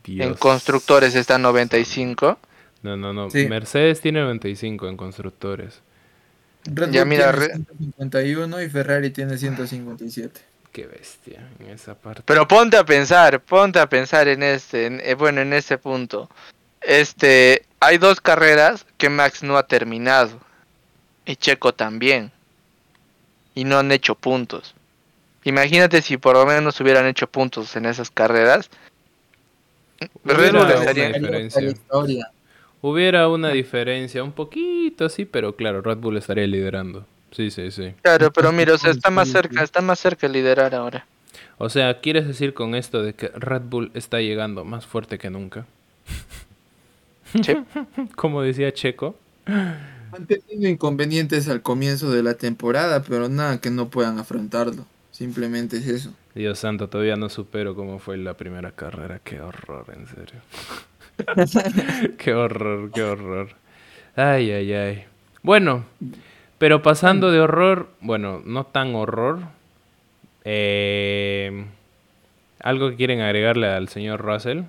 En 0.06 0.34
constructores 0.34 1.14
está 1.14 1.38
95. 1.38 2.38
No, 2.82 2.96
no, 2.96 3.12
no. 3.12 3.28
Mercedes 3.48 4.00
tiene 4.00 4.20
95 4.20 4.88
en 4.88 4.96
constructores. 4.96 5.80
Red 6.64 6.90
ya 6.90 7.02
Bull 7.02 7.10
mira, 7.10 7.32
tiene 7.32 7.64
151 7.78 8.62
y 8.62 8.70
Ferrari 8.70 9.10
tiene 9.10 9.36
157. 9.36 10.40
Qué 10.72 10.86
bestia 10.86 11.48
en 11.60 11.70
esa 11.70 11.94
parte. 11.94 12.22
Pero 12.24 12.46
ponte 12.46 12.76
a 12.76 12.84
pensar, 12.84 13.40
ponte 13.40 13.78
a 13.78 13.88
pensar 13.88 14.28
en 14.28 14.42
este, 14.42 15.10
eh, 15.10 15.14
bueno, 15.14 15.40
en 15.40 15.52
ese 15.52 15.78
punto. 15.78 16.28
Este, 16.80 17.64
hay 17.80 17.98
dos 17.98 18.20
carreras 18.20 18.86
que 18.96 19.08
Max 19.08 19.42
no 19.42 19.56
ha 19.56 19.66
terminado. 19.66 20.38
Y 21.26 21.36
Checo 21.36 21.74
también. 21.74 22.32
Y 23.54 23.64
no 23.64 23.78
han 23.78 23.92
hecho 23.92 24.14
puntos. 24.14 24.74
Imagínate 25.44 26.02
si 26.02 26.16
por 26.16 26.36
lo 26.36 26.46
menos 26.46 26.80
hubieran 26.80 27.06
hecho 27.06 27.26
puntos 27.26 27.74
en 27.76 27.86
esas 27.86 28.10
carreras. 28.10 28.70
Red 30.24 30.52
Bull 30.52 30.70
estaría 30.70 31.08
diferencia. 31.12 32.30
Hubiera 32.80 33.28
una 33.28 33.50
diferencia, 33.50 34.22
un 34.22 34.32
poquito 34.32 35.08
sí, 35.08 35.24
pero 35.24 35.56
claro, 35.56 35.82
Red 35.82 35.98
Bull 35.98 36.16
estaría 36.16 36.46
liderando. 36.46 37.06
Sí, 37.32 37.50
sí, 37.50 37.70
sí. 37.70 37.94
Claro, 38.02 38.32
pero 38.32 38.52
mira, 38.52 38.74
o 38.74 38.78
sea, 38.78 38.90
está 38.90 39.10
más 39.10 39.28
cerca, 39.28 39.62
está 39.62 39.80
más 39.80 39.98
cerca 39.98 40.26
de 40.26 40.32
liderar 40.32 40.74
ahora. 40.74 41.06
O 41.58 41.68
sea, 41.68 42.00
¿quieres 42.00 42.26
decir 42.26 42.54
con 42.54 42.74
esto 42.74 43.02
de 43.02 43.14
que 43.14 43.28
Red 43.28 43.62
Bull 43.62 43.90
está 43.94 44.20
llegando 44.20 44.64
más 44.64 44.86
fuerte 44.86 45.18
que 45.18 45.28
nunca? 45.28 45.66
Sí. 47.42 47.56
Como 48.16 48.42
decía 48.42 48.72
Checo. 48.72 49.16
Han 49.46 50.26
tenido 50.26 50.68
inconvenientes 50.68 51.48
al 51.48 51.62
comienzo 51.62 52.10
de 52.10 52.22
la 52.22 52.34
temporada, 52.34 53.02
pero 53.02 53.28
nada 53.28 53.60
que 53.60 53.70
no 53.70 53.88
puedan 53.88 54.18
afrontarlo. 54.18 54.86
Simplemente 55.10 55.78
es 55.78 55.86
eso. 55.86 56.14
Dios 56.34 56.58
santo, 56.58 56.88
todavía 56.88 57.16
no 57.16 57.28
supero 57.28 57.74
cómo 57.74 57.98
fue 57.98 58.16
la 58.16 58.34
primera 58.34 58.70
carrera. 58.70 59.20
Qué 59.22 59.40
horror, 59.40 59.86
en 59.92 60.06
serio. 60.06 60.40
qué 62.18 62.34
horror, 62.34 62.90
qué 62.92 63.02
horror. 63.02 63.48
Ay, 64.14 64.50
ay, 64.50 64.72
ay. 64.72 65.04
Bueno, 65.42 65.84
pero 66.58 66.82
pasando 66.82 67.30
de 67.30 67.40
horror, 67.40 67.88
bueno, 68.00 68.42
no 68.44 68.64
tan 68.64 68.94
horror. 68.94 69.40
Eh, 70.44 71.66
¿Algo 72.60 72.90
que 72.90 72.96
quieren 72.96 73.20
agregarle 73.20 73.68
al 73.68 73.88
señor 73.88 74.20
Russell? 74.20 74.62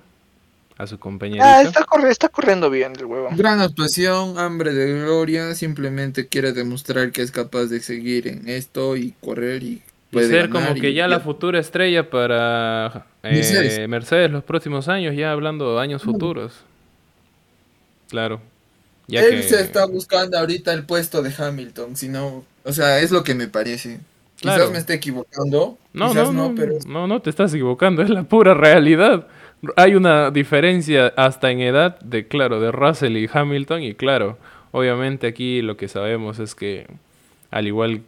A 0.80 0.86
su 0.86 0.98
compañero. 0.98 1.44
Ah, 1.44 1.60
está, 1.60 1.84
está 2.08 2.28
corriendo 2.30 2.70
bien 2.70 2.94
el 2.98 3.04
huevo. 3.04 3.28
Gran 3.32 3.60
actuación, 3.60 4.38
hambre 4.38 4.72
de 4.72 5.02
gloria. 5.02 5.54
Simplemente 5.54 6.26
quiere 6.26 6.52
demostrar 6.52 7.12
que 7.12 7.20
es 7.20 7.30
capaz 7.30 7.66
de 7.66 7.80
seguir 7.80 8.26
en 8.26 8.48
esto 8.48 8.96
y 8.96 9.12
correr 9.20 9.62
y 9.62 9.82
Puede 10.10 10.28
ser 10.28 10.48
como 10.48 10.74
que 10.74 10.94
ya 10.94 11.06
la 11.06 11.20
futura 11.20 11.60
estrella 11.60 12.08
para 12.08 13.04
eh, 13.22 13.86
Mercedes. 13.88 14.30
los 14.30 14.42
próximos 14.42 14.88
años, 14.88 15.14
ya 15.14 15.32
hablando 15.32 15.74
de 15.74 15.82
años 15.82 16.02
futuros. 16.02 16.54
Claro. 18.08 18.40
Él 19.06 19.42
se 19.42 19.60
está 19.60 19.84
buscando 19.84 20.38
ahorita 20.38 20.72
el 20.72 20.84
puesto 20.84 21.22
de 21.22 21.30
Hamilton, 21.36 21.94
si 21.94 22.08
no, 22.08 22.44
o 22.64 22.72
sea, 22.72 23.00
es 23.00 23.10
lo 23.10 23.22
que 23.22 23.34
me 23.34 23.48
parece. 23.48 24.00
Quizás 24.36 24.70
me 24.70 24.78
esté 24.78 24.94
equivocando. 24.94 25.76
No, 25.92 26.14
no, 26.14 26.32
no, 26.32 26.54
pero... 26.54 26.78
no, 26.86 27.06
no 27.06 27.20
te 27.20 27.28
estás 27.28 27.52
equivocando, 27.52 28.02
es 28.02 28.08
la 28.08 28.22
pura 28.22 28.54
realidad. 28.54 29.26
Hay 29.76 29.94
una 29.94 30.30
diferencia 30.30 31.08
hasta 31.16 31.50
en 31.50 31.60
edad 31.60 32.00
de, 32.00 32.26
claro, 32.26 32.60
de 32.60 32.72
Russell 32.72 33.16
y 33.16 33.28
Hamilton 33.30 33.82
y 33.82 33.94
claro, 33.94 34.38
obviamente 34.70 35.26
aquí 35.26 35.60
lo 35.60 35.76
que 35.76 35.88
sabemos 35.88 36.38
es 36.38 36.54
que 36.54 36.86
al 37.50 37.66
igual, 37.66 38.02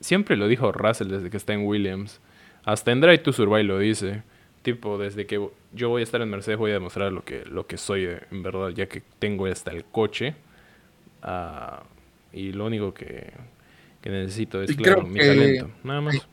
siempre 0.00 0.36
lo 0.36 0.46
dijo 0.46 0.70
Russell 0.72 1.08
desde 1.08 1.30
que 1.30 1.36
está 1.36 1.52
en 1.52 1.66
Williams, 1.66 2.20
hasta 2.64 2.92
en 2.92 3.00
Drive 3.00 3.18
to 3.18 3.32
Survive 3.32 3.64
lo 3.64 3.78
dice, 3.78 4.22
tipo, 4.62 4.98
desde 4.98 5.26
que 5.26 5.46
yo 5.72 5.88
voy 5.88 6.00
a 6.00 6.04
estar 6.04 6.20
en 6.22 6.30
Mercedes 6.30 6.58
voy 6.58 6.70
a 6.70 6.74
demostrar 6.74 7.12
lo 7.12 7.24
que, 7.24 7.44
lo 7.44 7.66
que 7.66 7.76
soy 7.76 8.08
en 8.30 8.42
verdad, 8.42 8.70
ya 8.70 8.86
que 8.86 9.02
tengo 9.18 9.46
hasta 9.46 9.70
el 9.70 9.84
coche. 9.84 10.34
Uh, 11.22 11.82
y 12.32 12.52
lo 12.52 12.66
único 12.66 12.92
que, 12.92 13.32
que 14.02 14.10
necesito 14.10 14.62
es, 14.62 14.74
claro, 14.76 15.02
mi 15.02 15.20
talento, 15.20 15.70
nada 15.82 16.00
más. 16.00 16.26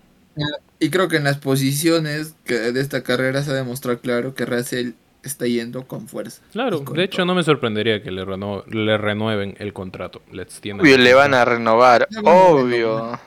Y 0.79 0.89
creo 0.89 1.07
que 1.07 1.17
en 1.17 1.23
las 1.23 1.37
posiciones 1.37 2.35
que 2.43 2.55
de 2.55 2.81
esta 2.81 3.03
carrera 3.03 3.43
se 3.43 3.51
ha 3.51 3.53
demostrado 3.53 3.99
claro 3.99 4.33
que 4.33 4.45
Russell 4.45 4.91
está 5.23 5.45
yendo 5.45 5.87
con 5.87 6.07
fuerza. 6.07 6.41
Claro, 6.51 6.79
de 6.79 7.03
hecho 7.03 7.25
no 7.25 7.35
me 7.35 7.43
sorprendería 7.43 8.01
que 8.01 8.11
le, 8.11 8.25
le 8.25 8.97
renueven 8.97 9.55
el 9.59 9.73
contrato. 9.73 10.21
Le 10.31 10.47
obvio, 10.73 10.97
le 10.97 11.13
van 11.13 11.33
a 11.33 11.45
renovar, 11.45 12.07
obvio. 12.23 13.19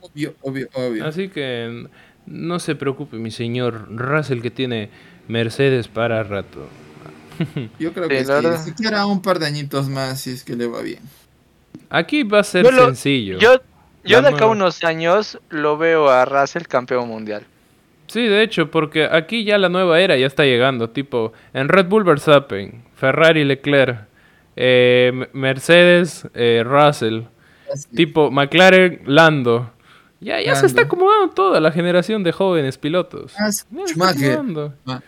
Obvio, 0.00 0.34
obvio, 0.40 0.68
obvio. 0.72 1.06
Así 1.06 1.28
que 1.28 1.86
no 2.26 2.58
se 2.58 2.74
preocupe, 2.74 3.16
mi 3.16 3.30
señor 3.30 3.88
Russell, 3.94 4.40
que 4.40 4.50
tiene 4.50 4.90
Mercedes 5.28 5.88
para 5.88 6.22
rato. 6.22 6.68
Yo 7.78 7.92
creo 7.92 8.08
que 8.08 8.24
sí, 8.24 8.32
si 8.64 8.72
quiera 8.72 9.06
un 9.06 9.20
par 9.20 9.38
de 9.38 9.46
añitos 9.46 9.88
más, 9.88 10.20
si 10.20 10.30
es 10.30 10.44
que 10.44 10.56
le 10.56 10.66
va 10.66 10.80
bien. 10.82 11.00
Aquí 11.90 12.22
va 12.22 12.40
a 12.40 12.44
ser 12.44 12.66
sencillo. 12.66 13.38
Yo 13.38 13.60
yo 14.04 14.22
de 14.22 14.28
acá 14.28 14.44
a 14.44 14.48
unos 14.48 14.84
años 14.84 15.38
lo 15.50 15.76
veo 15.76 16.08
a 16.08 16.24
Russell 16.24 16.64
campeón 16.64 17.08
mundial. 17.08 17.46
Sí, 18.06 18.26
de 18.26 18.42
hecho, 18.42 18.70
porque 18.70 19.08
aquí 19.10 19.44
ya 19.44 19.58
la 19.58 19.68
nueva 19.68 20.00
era 20.00 20.16
ya 20.16 20.26
está 20.26 20.44
llegando. 20.44 20.90
Tipo, 20.90 21.32
en 21.52 21.68
Red 21.68 21.86
Bull 21.86 22.04
Verstappen, 22.04 22.84
Ferrari 22.94 23.44
Leclerc, 23.44 24.06
eh, 24.56 25.28
Mercedes 25.32 26.28
eh, 26.34 26.62
Russell, 26.64 27.22
tipo 27.94 28.30
McLaren 28.30 29.02
Lando. 29.06 29.70
Ya, 30.20 30.40
ya 30.40 30.54
se 30.54 30.66
está 30.66 30.82
acomodando 30.82 31.34
toda 31.34 31.60
la 31.60 31.70
generación 31.70 32.22
de 32.22 32.32
jóvenes 32.32 32.78
pilotos. 32.78 33.34
Ah. 33.38 35.00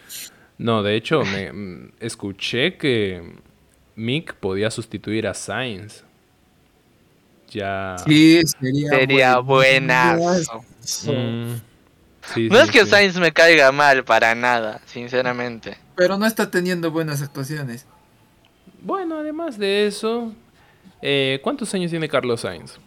No, 0.58 0.82
de 0.82 0.96
hecho, 0.96 1.22
me, 1.22 1.52
mm, 1.52 1.92
escuché 2.00 2.76
que 2.76 3.22
Mick 3.94 4.34
podía 4.34 4.70
sustituir 4.70 5.26
a 5.26 5.34
Sainz 5.34 6.05
ya. 7.50 7.96
Sí, 8.06 8.42
sería, 8.60 8.90
sería 8.90 9.38
buenazo. 9.38 10.64
Mm, 11.06 11.54
no 12.50 12.60
es 12.60 12.70
que 12.70 12.86
Sainz 12.86 13.16
me 13.18 13.32
caiga 13.32 13.72
mal 13.72 14.04
para 14.04 14.34
nada, 14.34 14.80
sinceramente. 14.86 15.76
Pero 15.94 16.18
no 16.18 16.26
está 16.26 16.50
teniendo 16.50 16.90
buenas 16.90 17.22
actuaciones. 17.22 17.86
Bueno, 18.80 19.18
además 19.18 19.58
de 19.58 19.86
eso, 19.86 20.32
eh, 21.02 21.40
¿cuántos 21.42 21.72
años 21.74 21.90
tiene 21.90 22.08
Carlos 22.08 22.40
Sainz? 22.42 22.78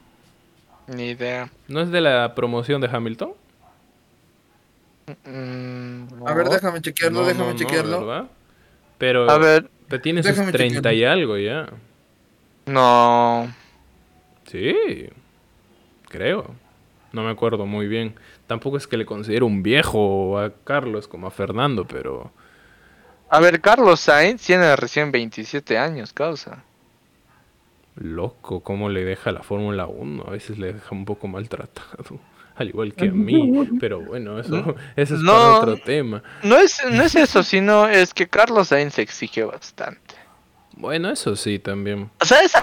Ni 0.87 1.09
idea. 1.09 1.51
¿No 1.67 1.81
es 1.81 1.91
de 1.91 2.01
la 2.01 2.33
promoción 2.35 2.81
de 2.81 2.87
Hamilton? 2.87 3.33
Mm, 5.25 6.27
A 6.27 6.33
ver, 6.33 6.49
déjame 6.49 6.81
chequearlo, 6.81 7.25
déjame 7.25 7.55
chequearlo. 7.55 8.27
Pero, 8.97 9.29
A 9.29 9.37
ver, 9.37 9.69
pero 9.87 10.01
tiene 10.01 10.21
sus 10.23 10.35
30 10.51 10.93
y 10.93 11.03
algo 11.03 11.37
ya. 11.37 11.69
No. 12.65 13.51
Sí, 14.49 15.09
creo. 16.09 16.55
No 17.11 17.23
me 17.23 17.31
acuerdo 17.31 17.65
muy 17.65 17.87
bien. 17.87 18.15
Tampoco 18.47 18.77
es 18.77 18.87
que 18.87 18.97
le 18.97 19.05
considero 19.05 19.45
un 19.45 19.63
viejo 19.63 20.39
a 20.39 20.51
Carlos 20.63 21.07
como 21.07 21.27
a 21.27 21.31
Fernando, 21.31 21.85
pero... 21.85 22.31
A 23.29 23.39
ver, 23.39 23.61
Carlos 23.61 23.99
Sainz 23.99 24.41
tiene 24.41 24.75
recién 24.75 25.11
27 25.11 25.77
años, 25.77 26.13
causa. 26.13 26.63
Loco, 27.95 28.61
cómo 28.61 28.89
le 28.89 29.03
deja 29.03 29.31
la 29.31 29.43
Fórmula 29.43 29.85
1. 29.85 30.23
A 30.25 30.31
veces 30.31 30.57
le 30.57 30.73
deja 30.73 30.95
un 30.95 31.05
poco 31.05 31.27
maltratado. 31.27 32.19
Al 32.55 32.69
igual 32.69 32.93
que 32.93 33.09
a 33.09 33.11
mí. 33.11 33.69
Pero 33.79 34.01
bueno, 34.01 34.39
eso, 34.39 34.75
eso 34.95 35.15
es 35.15 35.21
para 35.23 35.59
otro 35.59 35.77
tema. 35.77 36.23
No 36.43 36.57
es, 36.57 36.81
no 36.91 37.03
es 37.03 37.15
eso, 37.15 37.43
sino 37.43 37.87
es 37.87 38.13
que 38.13 38.27
Carlos 38.27 38.69
Sainz 38.69 38.97
exige 38.99 39.43
bastante. 39.43 40.08
Bueno, 40.79 41.09
eso 41.09 41.35
sí, 41.35 41.59
también. 41.59 42.09
¿Sabes, 42.21 42.53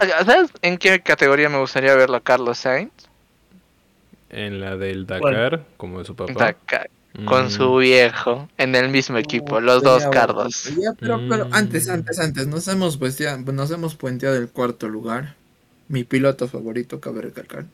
en 0.63 0.79
qué 0.79 1.01
categoría 1.01 1.51
me 1.51 1.59
gustaría 1.59 1.95
verlo 1.95 2.17
a 2.17 2.21
Carlos 2.21 2.57
Sainz? 2.57 2.91
En 4.31 4.59
la 4.59 4.79
del 4.79 5.07
Dakar, 5.07 5.65
como 5.77 5.99
de 5.99 6.07
su 6.07 6.17
papá. 6.17 6.33
Dakar, 6.33 6.89
con 7.27 7.51
su 7.51 7.75
mm. 7.75 7.79
viejo, 7.79 8.49
en 8.57 8.75
el 8.75 8.89
mismo 8.89 9.19
equipo, 9.19 9.61
los 9.61 9.83
dos 9.83 10.07
Carlos. 10.11 10.73
pero, 10.99 11.21
pero 11.29 11.49
antes, 11.53 11.91
antes, 11.91 12.19
antes, 12.19 12.47
nos 12.47 12.67
hemos, 12.69 12.97
puenteado, 12.97 13.53
nos 13.53 13.71
hemos 13.71 13.95
puenteado 13.95 14.37
el 14.37 14.49
cuarto 14.49 14.89
lugar. 14.89 15.35
Mi 15.89 16.03
piloto 16.03 16.49
favorito, 16.49 17.01
cabe 17.01 17.21
recalcar. 17.21 17.67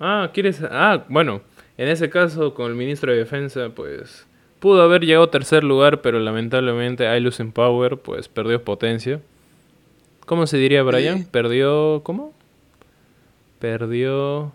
Ah, 0.00 0.30
¿quieres? 0.32 0.60
Ah, 0.62 1.04
bueno, 1.08 1.42
en 1.76 1.88
ese 1.88 2.08
caso, 2.08 2.54
con 2.54 2.70
el 2.70 2.76
ministro 2.76 3.12
de 3.12 3.18
Defensa, 3.18 3.68
pues 3.74 4.24
pudo 4.58 4.82
haber 4.82 5.02
llegado 5.02 5.26
a 5.26 5.30
tercer 5.30 5.64
lugar, 5.64 6.00
pero 6.00 6.18
lamentablemente 6.18 7.06
Ailus 7.06 7.40
en 7.40 7.52
Power, 7.52 7.98
pues 7.98 8.28
perdió 8.28 8.64
potencia. 8.64 9.20
¿Cómo 10.26 10.46
se 10.46 10.56
diría 10.56 10.82
Brian? 10.82 11.24
Perdió. 11.24 12.02
¿Cómo? 12.04 12.32
Perdió. 13.58 14.52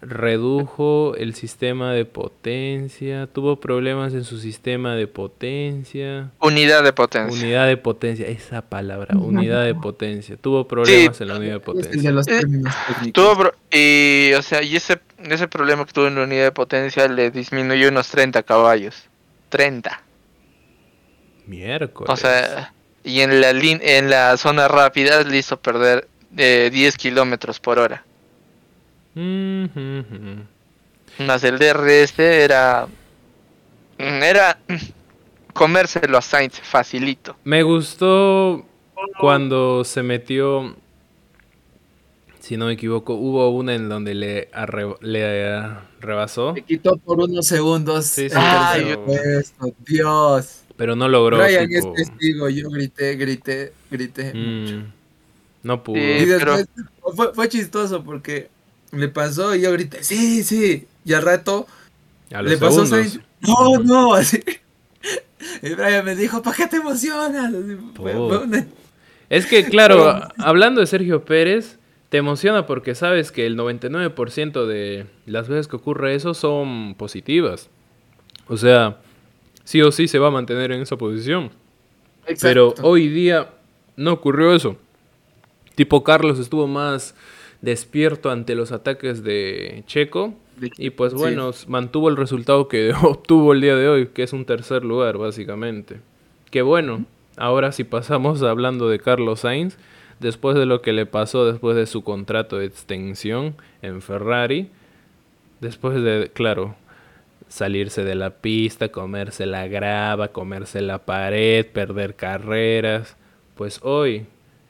Redujo 0.00 1.14
el 1.16 1.34
sistema 1.34 1.92
de 1.92 2.04
potencia. 2.04 3.26
Tuvo 3.26 3.56
problemas 3.56 4.12
en 4.14 4.24
su 4.24 4.38
sistema 4.38 4.94
de 4.94 5.08
potencia. 5.08 6.30
Unidad 6.40 6.84
de 6.84 6.92
potencia. 6.92 7.32
Unidad 7.32 7.66
de 7.66 7.76
potencia. 7.76 8.28
Esa 8.28 8.62
palabra. 8.62 9.16
Unidad 9.16 9.64
de 9.64 9.74
potencia. 9.74 10.36
Tuvo 10.36 10.68
problemas 10.68 11.20
en 11.20 11.28
la 11.28 11.36
unidad 11.36 11.54
de 11.54 11.60
potencia. 11.60 12.10
Eh, 12.10 13.12
tuvo 13.12 13.52
y, 13.72 14.32
o 14.34 14.42
sea, 14.42 14.62
y 14.62 14.76
ese, 14.76 15.00
ese 15.18 15.48
problema 15.48 15.84
que 15.86 15.92
tuvo 15.92 16.06
en 16.06 16.14
la 16.14 16.22
unidad 16.22 16.44
de 16.44 16.52
potencia 16.52 17.08
le 17.08 17.30
disminuyó 17.30 17.88
unos 17.88 18.08
30 18.08 18.42
caballos. 18.44 19.08
30. 19.48 20.02
Miércoles. 21.46 22.10
O 22.10 22.16
sea 22.16 22.72
y 23.06 23.20
en 23.20 23.40
la, 23.40 23.50
en 23.50 24.10
la 24.10 24.36
zona 24.36 24.66
rápida 24.66 25.22
le 25.22 25.38
hizo 25.38 25.58
perder 25.58 26.08
eh, 26.36 26.70
10 26.72 26.96
kilómetros 26.96 27.60
por 27.60 27.78
hora. 27.78 28.04
Más 29.14 29.70
el 31.44 31.58
DRS 31.58 32.18
era. 32.18 32.88
Era 33.96 34.58
comérselo 35.54 36.18
a 36.18 36.22
Sainz 36.22 36.60
facilito. 36.60 37.36
Me 37.44 37.62
gustó 37.62 38.66
cuando 39.20 39.84
se 39.84 40.02
metió. 40.02 40.74
Si 42.40 42.56
no 42.56 42.66
me 42.66 42.72
equivoco, 42.72 43.14
hubo 43.14 43.48
una 43.50 43.76
en 43.76 43.88
donde 43.88 44.16
le, 44.16 44.50
le 45.00 45.62
rebasó. 46.00 46.54
Le 46.54 46.62
quitó 46.62 46.96
por 46.96 47.20
unos 47.20 47.46
segundos. 47.46 48.06
Sí, 48.06 48.28
sí, 48.28 48.36
Ay, 48.36 48.96
Dios. 49.86 50.65
Pero 50.76 50.96
no 50.96 51.08
logró. 51.08 51.38
Brian 51.38 51.70
es 51.70 51.84
testigo, 51.94 52.48
yo 52.48 52.68
grité, 52.70 53.16
grité, 53.16 53.72
grité. 53.90 54.32
Mm, 54.34 54.92
no 55.62 55.82
pudo. 55.82 55.98
fue, 57.14 57.34
fue, 57.34 57.48
chistoso 57.48 58.04
porque 58.04 58.48
le 58.92 59.08
pasó 59.08 59.54
y 59.54 59.62
yo 59.62 59.72
grité, 59.72 60.04
sí, 60.04 60.42
sí. 60.42 60.86
Y 61.04 61.14
al 61.14 61.22
rato 61.22 61.66
le 62.30 62.56
pasó 62.58 62.86
Sainz, 62.86 63.20
no, 63.40 63.78
no, 63.82 64.14
así. 64.14 64.42
Y 65.62 65.74
Brian 65.74 66.04
me 66.04 66.16
dijo, 66.16 66.42
¿para 66.42 66.56
qué 66.56 66.66
te 66.66 66.76
emocionas? 66.76 67.52
Es 69.28 69.46
que, 69.46 69.64
claro, 69.64 70.22
hablando 70.38 70.80
de 70.80 70.86
Sergio 70.86 71.24
Pérez, 71.24 71.78
te 72.08 72.18
emociona 72.18 72.66
porque 72.66 72.94
sabes 72.94 73.32
que 73.32 73.46
el 73.46 73.56
99% 73.56 74.66
de 74.66 75.06
las 75.26 75.48
veces 75.48 75.68
que 75.68 75.76
ocurre 75.76 76.14
eso 76.14 76.34
son 76.34 76.94
positivas. 76.94 77.68
O 78.48 78.56
sea, 78.56 78.98
sí 79.66 79.82
o 79.82 79.92
sí 79.92 80.08
se 80.08 80.18
va 80.18 80.28
a 80.28 80.30
mantener 80.30 80.72
en 80.72 80.80
esa 80.80 80.96
posición. 80.96 81.50
Pero 82.40 82.72
hoy 82.82 83.08
día 83.08 83.50
no 83.96 84.12
ocurrió 84.12 84.54
eso. 84.54 84.76
Tipo 85.74 86.02
Carlos 86.04 86.38
estuvo 86.38 86.66
más 86.66 87.14
despierto 87.60 88.30
ante 88.30 88.54
los 88.54 88.72
ataques 88.72 89.22
de 89.22 89.82
Checo 89.86 90.34
y 90.78 90.90
pues 90.90 91.14
bueno, 91.14 91.50
mantuvo 91.66 92.08
el 92.08 92.16
resultado 92.16 92.68
que 92.68 92.94
obtuvo 93.02 93.52
el 93.52 93.60
día 93.60 93.76
de 93.76 93.88
hoy, 93.88 94.06
que 94.08 94.22
es 94.22 94.32
un 94.32 94.44
tercer 94.44 94.84
lugar 94.84 95.18
básicamente. 95.18 96.00
Que 96.50 96.62
bueno, 96.62 97.04
ahora 97.36 97.72
si 97.72 97.84
pasamos 97.84 98.42
hablando 98.44 98.88
de 98.88 99.00
Carlos 99.00 99.40
Sainz, 99.40 99.76
después 100.20 100.56
de 100.56 100.64
lo 100.64 100.80
que 100.80 100.92
le 100.92 101.06
pasó 101.06 101.44
después 101.44 101.76
de 101.76 101.86
su 101.86 102.02
contrato 102.02 102.56
de 102.56 102.66
extensión 102.66 103.56
en 103.82 104.00
Ferrari, 104.00 104.70
después 105.60 106.00
de, 106.00 106.30
claro, 106.32 106.76
salirse 107.48 108.04
de 108.04 108.14
la 108.14 108.30
pista, 108.30 108.88
comerse 108.88 109.46
la 109.46 109.66
grava, 109.66 110.28
comerse 110.28 110.80
la 110.80 110.98
pared, 110.98 111.66
perder 111.66 112.14
carreras, 112.14 113.16
pues 113.54 113.80
hoy 113.82 114.26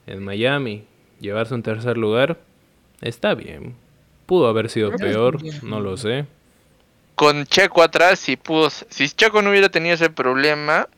en 0.06 0.22
Miami 0.22 0.84
llevarse 1.20 1.54
un 1.54 1.62
tercer 1.62 1.96
lugar 1.96 2.38
está 3.00 3.34
bien. 3.34 3.74
Pudo 4.26 4.48
haber 4.48 4.68
sido 4.68 4.90
peor, 4.92 5.38
no 5.62 5.80
lo 5.80 5.96
sé. 5.96 6.26
Con 7.14 7.46
Checo 7.46 7.82
atrás, 7.82 8.18
si 8.18 8.36
pudo, 8.36 8.68
si 8.70 9.08
Checo 9.08 9.40
no 9.40 9.50
hubiera 9.50 9.68
tenido 9.68 9.94
ese 9.94 10.10
problema, 10.10 10.88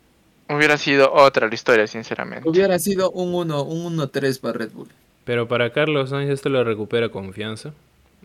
Hubiera 0.51 0.79
sido 0.79 1.13
otra 1.13 1.47
la 1.47 1.55
historia, 1.55 1.87
sinceramente. 1.87 2.49
Hubiera 2.49 2.79
sido 2.79 3.11
un 3.11 3.35
1, 3.35 3.63
un 3.65 3.99
1-3 3.99 4.41
para 4.41 4.59
Red 4.59 4.71
Bull. 4.73 4.89
Pero 5.25 5.47
para 5.47 5.71
Carlos 5.73 6.09
Sainz 6.11 6.31
esto 6.31 6.49
le 6.49 6.65
recupera 6.65 7.11
confianza. 7.11 7.75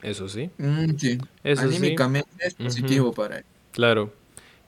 Eso 0.03 0.29
sí. 0.29 0.49
Mm, 0.57 0.95
sí. 0.97 1.17
Eso 1.43 1.63
Anímicamente 1.63 2.29
es 2.39 2.53
positivo 2.53 3.13
para 3.13 3.37
él. 3.37 3.45
Claro. 3.71 4.13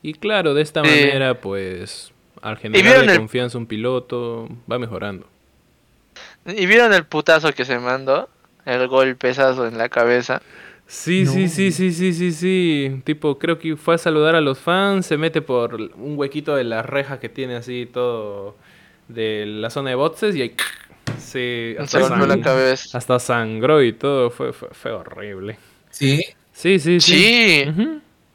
Y 0.02 0.14
claro, 0.14 0.54
de 0.54 0.62
esta 0.62 0.82
manera, 0.82 1.42
pues, 1.42 2.12
al 2.42 2.58
generarle 2.58 3.18
confianza 3.18 3.58
a 3.58 3.62
un 3.62 3.68
piloto, 3.68 4.50
va 4.72 4.80
mejorando. 4.80 5.28
¿Y 6.46 6.66
vieron 6.66 6.94
el 6.94 7.06
putazo 7.06 7.52
que 7.54 7.66
se 7.66 7.80
mandó? 7.80 8.30
El 8.66 8.88
golpezazo 8.88 9.68
en 9.68 9.78
la 9.78 9.90
cabeza. 9.90 10.42
Sí, 10.88 11.26
sí, 11.26 11.50
sí, 11.50 11.72
sí, 11.72 11.92
sí, 11.92 12.14
sí, 12.14 12.32
sí. 12.32 13.02
Tipo, 13.04 13.40
creo 13.40 13.58
que 13.58 13.76
fue 13.76 13.96
a 13.96 13.98
saludar 13.98 14.36
a 14.36 14.42
los 14.42 14.60
fans, 14.60 15.08
se 15.08 15.18
mete 15.18 15.42
por 15.42 15.74
un 15.76 16.18
huequito 16.18 16.56
de 16.56 16.64
la 16.64 16.84
reja 16.84 17.20
que 17.20 17.28
tiene 17.28 17.56
así 17.56 17.90
todo 17.92 18.56
de 19.08 19.46
la 19.48 19.70
zona 19.70 19.90
de 19.90 19.96
boxes 19.96 20.36
y 20.36 20.42
ahí 20.42 20.56
se 21.26 21.76
hasta, 21.80 22.26
la 22.26 22.40
cabeza. 22.42 22.98
hasta 22.98 23.20
sangró 23.20 23.84
y 23.84 23.94
todo, 23.94 24.30
fue, 24.30 24.54
fue, 24.54 24.92
horrible. 24.92 25.58
¿Sí? 25.90 26.24
Sí, 26.54 26.80
sí, 26.80 27.00
sí. 27.02 27.66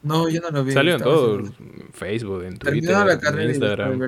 No, 0.03 0.29
yo 0.29 0.41
no 0.41 0.49
lo 0.49 0.63
vi. 0.63 0.71
Salió 0.71 0.95
en 0.95 1.01
todo, 1.01 1.39
en 1.39 1.53
Facebook, 1.93 2.43
en 2.43 2.57
Twitter, 2.57 2.95
en 3.33 3.49
Instagram. 3.49 3.99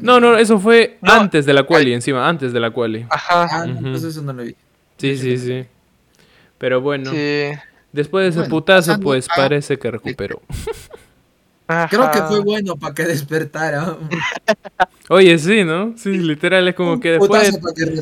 no, 0.00 0.20
no, 0.20 0.36
eso 0.36 0.58
fue 0.58 0.98
antes 1.02 1.46
de 1.46 1.52
la 1.52 1.62
quali, 1.64 1.92
encima, 1.92 2.26
antes 2.28 2.52
de 2.52 2.60
la 2.60 2.70
quali. 2.70 3.06
Ajá. 3.10 3.48
Ah, 3.50 3.64
entonces 3.66 4.10
eso 4.10 4.22
no 4.22 4.32
lo 4.32 4.42
vi. 4.44 4.56
Sí, 4.96 5.16
sí, 5.16 5.36
sí. 5.38 5.64
Pero 6.58 6.80
bueno, 6.80 7.10
después 7.92 8.34
de 8.34 8.40
ese 8.40 8.50
putazo, 8.50 8.98
pues 9.00 9.28
parece 9.28 9.78
que 9.78 9.90
recuperó. 9.90 10.40
Creo 11.66 12.10
que 12.10 12.22
fue 12.22 12.40
bueno 12.40 12.76
para 12.76 12.94
que 12.94 13.04
despertara. 13.04 13.96
Oye, 15.08 15.38
sí, 15.38 15.64
¿no? 15.64 15.94
Sí, 15.96 16.10
literal 16.18 16.68
es 16.68 16.74
como 16.74 17.00
que 17.00 17.12
después 17.12 17.58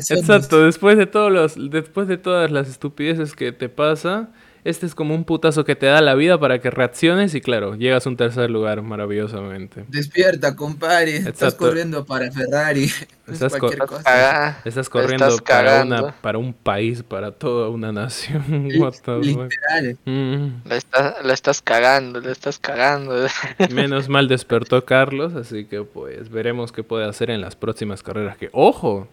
Exacto, 0.09 0.63
después 0.65 0.97
de 0.97 1.05
todos 1.05 1.31
los 1.31 1.71
después 1.71 2.07
de 2.07 2.17
todas 2.17 2.51
las 2.51 2.69
estupideces 2.69 3.35
que 3.35 3.51
te 3.53 3.69
pasa, 3.69 4.29
este 4.65 4.85
es 4.85 4.95
como 4.95 5.13
un 5.13 5.25
putazo 5.25 5.65
que 5.65 5.75
te 5.75 5.87
da 5.87 6.01
la 6.01 6.15
vida 6.15 6.39
para 6.39 6.59
que 6.59 6.69
reacciones 6.69 7.35
y 7.35 7.41
claro, 7.41 7.75
llegas 7.75 8.05
a 8.05 8.09
un 8.09 8.15
tercer 8.15 8.49
lugar 8.49 8.81
maravillosamente. 8.81 9.83
Despierta, 9.89 10.55
compadre. 10.55 11.17
Estás 11.17 11.55
corriendo 11.55 12.05
para 12.05 12.31
Ferrari. 12.31 12.89
Estás, 13.25 13.53
estás 14.65 14.89
corriendo 14.89 15.37
para, 15.37 15.83
una, 15.83 16.11
para 16.11 16.37
un 16.37 16.53
país, 16.53 17.03
para 17.03 17.31
toda 17.31 17.69
una 17.69 17.93
nación. 17.93 18.67
Literal. 19.21 19.97
Mm. 20.03 20.47
La, 20.65 21.33
estás 21.33 21.61
cagando, 21.61 22.19
la 22.19 22.33
estás 22.33 22.59
cagando. 22.59 23.15
Menos 23.73 24.09
mal 24.09 24.27
despertó 24.27 24.83
Carlos, 24.83 25.35
así 25.35 25.63
que 25.63 25.83
pues 25.83 26.29
veremos 26.29 26.73
qué 26.73 26.83
puede 26.83 27.05
hacer 27.05 27.29
en 27.29 27.39
las 27.39 27.55
próximas 27.55 28.03
carreras. 28.03 28.35
Que, 28.35 28.49
ojo, 28.51 29.07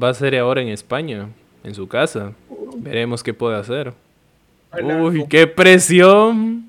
va 0.00 0.10
a 0.10 0.14
ser 0.14 0.36
ahora 0.36 0.60
en 0.60 0.68
España, 0.68 1.30
en 1.64 1.74
su 1.74 1.88
casa. 1.88 2.32
Veremos 2.76 3.22
qué 3.22 3.32
puede 3.32 3.56
hacer. 3.56 3.94
Uy, 4.72 5.26
qué 5.28 5.46
presión. 5.46 6.68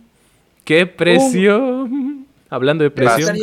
Qué 0.63 0.85
presión. 0.85 2.25
Hablando 2.49 2.83
de 2.83 2.91
presión. 2.91 3.37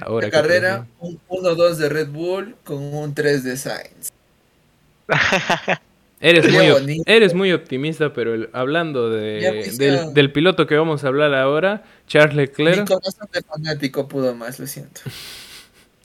Ahora 0.00 0.30
carrera, 0.30 0.86
un 0.98 1.18
1-2 1.28 1.74
de 1.76 1.88
Red 1.88 2.08
Bull 2.08 2.56
con 2.64 2.82
un 2.82 3.14
3 3.14 3.44
de 3.44 3.56
Sainz. 3.56 4.12
Eres 6.22 6.52
muy, 6.52 7.02
eres 7.06 7.32
muy 7.32 7.50
optimista, 7.50 8.12
pero 8.12 8.46
hablando 8.52 9.08
de, 9.08 10.10
del, 10.12 10.30
piloto 10.30 10.66
que 10.66 10.76
vamos 10.76 11.02
a 11.02 11.08
hablar 11.08 11.32
ahora, 11.32 11.82
Charles 12.06 12.36
Leclerc. 12.36 12.80
Mi 12.80 12.84
corazón 12.84 13.28
de 13.32 13.40
fanático 13.40 14.06
pudo 14.06 14.34
más, 14.34 14.60
lo 14.60 14.66
siento. 14.66 15.00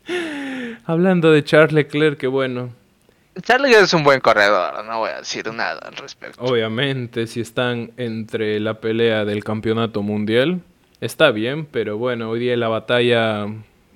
hablando 0.85 1.33
de 1.33 1.43
Charles 1.43 1.73
Leclerc, 1.73 2.17
que 2.17 2.27
bueno, 2.27 2.69
Charlie 3.41 3.73
es 3.73 3.93
un 3.93 4.03
buen 4.03 4.21
corredor, 4.21 4.83
no 4.85 4.99
voy 4.99 5.09
a 5.09 5.19
decir 5.19 5.51
nada 5.53 5.79
al 5.79 5.95
respecto. 5.95 6.41
Obviamente, 6.41 7.27
si 7.27 7.41
están 7.41 7.91
entre 7.97 8.59
la 8.59 8.79
pelea 8.79 9.25
del 9.25 9.43
campeonato 9.43 10.01
mundial, 10.01 10.61
está 11.01 11.31
bien, 11.31 11.65
pero 11.65 11.97
bueno, 11.97 12.29
hoy 12.29 12.39
día 12.39 12.55
la 12.55 12.69
batalla 12.69 13.47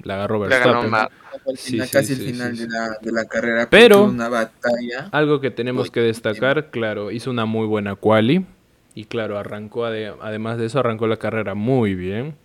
la 0.03 0.15
agarró 0.15 0.39
Verstappen. 0.41 0.91
casi 1.91 2.13
el 2.13 2.19
final 2.19 2.55
de 2.57 3.11
la, 3.11 3.25
carrera. 3.25 3.67
Pero 3.69 4.03
una 4.03 4.29
batalla. 4.29 5.09
algo 5.11 5.39
que 5.39 5.51
tenemos 5.51 5.89
que 5.89 6.01
destacar, 6.01 6.69
claro, 6.69 7.11
hizo 7.11 7.29
una 7.29 7.45
muy 7.45 7.65
buena 7.65 7.95
quali 7.95 8.45
y 8.93 9.05
claro, 9.05 9.37
arrancó, 9.37 9.85
además 9.85 10.57
de 10.57 10.65
eso, 10.65 10.79
arrancó 10.79 11.07
la 11.07 11.17
carrera 11.17 11.53
muy 11.53 11.95
bien 11.95 12.35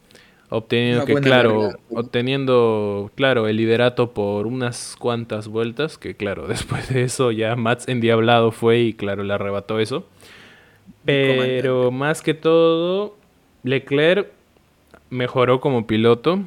obteniendo 0.51 1.05
que 1.05 1.15
claro 1.15 1.71
obteniendo 1.91 3.11
claro 3.15 3.49
el 3.49 3.57
liderato 3.57 4.13
por 4.13 4.47
unas 4.47 4.97
cuantas 4.99 5.49
vueltas 5.49 5.99
que 5.99 6.15
claro 6.15 6.47
después 6.49 6.89
de 6.89 7.03
eso 7.03 7.33
ya 7.33 7.57
Mats 7.57 7.89
endiablado 7.89 8.53
fue 8.53 8.81
y 8.81 8.93
claro 8.93 9.23
le 9.23 9.35
arrebató 9.35 9.79
eso. 9.81 10.07
Pero 11.05 11.91
más 11.91 12.23
que 12.23 12.35
todo 12.35 13.17
Leclerc 13.63 14.29
mejoró 15.11 15.61
como 15.61 15.87
piloto 15.87 16.41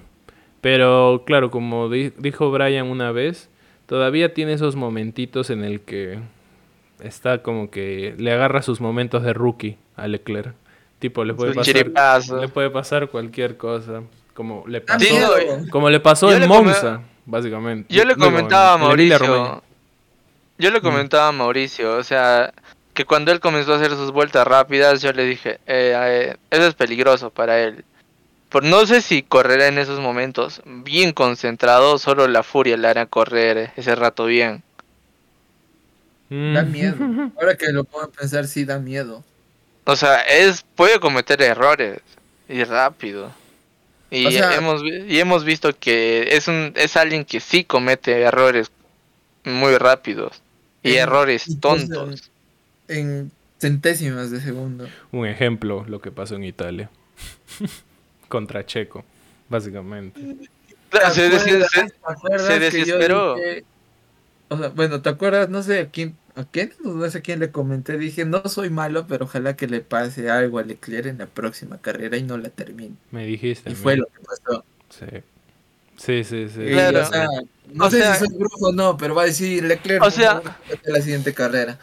pero 0.62 1.24
claro 1.26 1.52
como 1.52 1.89
dijo 1.89 2.52
Brian 2.52 2.88
una 2.88 3.12
vez 3.12 3.50
todavía 3.86 4.34
tiene 4.34 4.54
esos 4.54 4.76
momentitos 4.76 5.50
en 5.50 5.64
el 5.64 5.82
que 5.82 6.20
está 7.02 7.41
como 7.41 7.70
que 7.70 8.16
le 8.18 8.32
agarra 8.32 8.62
sus 8.62 8.82
momentos 8.82 9.24
de 9.24 9.34
rookie 9.34 9.78
a 9.95 10.08
Leclerc 10.08 10.56
Tipo, 11.00 11.24
le 11.24 11.34
puede, 11.36 11.54
pasar, 11.54 12.39
le 12.39 12.48
puede 12.48 12.70
pasar 12.72 13.08
cualquier 13.08 13.56
cosa. 13.56 14.02
Como 14.34 14.66
le 14.68 14.82
pasó, 14.82 15.06
como 15.72 15.89
le 15.89 16.00
pasó 16.00 16.32
en 16.34 16.48
Monza, 16.48 17.02
básicamente. 17.26 17.93
Yo 17.93 18.04
le 18.04 18.16
comentaba 18.16 18.74
a 18.74 18.78
Mauricio. 18.78 19.64
Yo 20.60 20.72
le 20.72 20.82
comentaba 20.82 21.28
a 21.28 21.32
Mauricio, 21.32 21.98
o 21.98 22.04
sea, 22.04 22.52
que 22.95 23.06
cuando 23.06 23.32
él 23.32 23.39
comenzó 23.39 23.74
a 23.74 23.76
hacer 23.76 23.91
sus 23.91 24.12
vueltas 24.12 24.48
rápidas, 24.48 25.04
yo 25.04 25.14
le 25.14 25.24
dije, 25.24 25.60
eh, 25.68 25.93
eh, 25.95 26.38
eso 26.50 26.66
es 26.66 26.74
peligroso 26.74 27.30
para 27.30 27.60
él. 27.60 27.86
Por, 28.50 28.64
no 28.64 28.88
sé 28.88 29.02
si 29.02 29.22
correrá 29.22 29.68
en 29.68 29.78
esos 29.78 30.00
momentos 30.00 30.64
bien 30.66 31.12
concentrado, 31.12 32.00
solo 32.00 32.28
la 32.28 32.41
furia 32.41 32.76
le 32.76 32.88
hará 32.88 33.06
correr 33.06 33.72
ese 33.76 33.93
rato 33.93 34.26
bien. 34.26 34.64
Da 36.30 36.64
miedo. 36.64 36.95
Ahora 37.39 37.56
que 37.56 37.72
lo 37.72 37.84
puedo 37.84 38.10
pensar, 38.10 38.48
sí 38.48 38.66
da 38.66 38.80
miedo. 38.80 39.24
O 39.88 39.96
sea, 39.96 40.20
es 40.22 40.66
puede 40.76 41.00
cometer 41.00 41.42
errores 41.42 42.02
y 42.50 42.64
rápido. 42.66 43.32
Y 44.12 44.36
hemos 44.36 44.84
y 44.84 45.20
hemos 45.20 45.46
visto 45.46 45.72
que 45.78 46.36
es 46.36 46.50
un 46.50 46.74
es 46.76 46.98
alguien 46.98 47.24
que 47.24 47.40
sí 47.40 47.64
comete 47.64 48.22
errores 48.22 48.70
muy 49.46 49.78
rápidos 49.78 50.42
y 50.84 50.96
errores 50.96 51.46
tontos. 51.62 52.32
en 52.90 53.32
centésimas 53.60 54.30
de 54.30 54.42
segundo. 54.42 54.88
Un 55.12 55.26
ejemplo, 55.26 55.86
lo 55.88 56.02
que 56.02 56.12
pasó 56.12 56.36
en 56.36 56.44
Italia. 56.44 56.90
Contra 58.28 58.66
Checo, 58.66 59.06
básicamente. 59.48 60.20
Se, 61.14 61.30
desesperó. 62.60 63.36
o 64.50 64.58
sea, 64.58 64.68
bueno, 64.70 65.02
¿te 65.02 65.10
acuerdas? 65.10 65.50
No 65.50 65.64
sé 65.64 65.80
a 65.80 65.86
quién, 65.88 66.16
a 66.38 66.46
quién, 66.46 66.72
no 66.84 67.10
sé 67.10 67.18
a 67.18 67.22
quién 67.22 67.40
le 67.40 67.52
comenté. 67.52 67.98
Dije, 67.98 68.24
no 68.26 68.42
soy 68.46 68.70
malo, 68.70 69.08
pero 69.08 69.26
ojalá 69.26 69.56
que 69.56 69.68
le 69.68 69.82
pase 69.82 70.30
algo 70.30 70.60
a 70.60 70.64
Leclerc 70.64 71.08
en 71.08 71.18
la 71.18 71.26
próxima 71.26 71.80
carrera 71.80 72.18
y 72.18 72.24
no 72.24 72.38
la 72.38 72.50
termine. 72.50 72.96
Me 73.12 73.26
dijiste. 73.26 73.72
Y 73.72 73.76
fue 73.76 73.98
lo 73.98 74.06
que 74.06 74.20
pasó. 74.20 74.64
Sí. 74.90 75.24
Sí, 75.98 76.24
sí, 76.24 76.48
sí. 76.50 76.66
Claro. 76.68 77.02
O 77.02 77.06
sea, 77.06 77.28
no 77.74 77.90
sé 77.90 78.04
si 78.14 78.20
soy 78.20 78.38
brujo 78.38 78.68
o 78.68 78.72
no, 78.72 78.98
pero 78.98 79.16
va 79.16 79.24
a 79.24 79.26
decir 79.26 79.64
Leclerc 79.64 80.04
o 80.04 80.12
sea, 80.12 80.42
la 80.86 81.02
siguiente 81.02 81.34
carrera. 81.34 81.80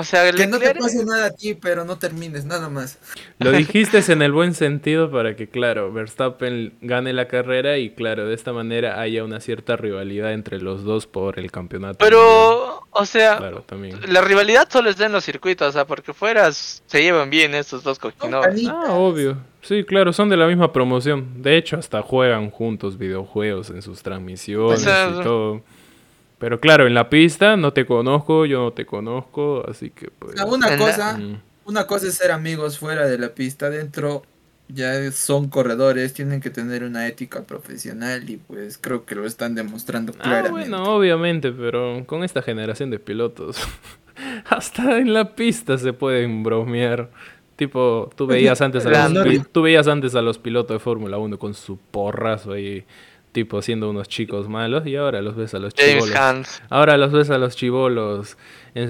O 0.00 0.04
sea, 0.04 0.32
que 0.32 0.46
no 0.46 0.58
te 0.58 0.74
pase 0.74 1.04
nada 1.04 1.26
a 1.26 1.30
ti, 1.30 1.52
pero 1.54 1.84
no 1.84 1.98
termines, 1.98 2.46
nada 2.46 2.70
más. 2.70 2.98
Lo 3.38 3.52
dijiste 3.52 4.00
en 4.08 4.22
el 4.22 4.32
buen 4.32 4.54
sentido 4.54 5.10
para 5.10 5.36
que, 5.36 5.48
claro, 5.48 5.92
Verstappen 5.92 6.72
gane 6.80 7.12
la 7.12 7.28
carrera 7.28 7.76
y, 7.76 7.90
claro, 7.90 8.26
de 8.26 8.34
esta 8.34 8.54
manera 8.54 8.98
haya 8.98 9.24
una 9.24 9.40
cierta 9.40 9.76
rivalidad 9.76 10.32
entre 10.32 10.58
los 10.62 10.84
dos 10.84 11.06
por 11.06 11.38
el 11.38 11.50
campeonato. 11.50 11.98
Pero, 11.98 12.86
o 12.90 13.04
sea, 13.04 13.38
la 14.08 14.22
rivalidad 14.22 14.68
solo 14.70 14.88
está 14.88 15.04
en 15.04 15.12
los 15.12 15.22
circuitos, 15.22 15.68
o 15.68 15.72
sea, 15.72 15.86
porque 15.86 16.14
fuera 16.14 16.50
se 16.50 17.02
llevan 17.02 17.28
bien 17.28 17.54
estos 17.54 17.82
dos 17.82 17.98
coquinones. 17.98 18.66
Ah, 18.68 18.94
obvio. 18.94 19.36
Sí, 19.60 19.84
claro, 19.84 20.14
son 20.14 20.30
de 20.30 20.38
la 20.38 20.46
misma 20.46 20.72
promoción. 20.72 21.42
De 21.42 21.58
hecho, 21.58 21.76
hasta 21.76 22.00
juegan 22.00 22.50
juntos 22.50 22.96
videojuegos 22.96 23.68
en 23.68 23.82
sus 23.82 24.02
transmisiones 24.02 24.82
y 24.82 25.22
todo. 25.22 25.62
Pero 26.40 26.58
claro, 26.58 26.86
en 26.86 26.94
la 26.94 27.10
pista 27.10 27.58
no 27.58 27.74
te 27.74 27.84
conozco, 27.84 28.46
yo 28.46 28.62
no 28.62 28.72
te 28.72 28.86
conozco, 28.86 29.62
así 29.68 29.90
que 29.90 30.08
pues... 30.10 30.40
Una 30.40 30.78
cosa, 30.78 31.18
mm. 31.18 31.42
una 31.66 31.86
cosa 31.86 32.06
es 32.06 32.14
ser 32.14 32.32
amigos 32.32 32.78
fuera 32.78 33.06
de 33.06 33.18
la 33.18 33.28
pista, 33.28 33.68
dentro 33.68 34.22
ya 34.68 35.12
son 35.12 35.50
corredores, 35.50 36.14
tienen 36.14 36.40
que 36.40 36.48
tener 36.48 36.82
una 36.82 37.06
ética 37.06 37.42
profesional 37.44 38.28
y 38.30 38.38
pues 38.38 38.78
creo 38.78 39.04
que 39.04 39.16
lo 39.16 39.26
están 39.26 39.54
demostrando 39.54 40.14
ah, 40.18 40.22
claramente. 40.22 40.70
Bueno, 40.70 40.94
obviamente, 40.94 41.52
pero 41.52 42.02
con 42.06 42.24
esta 42.24 42.40
generación 42.40 42.88
de 42.88 42.98
pilotos, 42.98 43.58
hasta 44.48 44.96
en 44.96 45.12
la 45.12 45.34
pista 45.34 45.76
se 45.76 45.92
pueden 45.92 46.42
bromear. 46.42 47.10
Tipo, 47.56 48.10
tú 48.16 48.26
veías 48.26 48.62
antes 48.62 48.86
a 48.86 49.08
los, 49.10 49.52
tú 49.52 49.60
veías 49.60 49.88
antes 49.88 50.14
a 50.14 50.22
los 50.22 50.38
pilotos 50.38 50.76
de 50.76 50.78
Fórmula 50.78 51.18
1 51.18 51.38
con 51.38 51.52
su 51.52 51.76
porrazo 51.76 52.52
ahí 52.52 52.86
tipo 53.32 53.62
siendo 53.62 53.88
unos 53.88 54.08
chicos 54.08 54.48
malos 54.48 54.86
y 54.86 54.96
ahora 54.96 55.22
los 55.22 55.36
ves 55.36 55.54
a 55.54 55.58
los 55.58 55.74
chivolos. 55.74 56.60
Ahora 56.68 56.96
los 56.96 57.12
ves 57.12 57.30
a 57.30 57.38
los 57.38 57.56
chivolos 57.56 58.36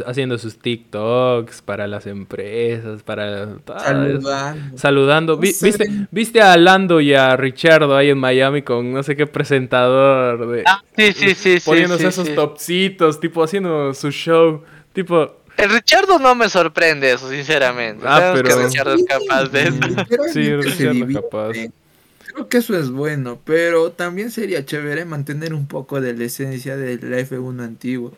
haciendo 0.07 0.39
sus 0.39 0.59
TikToks 0.59 1.63
para 1.63 1.87
las 1.87 2.07
empresas, 2.07 3.03
para 3.03 3.49
saludando. 3.79 4.79
saludando. 4.79 5.37
¿Viste, 5.37 5.87
¿Viste 6.11 6.41
a 6.41 6.57
Lando 6.57 7.01
y 7.01 7.15
a 7.15 7.37
Richardo 7.37 7.97
ahí 7.97 8.11
en 8.11 8.19
Miami 8.19 8.63
con 8.63 8.93
no 8.93 9.03
sé 9.03 9.17
qué 9.17 9.27
presentador 9.27 10.49
de 10.49 10.63
ah, 10.67 10.83
sí, 10.97 11.13
sí, 11.13 11.35
sí, 11.35 11.57
poniéndose 11.65 12.09
esos 12.09 12.35
topsitos, 12.35 13.21
tipo 13.21 13.43
haciendo 13.43 13.95
su 13.95 14.11
show, 14.11 14.63
tipo 14.93 15.41
el 15.57 15.69
Richardo 15.69 16.19
no 16.19 16.35
me 16.35 16.49
sorprende 16.49 17.13
eso, 17.13 17.29
sinceramente. 17.29 18.05
Ah, 18.09 18.33
pero... 18.35 18.49
que 18.49 18.65
Richardo 18.65 18.95
es 18.95 19.05
capaz 19.05 19.45
de 19.49 19.65
eso. 19.65 19.79
Sí, 20.33 20.57
Richardo 20.57 21.05
es 21.05 21.17
capaz. 21.17 21.53
Creo 22.33 22.49
que 22.49 22.59
eso 22.59 22.79
es 22.79 22.91
bueno, 22.91 23.41
pero 23.45 23.91
también 23.91 24.31
sería 24.31 24.65
chévere 24.65 25.05
mantener 25.05 25.53
un 25.53 25.67
poco 25.67 26.01
de 26.01 26.15
la 26.15 26.25
esencia 26.25 26.77
del 26.77 27.01
F1 27.01 27.65
antiguo. 27.65 28.13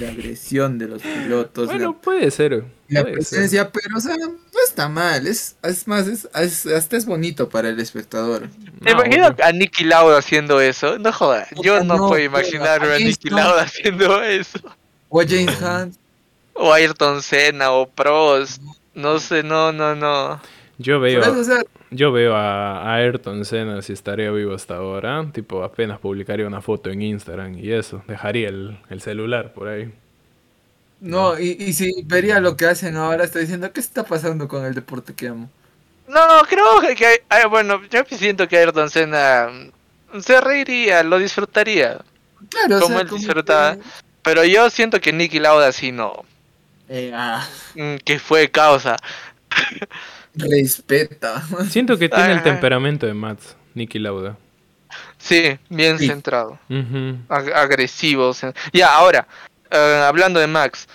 La 0.00 0.08
agresión 0.08 0.78
de 0.78 0.88
los 0.88 1.02
pilotos. 1.02 1.66
Bueno, 1.66 1.98
puede 2.00 2.30
ser. 2.30 2.64
La 2.88 3.04
presencia, 3.04 3.70
pero 3.70 3.98
o 3.98 4.00
sea, 4.00 4.16
no 4.16 4.64
está 4.66 4.88
mal. 4.88 5.26
Es, 5.26 5.56
es 5.62 5.86
más, 5.86 6.06
es, 6.06 6.26
hasta 6.66 6.96
es 6.96 7.06
bonito 7.06 7.48
para 7.48 7.68
el 7.68 7.78
espectador. 7.78 8.48
Me 8.80 8.92
imagino 8.92 9.34
a 9.42 9.52
Nicky 9.52 9.84
Lauda 9.84 10.18
haciendo 10.18 10.60
eso. 10.60 10.98
No 10.98 11.12
jodas, 11.12 11.48
yo 11.62 11.84
no, 11.84 12.08
puedo 12.08 12.22
imaginar 12.22 12.82
a 12.82 12.98
Nicky 12.98 13.30
Lauda 13.30 13.62
haciendo 13.62 14.22
eso. 14.22 14.58
O 15.08 15.20
a 15.20 15.24
James 15.26 15.56
Hunt. 15.60 15.96
O 16.54 16.72
a 16.72 16.76
Ayrton 16.76 17.22
Senna 17.22 17.70
o 17.72 17.88
Pros. 17.88 18.60
No 18.94 19.18
sé, 19.18 19.42
no, 19.42 19.72
no, 19.72 19.94
no. 19.94 20.40
Yo 20.78 20.98
veo. 20.98 21.22
Yo 21.94 22.10
veo 22.12 22.34
a, 22.34 22.94
Ayrton 22.94 23.44
Senna 23.44 23.80
si 23.82 23.92
estaría 23.92 24.30
vivo 24.30 24.54
hasta 24.54 24.76
ahora. 24.76 25.26
Tipo, 25.32 25.62
apenas 25.62 26.00
publicaría 26.00 26.46
una 26.46 26.60
foto 26.60 26.90
en 26.90 27.02
Instagram 27.02 27.58
y 27.58 27.72
eso. 27.72 28.02
Dejaría 28.08 28.48
el, 28.48 29.00
celular 29.00 29.52
por 29.52 29.68
ahí. 29.68 29.92
No, 31.00 31.38
y, 31.38 31.56
y, 31.58 31.72
si 31.72 32.02
vería 32.04 32.40
lo 32.40 32.56
que 32.56 32.66
hacen 32.66 32.96
ahora, 32.96 33.24
está 33.24 33.38
diciendo, 33.38 33.72
¿qué 33.72 33.80
está 33.80 34.04
pasando 34.04 34.48
con 34.48 34.64
el 34.64 34.74
deporte 34.74 35.14
que 35.14 35.28
amo? 35.28 35.50
No, 36.08 36.42
creo 36.48 36.80
que, 36.96 37.22
bueno, 37.48 37.80
yo 37.90 38.04
siento 38.10 38.46
que 38.48 38.58
Ayrton 38.58 38.90
Senna 38.90 39.48
se 40.20 40.40
reiría, 40.40 41.02
lo 41.02 41.18
disfrutaría. 41.18 42.00
Claro, 42.50 42.80
como 42.80 43.00
él 43.00 43.08
disfrutaba. 43.08 43.76
Pero 44.22 44.44
yo 44.44 44.70
siento 44.70 45.00
que 45.00 45.12
Nicky 45.12 45.38
Lauda 45.38 45.72
sí 45.72 45.92
no. 45.92 46.24
Eh, 46.88 47.12
ah. 47.14 47.46
Mm, 47.74 47.96
que 47.96 48.18
fue 48.18 48.50
causa. 48.50 48.96
Respeta. 50.34 51.42
Siento 51.68 51.98
que 51.98 52.08
tiene 52.08 52.32
el 52.32 52.42
temperamento 52.42 53.06
de 53.06 53.14
Max, 53.14 53.56
Nicky 53.74 53.98
Lauda. 53.98 54.36
Sí, 55.18 55.58
bien 55.68 55.98
centrado. 55.98 56.58
agresivo. 57.28 58.32
Ya, 58.72 58.94
ahora, 58.94 59.26
eh, 59.70 60.02
hablando 60.06 60.40
de 60.40 60.46
Max. 60.46 60.86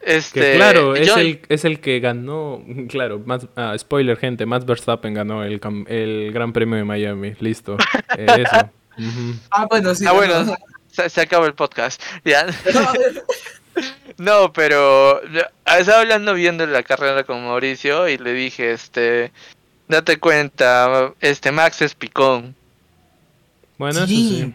Este, 0.00 0.54
claro, 0.54 0.94
es, 0.94 1.08
el, 1.16 1.40
es 1.48 1.64
el 1.64 1.80
que 1.80 1.98
ganó, 2.00 2.62
claro, 2.88 3.20
más, 3.26 3.46
ah, 3.56 3.74
spoiler 3.76 4.16
gente, 4.16 4.46
Max 4.46 4.64
Verstappen 4.64 5.12
ganó 5.12 5.42
el, 5.42 5.60
el 5.88 6.32
Gran 6.32 6.52
Premio 6.52 6.76
de 6.76 6.84
Miami, 6.84 7.34
listo. 7.40 7.76
Eh, 8.16 8.44
eso. 8.46 8.70
Ah, 9.52 9.64
bueno, 9.70 9.94
sí. 9.94 10.04
Ah, 10.08 10.12
bueno, 10.12 10.56
se, 10.90 11.08
se 11.08 11.20
acabó 11.20 11.46
el 11.46 11.54
podcast. 11.54 12.02
Ya. 12.24 12.46
No, 14.18 14.52
pero 14.52 15.20
estaba 15.64 16.00
hablando 16.00 16.34
viendo 16.34 16.66
la 16.66 16.82
carrera 16.82 17.22
con 17.24 17.44
Mauricio 17.44 18.08
y 18.08 18.18
le 18.18 18.32
dije, 18.32 18.72
este, 18.72 19.32
date 19.86 20.18
cuenta, 20.18 21.14
este 21.20 21.52
Max 21.52 21.82
es 21.82 21.94
picón. 21.94 22.56
Bueno, 23.78 24.00
eso 24.00 24.08
sí. 24.08 24.54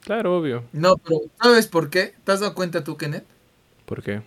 Claro, 0.00 0.36
obvio. 0.36 0.64
No, 0.72 0.96
pero 0.96 1.20
¿sabes 1.40 1.68
por 1.68 1.90
qué? 1.90 2.14
¿Te 2.24 2.32
has 2.32 2.40
dado 2.40 2.54
cuenta 2.54 2.82
tú, 2.82 2.96
Kenneth? 2.96 3.24
¿Por 3.86 4.02
qué? 4.02 4.20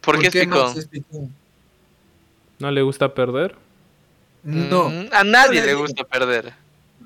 ¿Por, 0.00 0.18
qué, 0.18 0.26
es, 0.26 0.32
picón? 0.88 1.34
¿No 2.58 2.70
le 2.70 2.82
gusta 2.82 3.14
perder? 3.14 3.54
No. 4.42 4.90
Mm, 4.90 5.08
a 5.12 5.24
nadie 5.24 5.62
le 5.62 5.74
gusta 5.74 6.04
perder. 6.04 6.52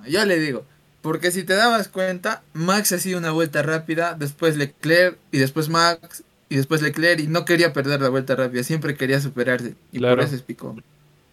Ya 0.09 0.25
le 0.25 0.39
digo. 0.41 0.65
Porque 1.03 1.31
si 1.31 1.45
te 1.45 1.55
dabas 1.55 1.89
cuenta, 1.89 2.43
Max 2.55 2.93
hacía 2.93 3.17
una 3.17 3.31
vuelta 3.31 3.63
rápida, 3.63 4.17
después 4.19 4.57
Leclerc 4.57 5.17
y 5.31 5.39
después 5.39 5.69
Max 5.69 6.25
y 6.49 6.57
después 6.57 6.83
Leclerc 6.83 7.21
y 7.21 7.27
no 7.27 7.45
quería 7.45 7.73
perder 7.73 8.01
la 8.01 8.09
vuelta 8.09 8.35
rápida, 8.35 8.63
siempre 8.63 8.97
quería 8.97 9.21
superarse 9.21 9.75
y 9.93 10.01
por 10.01 10.21
eso 10.21 10.35
es 10.35 10.43
picón. 10.43 10.83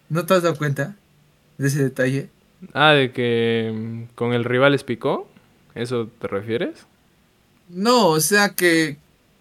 ¿No 0.08 0.24
te 0.26 0.34
has 0.34 0.42
dado 0.42 0.56
cuenta 0.56 0.94
de 1.58 1.68
ese 1.68 1.82
detalle? 1.82 2.28
Ah, 2.72 2.92
de 2.92 3.12
que 3.12 3.72
mm, 3.74 4.14
con 4.14 4.32
el 4.32 4.44
rival 4.44 4.74
es 4.74 4.84
picó, 4.84 5.28
¿eso 5.74 6.08
te 6.20 6.28
refieres? 6.28 6.86
No, 7.68 8.08
o 8.08 8.20
sea 8.20 8.50
que... 8.50 8.96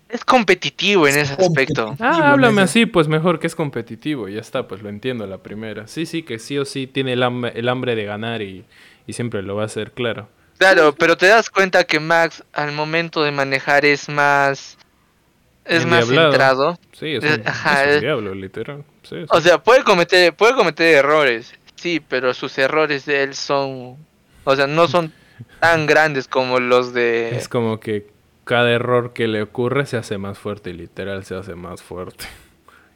Es 0.08 0.24
competitivo 0.24 1.08
en 1.08 1.18
ese 1.18 1.34
aspecto. 1.34 1.96
Ah, 2.00 2.32
háblame 2.32 2.62
así, 2.62 2.86
pues 2.86 3.08
mejor 3.08 3.40
que 3.40 3.48
es 3.48 3.56
competitivo, 3.56 4.30
ya 4.30 4.40
está, 4.40 4.68
pues 4.68 4.82
lo 4.82 4.90
entiendo 4.90 5.26
la 5.26 5.40
primera. 5.40 5.88
Sí, 5.88 6.06
sí, 6.06 6.24
que 6.24 6.40
sí 6.40 6.58
o 6.58 6.66
sí 6.66 6.88
tiene 6.88 7.14
el, 7.14 7.24
hambre, 7.24 7.96
de 7.96 8.06
ganar 8.06 8.42
y, 8.42 8.66
y 9.08 9.14
siempre 9.14 9.42
lo 9.42 9.56
va 9.56 9.64
a 9.64 9.66
hacer, 9.66 9.92
claro. 9.92 10.30
Claro, 10.58 10.96
pero 10.96 11.18
te 11.18 11.26
das 11.26 11.50
cuenta 11.50 11.84
que 11.84 12.00
Max 12.00 12.44
al 12.54 12.72
momento 12.72 13.24
de 13.24 13.32
manejar 13.32 13.84
es 13.84 14.08
más 14.08 14.78
es 15.66 15.86
más 15.86 16.08
centrado. 16.08 16.78
Sí, 16.94 17.16
es 17.16 17.24
un, 17.24 18.00
diablo, 18.00 18.34
literal. 18.34 18.84
O 19.30 19.42
sea, 19.42 19.58
puede 19.58 19.84
cometer, 19.84 20.34
puede 20.34 20.54
cometer 20.54 20.96
errores, 20.96 21.54
sí, 21.76 22.02
pero 22.08 22.34
sus 22.34 22.58
errores 22.58 23.06
de 23.06 23.24
él 23.24 23.36
son, 23.36 23.98
o 24.44 24.56
sea, 24.56 24.68
no 24.68 24.88
son 24.88 25.12
tan 25.60 25.86
grandes 25.86 26.28
como 26.28 26.60
los 26.60 26.94
de... 26.94 27.36
Es 27.36 27.50
como 27.50 27.80
que 27.80 28.08
cada 28.44 28.72
error 28.72 29.14
que 29.14 29.28
le 29.28 29.42
ocurre 29.42 29.86
se 29.86 29.98
hace 29.98 30.18
más 30.18 30.38
fuerte, 30.38 30.74
literal 30.74 31.26
se 31.26 31.36
hace 31.36 31.56
más 31.56 31.82
fuerte. 31.82 32.26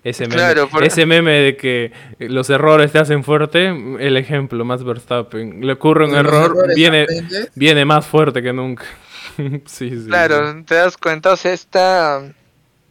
Ese 0.01 0.29
meme, 0.29 0.55
ese 0.81 1.05
meme 1.05 1.31
de 1.41 1.57
que 1.57 1.91
los 2.19 2.49
errores 2.49 2.93
te 2.93 2.99
hacen 2.99 3.25
fuerte, 3.25 3.67
el 3.67 4.15
ejemplo 4.15 4.63
más 4.63 4.81
Verstappen, 4.81 5.59
le 5.59 5.73
ocurre 5.73 6.05
un 6.05 6.15
error, 6.15 6.73
viene, 6.73 7.05
viene 7.53 7.83
más 7.83 8.07
fuerte 8.07 8.41
que 8.41 8.53
nunca. 8.53 8.85
sí, 9.65 9.89
sí, 9.89 10.05
claro, 10.07 10.63
te 10.63 10.75
das 10.75 10.95
cuenta, 10.95 11.33
o 11.33 11.35
sea, 11.35 11.51
está 11.51 12.23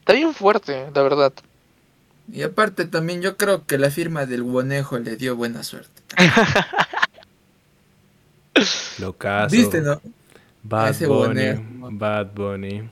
Está 0.08 0.16
bien 0.16 0.32
fuerte, 0.32 0.86
la 0.94 1.02
verdad. 1.02 1.34
Y 2.32 2.40
aparte 2.40 2.86
también 2.86 3.20
yo 3.20 3.36
creo 3.36 3.66
que 3.66 3.76
la 3.76 3.90
firma 3.90 4.24
del 4.24 4.42
Guonejo 4.42 4.98
le 4.98 5.16
dio 5.16 5.36
buena 5.36 5.62
suerte. 5.62 6.00
Lo 9.00 9.12
caso. 9.12 9.54
¿Viste, 9.54 9.82
no? 9.82 10.00
Bad 10.62 10.96
Bunny. 11.06 11.62
Bad 11.90 12.28
Bunny. 12.34 12.88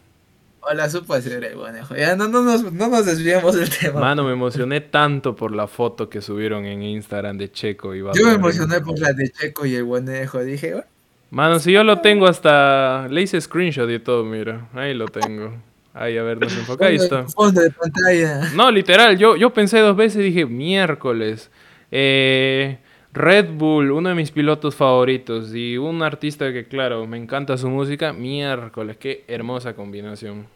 Hola, 0.60 0.90
supo 0.90 1.14
hacer 1.14 1.42
el 1.42 1.54
conejo. 1.54 1.96
Ya 1.96 2.16
no, 2.16 2.28
no, 2.28 2.42
nos, 2.42 2.70
no 2.70 2.88
nos 2.88 3.06
desviamos 3.06 3.54
del 3.54 3.70
tema. 3.70 3.98
Mano, 3.98 4.22
me 4.22 4.32
emocioné 4.32 4.82
tanto 4.82 5.34
por 5.34 5.52
la 5.52 5.68
foto 5.68 6.10
que 6.10 6.20
subieron 6.20 6.66
en 6.66 6.82
Instagram 6.82 7.38
de 7.38 7.50
Checo 7.50 7.94
y 7.94 8.00
Yo 8.00 8.26
me 8.26 8.34
emocioné 8.34 8.82
por 8.82 8.98
la 8.98 9.14
de 9.14 9.30
Checo 9.30 9.64
y 9.64 9.74
el 9.74 9.88
conejo. 9.88 10.44
Dije, 10.44 10.84
Mano, 11.30 11.60
si 11.60 11.72
yo 11.72 11.82
lo 11.82 12.02
tengo 12.02 12.26
hasta... 12.26 13.08
Le 13.08 13.22
hice 13.22 13.40
screenshot 13.40 13.88
y 13.88 14.00
todo, 14.00 14.22
mira. 14.22 14.68
Ahí 14.74 14.92
lo 14.92 15.06
tengo. 15.06 15.54
Ahí, 15.96 16.18
a 16.18 16.22
ver, 16.22 16.38
nos 16.38 16.52
enfoca. 16.56 16.86
Ahí 16.86 16.96
está. 16.96 17.24
Fondo 17.24 17.60
de 17.60 17.70
pantalla. 17.70 18.50
No, 18.54 18.70
literal. 18.70 19.16
Yo, 19.16 19.36
yo 19.36 19.52
pensé 19.52 19.78
dos 19.78 19.96
veces 19.96 20.20
y 20.20 20.24
dije, 20.24 20.46
miércoles. 20.46 21.50
Eh, 21.90 22.78
Red 23.12 23.52
Bull, 23.52 23.92
uno 23.92 24.10
de 24.10 24.14
mis 24.14 24.30
pilotos 24.30 24.74
favoritos. 24.74 25.54
Y 25.54 25.78
un 25.78 26.02
artista 26.02 26.52
que, 26.52 26.68
claro, 26.68 27.06
me 27.06 27.16
encanta 27.16 27.56
su 27.56 27.70
música. 27.70 28.12
Miércoles, 28.12 28.98
qué 28.98 29.24
hermosa 29.26 29.74
combinación. 29.74 30.46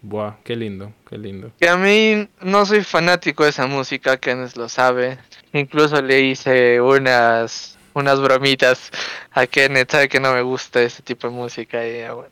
Buah, 0.00 0.36
qué 0.44 0.54
lindo, 0.54 0.92
qué 1.08 1.18
lindo. 1.18 1.50
Que 1.58 1.68
a 1.68 1.76
mí 1.76 2.28
no 2.42 2.66
soy 2.66 2.84
fanático 2.84 3.42
de 3.42 3.50
esa 3.50 3.66
música, 3.66 4.18
Kenneth 4.18 4.56
lo 4.56 4.68
sabe. 4.68 5.18
Incluso 5.52 6.00
le 6.02 6.20
hice 6.20 6.80
unas 6.80 7.78
unas 7.94 8.20
bromitas 8.20 8.90
a 9.30 9.46
Kenneth, 9.46 9.90
sabe 9.90 10.08
que 10.08 10.20
no 10.20 10.34
me 10.34 10.42
gusta 10.42 10.82
ese 10.82 11.02
tipo 11.02 11.28
de 11.28 11.34
música 11.34 11.86
y 11.86 12.02
bueno. 12.12 12.30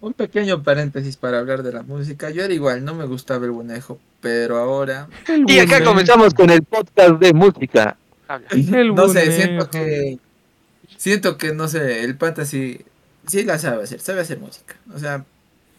Un 0.00 0.14
pequeño 0.14 0.62
paréntesis 0.62 1.16
para 1.16 1.38
hablar 1.38 1.62
de 1.62 1.72
la 1.72 1.82
música. 1.82 2.30
Yo 2.30 2.42
era 2.42 2.54
igual, 2.54 2.84
no 2.84 2.94
me 2.94 3.04
gustaba 3.04 3.44
el 3.44 3.50
bonejo, 3.50 3.98
pero 4.20 4.56
ahora. 4.56 5.08
y 5.46 5.58
acá 5.58 5.84
comenzamos 5.84 6.32
con 6.32 6.48
el 6.48 6.62
podcast 6.62 7.20
de 7.20 7.34
música. 7.34 7.98
no 8.94 9.08
sé, 9.08 9.32
siento 9.32 9.68
que. 9.70 10.18
Siento 10.96 11.38
que, 11.38 11.54
no 11.54 11.68
sé, 11.68 12.04
el 12.04 12.16
pata 12.16 12.44
sí, 12.44 12.80
sí 13.26 13.44
la 13.44 13.58
sabe 13.58 13.84
hacer, 13.84 14.00
sabe 14.00 14.20
hacer 14.20 14.38
música. 14.38 14.76
O 14.94 14.98
sea, 14.98 15.24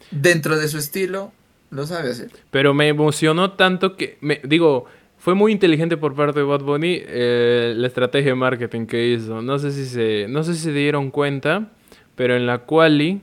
dentro 0.09 0.57
de 0.57 0.67
su 0.67 0.78
estilo, 0.78 1.32
lo 1.69 1.86
sabe 1.86 2.11
hacer. 2.11 2.32
Pero 2.49 2.74
me 2.74 2.88
emocionó 2.88 3.53
tanto 3.53 3.95
que, 3.97 4.17
me 4.22 4.41
digo, 4.43 4.86
fue 5.17 5.36
muy 5.36 5.51
inteligente 5.51 5.97
por 5.97 6.15
parte 6.15 6.39
de 6.39 6.45
Bad 6.45 6.61
Bunny 6.61 7.01
eh, 7.05 7.74
la 7.76 7.88
estrategia 7.88 8.32
de 8.32 8.36
marketing 8.36 8.86
que 8.86 9.09
hizo. 9.09 9.41
No 9.41 9.59
sé 9.59 9.72
si 9.72 9.86
se, 9.86 10.28
no 10.30 10.43
sé 10.43 10.55
si 10.55 10.61
se 10.61 10.74
dieron 10.74 11.11
cuenta, 11.11 11.72
pero 12.15 12.36
en 12.36 12.47
la 12.47 12.59
quali 12.59 13.22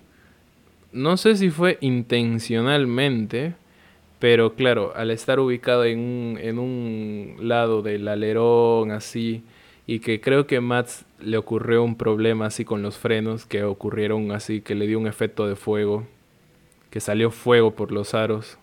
no 0.92 1.16
sé 1.16 1.36
si 1.36 1.50
fue 1.50 1.78
intencionalmente, 1.80 3.54
pero 4.18 4.54
claro, 4.54 4.92
al 4.96 5.10
estar 5.10 5.38
ubicado 5.40 5.84
en 5.84 5.98
un, 6.00 6.38
en 6.40 6.58
un 6.58 7.36
lado 7.40 7.82
del 7.82 8.08
alerón 8.08 8.90
así, 8.90 9.44
y 9.86 10.00
que 10.00 10.20
creo 10.20 10.46
que 10.46 10.60
Mats 10.60 11.04
le 11.20 11.38
ocurrió 11.38 11.82
un 11.82 11.96
problema 11.96 12.46
así 12.46 12.64
con 12.64 12.82
los 12.82 12.96
frenos, 12.96 13.46
que 13.46 13.64
ocurrieron 13.64 14.32
así, 14.32 14.60
que 14.60 14.74
le 14.74 14.86
dio 14.86 14.98
un 14.98 15.06
efecto 15.06 15.46
de 15.46 15.56
fuego, 15.56 16.06
que 16.90 17.00
salió 17.00 17.30
fuego 17.30 17.70
por 17.70 17.92
los 17.92 18.14
aros. 18.14 18.58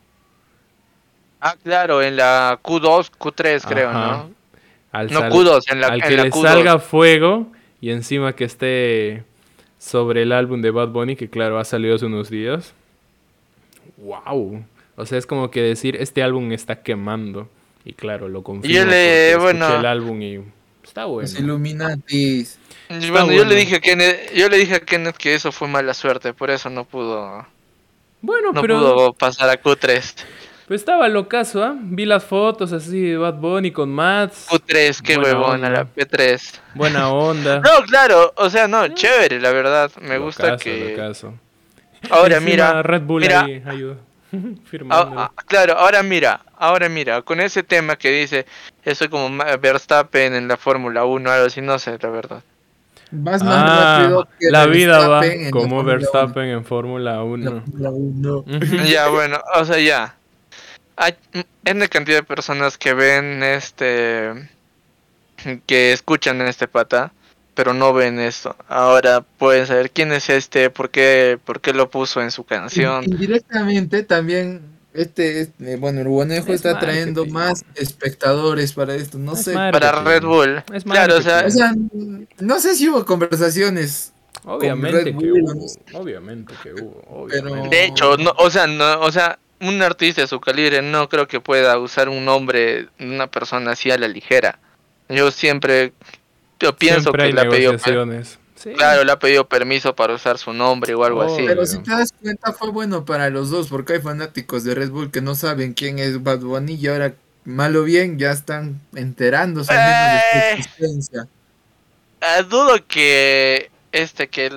Ah, 1.41 1.55
claro, 1.63 2.01
en 2.01 2.15
la 2.17 2.59
Q2, 2.63 3.11
Q3 3.17 3.63
creo, 3.67 3.93
¿no? 3.93 4.31
Al 4.91 5.11
no 5.11 5.21
Q2, 5.21 5.71
en 5.71 5.81
la, 5.81 5.87
al 5.87 6.01
que 6.01 6.15
le 6.15 6.31
salga 6.31 6.79
fuego 6.79 7.47
y 7.81 7.91
encima 7.91 8.33
que 8.33 8.45
esté 8.45 9.23
sobre 9.85 10.23
el 10.23 10.31
álbum 10.31 10.61
de 10.61 10.71
Bad 10.71 10.89
Bunny, 10.89 11.15
que 11.15 11.29
claro, 11.29 11.59
ha 11.59 11.63
salido 11.63 11.95
hace 11.95 12.05
unos 12.07 12.29
días. 12.29 12.73
¡Wow! 13.97 14.65
O 14.95 15.05
sea, 15.05 15.17
es 15.17 15.27
como 15.27 15.51
que 15.51 15.61
decir, 15.61 15.95
este 15.97 16.23
álbum 16.23 16.51
está 16.51 16.81
quemando. 16.81 17.47
Y 17.83 17.93
claro, 17.93 18.27
lo 18.27 18.41
confirmo. 18.41 18.73
Y 18.73 18.77
yo 18.77 18.85
le, 18.85 19.35
bueno, 19.35 19.79
el 19.79 19.85
álbum 19.85 20.19
y 20.23 20.41
está 20.83 21.05
bueno. 21.05 21.29
Los 21.29 21.39
Illuminatis. 21.39 22.57
bueno, 23.11 23.31
yo 23.31 23.45
le 23.45 23.55
dije 23.55 23.75
a 23.75 23.79
Kenneth, 23.79 24.33
yo 24.33 24.49
le 24.49 24.57
dije 24.57 24.75
a 24.75 24.79
Kenneth 24.79 25.17
que 25.17 25.35
eso 25.35 25.51
fue 25.51 25.67
mala 25.67 25.93
suerte, 25.93 26.33
por 26.33 26.49
eso 26.49 26.71
no 26.71 26.85
pudo. 26.85 27.45
Bueno, 28.21 28.53
no 28.53 28.61
pero 28.61 28.79
pudo 28.79 29.13
pasar 29.13 29.51
a 29.51 29.61
Q3. 29.61 30.15
Pues 30.67 30.81
estaba 30.81 31.07
locazo, 31.09 31.63
¿ah? 31.63 31.75
Vi 31.79 32.05
las 32.05 32.23
fotos 32.23 32.73
así 32.73 32.99
de 32.99 33.17
Bad 33.17 33.35
Bunny 33.35 33.69
con 33.69 33.91
Mats. 33.91 34.47
Q3, 34.49 34.99
qué 34.99 35.17
huevona, 35.17 35.69
la 35.69 35.85
P3. 35.85 36.59
Buena 36.73 37.09
onda. 37.09 37.59
no, 37.63 37.85
claro, 37.85 38.33
o 38.35 38.49
sea, 38.49 38.67
no, 38.67 38.87
chévere, 38.87 39.39
la 39.39 39.51
verdad. 39.51 39.91
Me 40.01 40.17
gusta 40.17 40.57
que. 40.57 40.95
Locazo. 40.97 41.35
Ahora 42.09 42.39
mira. 42.39 42.81
Red 42.81 43.03
Bull 43.03 43.21
mira, 43.21 43.43
ahí 43.43 43.61
ayuda. 43.63 43.97
Firmando. 44.65 45.19
Ah, 45.19 45.31
ah, 45.37 45.43
claro, 45.45 45.73
ahora 45.73 46.01
mira, 46.01 46.41
ahora 46.57 46.89
mira, 46.89 47.21
con 47.21 47.41
ese 47.41 47.61
tema 47.61 47.95
que 47.95 48.09
dice, 48.09 48.47
eso 48.83 49.07
como 49.07 49.37
Verstappen 49.61 50.33
en 50.33 50.47
la 50.47 50.57
Fórmula 50.57 51.05
1, 51.05 51.29
algo 51.29 51.45
así, 51.45 51.61
no 51.61 51.77
sé, 51.77 51.99
la 52.01 52.09
verdad. 52.09 52.41
Vas 53.11 53.43
más 53.43 53.55
ah, 53.55 53.99
rápido 53.99 54.27
que 54.39 54.49
la 54.49 54.65
vida 54.65 55.07
va 55.07 55.21
como 55.51 55.83
Verstappen 55.83 56.45
en 56.45 56.65
Fórmula 56.65 57.21
1. 57.21 57.63
1. 57.77 58.45
ya, 58.87 59.09
bueno, 59.09 59.37
o 59.53 59.63
sea, 59.63 59.77
ya 59.77 60.15
hay 60.97 61.15
una 61.69 61.87
cantidad 61.87 62.17
de 62.17 62.23
personas 62.23 62.77
que 62.77 62.93
ven 62.93 63.43
este 63.43 64.49
que 65.65 65.93
escuchan 65.93 66.41
en 66.41 66.47
este 66.47 66.67
pata 66.67 67.11
pero 67.55 67.73
no 67.73 67.93
ven 67.93 68.19
esto. 68.19 68.55
Ahora 68.67 69.21
pueden 69.21 69.65
saber 69.65 69.89
quién 69.89 70.11
es 70.11 70.29
este 70.29 70.69
por 70.69 70.89
qué 70.89 71.39
por 71.43 71.61
qué 71.61 71.73
lo 71.73 71.89
puso 71.89 72.21
en 72.21 72.29
su 72.29 72.43
canción. 72.43 73.05
indirectamente 73.05 74.03
también 74.03 74.61
este, 74.93 75.41
este 75.41 75.77
bueno 75.77 76.01
el 76.01 76.31
está 76.49 76.79
trayendo 76.79 77.25
más 77.25 77.65
espectadores 77.75 78.73
para 78.73 78.95
esto 78.95 79.17
no 79.17 79.35
sé. 79.35 79.53
para 79.53 80.03
Red 80.03 80.23
Bull. 80.23 80.63
Claro 80.83 81.17
o 81.17 81.21
sea, 81.21 81.73
no 82.39 82.59
sé 82.59 82.75
si 82.75 82.89
hubo 82.89 83.05
conversaciones 83.05 84.11
obviamente 84.43 85.05
que 85.05 85.31
hubo 85.31 85.65
obviamente 85.93 86.53
que 86.61 86.73
hubo 86.73 87.27
de 87.69 87.85
hecho 87.85 88.17
no 88.17 88.31
o 88.37 88.49
sea 88.49 88.67
no 88.67 88.99
o 88.99 89.11
sea 89.11 89.39
un 89.61 89.81
artista 89.81 90.21
de 90.21 90.27
su 90.27 90.39
calibre 90.39 90.81
no 90.81 91.09
creo 91.09 91.27
que 91.27 91.39
pueda 91.39 91.77
usar 91.79 92.09
un 92.09 92.25
nombre 92.25 92.87
de 92.97 93.05
una 93.05 93.27
persona 93.27 93.71
así 93.71 93.91
a 93.91 93.97
la 93.97 94.07
ligera. 94.07 94.59
Yo 95.09 95.31
siempre 95.31 95.93
yo 96.59 96.75
pienso 96.75 97.11
que 97.11 97.31
le 97.31 97.41
ha 97.41 97.49
pedido 97.49 97.75
Claro, 98.77 99.03
le 99.03 99.11
ha 99.11 99.19
pedido 99.19 99.47
permiso 99.47 99.95
para 99.95 100.15
usar 100.15 100.37
su 100.37 100.51
nombre 100.51 100.95
o 100.95 101.03
algo 101.03 101.21
así. 101.21 101.43
Pero 101.45 101.65
si 101.65 101.77
te 101.79 101.91
das 101.91 102.11
cuenta 102.19 102.51
fue 102.53 102.71
bueno 102.71 103.05
para 103.05 103.29
los 103.29 103.49
dos 103.49 103.67
porque 103.67 103.93
hay 103.93 104.01
fanáticos 104.01 104.63
de 104.63 104.73
Red 104.73 104.89
Bull 104.89 105.11
que 105.11 105.21
no 105.21 105.35
saben 105.35 105.73
quién 105.73 105.99
es 105.99 106.23
Bad 106.23 106.39
Bunny 106.39 106.73
y 106.73 106.87
ahora 106.87 107.13
mal 107.43 107.75
o 107.75 107.83
bien 107.83 108.17
ya 108.17 108.31
están 108.31 108.81
enterándose 108.95 109.71
de 109.71 109.79
su 109.79 110.37
eh. 110.37 110.53
existencia. 110.53 111.27
Eh, 112.21 112.43
dudo 112.49 112.75
que 112.87 113.69
este 113.95 114.27
que 114.27 114.51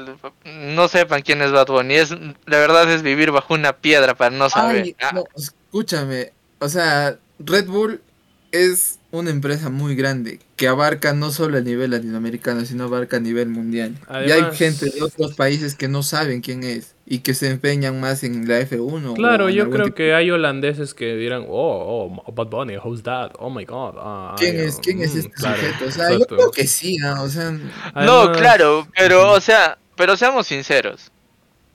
no 0.44 0.88
sepan 0.88 1.22
quién 1.22 1.40
es 1.42 1.52
Bad 1.52 1.68
Bunny. 1.68 1.94
Es, 1.94 2.10
la 2.10 2.58
verdad 2.58 2.90
es 2.90 3.02
vivir 3.02 3.30
bajo 3.30 3.54
una 3.54 3.76
piedra 3.76 4.14
para 4.14 4.34
no 4.34 4.50
saber. 4.50 4.96
Escúchame, 5.36 6.32
o 6.58 6.68
sea, 6.68 7.18
Red 7.38 7.66
Bull 7.66 8.02
es 8.50 8.97
una 9.10 9.30
empresa 9.30 9.70
muy 9.70 9.94
grande 9.94 10.38
que 10.56 10.68
abarca 10.68 11.14
no 11.14 11.30
solo 11.30 11.56
a 11.56 11.60
nivel 11.62 11.92
latinoamericano, 11.92 12.64
sino 12.66 12.84
abarca 12.84 13.16
a 13.16 13.20
nivel 13.20 13.48
mundial. 13.48 13.94
y 14.26 14.30
hay 14.30 14.44
gente 14.54 14.90
de 14.90 15.02
otros 15.02 15.34
países 15.34 15.74
que 15.74 15.88
no 15.88 16.02
saben 16.02 16.42
quién 16.42 16.62
es 16.62 16.94
y 17.06 17.20
que 17.20 17.32
se 17.32 17.50
empeñan 17.50 18.00
más 18.00 18.22
en 18.22 18.46
la 18.46 18.60
F1. 18.60 19.14
Claro, 19.14 19.48
yo 19.48 19.70
creo 19.70 19.94
que 19.94 20.12
hay 20.12 20.30
holandeses 20.30 20.92
que 20.92 21.16
dirán, 21.16 21.46
oh, 21.48 22.22
oh, 22.26 22.32
Bad 22.32 22.48
Bunny, 22.48 22.76
who's 22.76 23.02
that? 23.02 23.30
Oh 23.38 23.48
my 23.48 23.64
god. 23.64 23.94
Ah, 23.96 24.34
¿Quién, 24.36 24.60
es, 24.60 24.76
¿quién 24.76 25.00
es 25.00 25.14
mm, 25.14 25.18
este 25.18 25.40
sujeto? 25.40 25.84
O 25.86 25.90
sea, 25.90 26.10
yo 26.10 26.26
creo 26.26 26.50
que 26.50 26.66
sí, 26.66 26.98
¿no? 26.98 27.22
O 27.22 27.28
sea, 27.30 27.50
no, 27.50 28.32
claro, 28.32 28.86
pero, 28.94 29.32
o 29.32 29.40
sea, 29.40 29.78
pero 29.96 30.18
seamos 30.18 30.46
sinceros. 30.46 31.10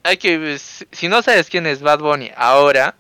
Hay 0.04 0.18
que, 0.18 0.58
si 0.60 1.08
no 1.08 1.24
sabes 1.24 1.50
quién 1.50 1.66
es 1.66 1.82
Bad 1.82 2.00
Bunny 2.00 2.30
ahora, 2.36 2.96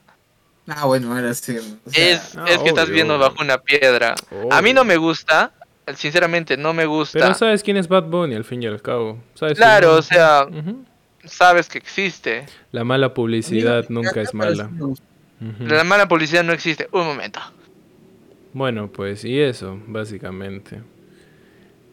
Ah, 0.68 0.86
bueno, 0.86 1.14
ahora 1.14 1.34
sí. 1.34 1.58
es, 1.94 2.36
es 2.48 2.58
que 2.60 2.70
estás 2.70 2.90
viendo 2.90 3.18
bajo 3.18 3.42
una 3.42 3.58
piedra. 3.58 4.16
A 4.50 4.62
mí 4.62 4.74
no 4.74 4.86
me 4.86 4.98
gusta, 4.98 5.52
sinceramente 5.96 6.56
no 6.58 6.74
me 6.74 6.86
gusta. 6.86 7.20
Pero 7.20 7.34
sabes 7.34 7.64
quién 7.64 7.78
es 7.78 7.88
Bad 7.88 8.04
Bunny 8.04 8.36
al 8.36 8.46
fin 8.46 8.64
y 8.64 8.68
al 8.68 8.82
cabo. 8.82 9.20
claro, 9.56 9.96
o 9.96 10.02
sea, 10.02 10.48
sabes 11.26 11.68
que 11.68 11.78
existe. 11.78 12.46
La 12.72 12.84
mala 12.84 13.14
publicidad 13.14 13.86
nunca 13.90 14.22
es 14.22 14.34
mala. 14.34 14.70
La 15.60 15.84
mala 15.84 16.08
publicidad 16.08 16.44
no 16.44 16.54
existe. 16.54 16.88
Un 16.92 17.06
momento. 17.06 17.40
Bueno, 18.54 18.90
pues 18.92 19.26
y 19.26 19.40
eso, 19.40 19.80
básicamente. 19.88 20.82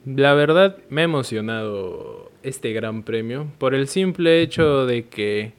La 0.04 0.34
verdad 0.34 0.76
me 0.88 1.00
ha 1.00 1.04
emocionado 1.04 2.30
este 2.42 2.72
gran 2.72 3.02
premio 3.02 3.50
por 3.58 3.74
el 3.74 3.88
simple 3.88 4.40
hecho 4.40 4.86
de 4.86 5.08
que 5.08 5.52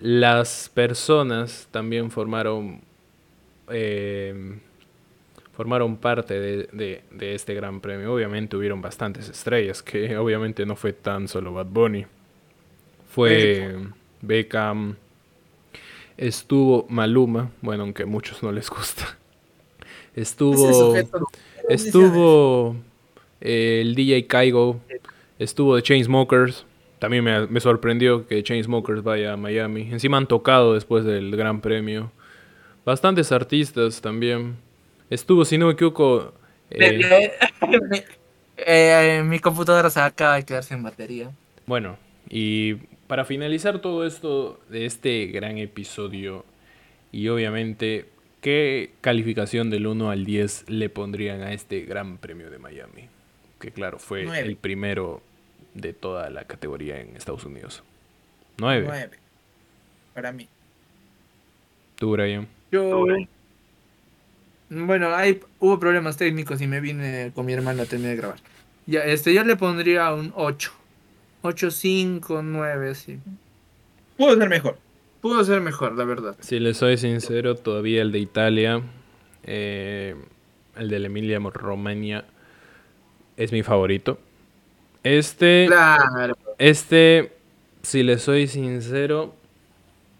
las 0.00 0.70
personas 0.72 1.68
también 1.70 2.10
formaron, 2.10 2.80
eh, 3.68 4.58
formaron 5.52 5.96
parte 5.96 6.40
de, 6.40 7.02
este 7.20 7.54
gran 7.54 7.80
premio. 7.80 8.14
Obviamente 8.14 8.56
hubieron 8.56 8.80
bastantes 8.80 9.28
estrellas, 9.28 9.82
que 9.82 10.16
obviamente 10.18 10.64
no 10.66 10.76
fue 10.76 10.92
tan 10.92 11.28
solo 11.28 11.52
Bad 11.52 11.66
Bunny. 11.66 12.06
Fue 13.10 13.76
Beckham, 14.22 14.96
estuvo 16.16 16.86
Maluma, 16.88 17.50
bueno, 17.60 17.82
aunque 17.82 18.04
a 18.04 18.06
muchos 18.06 18.42
no 18.42 18.52
les 18.52 18.70
gusta. 18.70 19.16
Estuvo, 20.14 20.96
estuvo 21.68 22.76
eh, 23.40 23.80
el 23.80 23.94
DJ 23.94 24.26
Kaigo, 24.26 24.80
estuvo 25.38 25.76
The 25.76 25.82
Chainsmokers, 25.82 26.66
también 27.00 27.24
me, 27.24 27.46
me 27.46 27.60
sorprendió 27.60 28.26
que 28.26 28.42
Chainsmokers 28.42 29.02
vaya 29.02 29.32
a 29.32 29.36
Miami. 29.38 29.88
Encima 29.90 30.18
han 30.18 30.26
tocado 30.26 30.74
después 30.74 31.02
del 31.04 31.34
Gran 31.34 31.62
Premio. 31.62 32.12
Bastantes 32.84 33.32
artistas 33.32 34.02
también. 34.02 34.56
Estuvo, 35.08 35.46
si 35.46 35.56
no 35.56 35.66
me 35.66 35.72
equivoco... 35.72 36.34
Eh, 36.70 37.32
eh, 38.58 39.22
mi 39.24 39.38
computadora 39.38 39.88
se 39.88 39.98
acaba 39.98 40.36
de 40.36 40.44
quedar 40.44 40.62
sin 40.62 40.82
batería. 40.82 41.30
Bueno, 41.64 41.96
y 42.28 42.74
para 43.06 43.24
finalizar 43.24 43.80
todo 43.80 44.06
esto 44.06 44.60
de 44.68 44.84
este 44.84 45.26
gran 45.28 45.56
episodio, 45.56 46.44
y 47.12 47.28
obviamente, 47.28 48.10
¿qué 48.42 48.92
calificación 49.00 49.70
del 49.70 49.86
1 49.86 50.10
al 50.10 50.26
10 50.26 50.68
le 50.68 50.90
pondrían 50.90 51.40
a 51.40 51.54
este 51.54 51.80
Gran 51.80 52.18
Premio 52.18 52.50
de 52.50 52.58
Miami? 52.58 53.08
Que 53.58 53.70
claro, 53.70 53.98
fue 53.98 54.24
el 54.38 54.56
primero 54.56 55.22
de 55.74 55.92
toda 55.92 56.30
la 56.30 56.44
categoría 56.44 57.00
en 57.00 57.16
Estados 57.16 57.44
Unidos. 57.44 57.82
9. 58.58 58.86
9. 58.86 59.10
Para 60.14 60.32
mí. 60.32 60.48
¿Tú, 61.96 62.12
Brian? 62.12 62.48
Yo. 62.70 63.06
Bueno, 64.70 65.14
hay, 65.14 65.40
hubo 65.58 65.80
problemas 65.80 66.16
técnicos 66.16 66.60
y 66.60 66.66
me 66.66 66.80
vine 66.80 67.32
con 67.34 67.44
mi 67.44 67.52
hermana 67.52 67.82
a 67.82 67.86
terminar 67.86 68.12
de 68.12 68.16
grabar. 68.16 68.38
Ya, 68.86 69.00
este, 69.00 69.34
yo 69.34 69.44
le 69.44 69.56
pondría 69.56 70.12
un 70.14 70.32
8. 70.36 70.72
8, 71.42 71.70
5, 71.70 72.42
9, 72.42 72.94
sí. 72.94 73.18
Pudo 74.16 74.36
ser 74.36 74.48
mejor. 74.48 74.78
Pudo 75.20 75.44
ser 75.44 75.60
mejor, 75.60 75.96
la 75.96 76.04
verdad. 76.04 76.36
Si 76.40 76.60
le 76.60 76.74
soy 76.74 76.96
sincero, 76.96 77.54
todavía 77.56 78.02
el 78.02 78.12
de 78.12 78.20
Italia, 78.20 78.82
eh, 79.42 80.14
el 80.76 80.88
de 80.88 80.98
la 80.98 81.06
Emilia 81.06 81.38
Romagna, 81.38 82.24
es 83.36 83.52
mi 83.52 83.62
favorito. 83.62 84.18
Este, 85.02 85.66
claro. 85.66 86.36
este, 86.58 87.32
si 87.82 88.02
le 88.02 88.18
soy 88.18 88.46
sincero, 88.46 89.34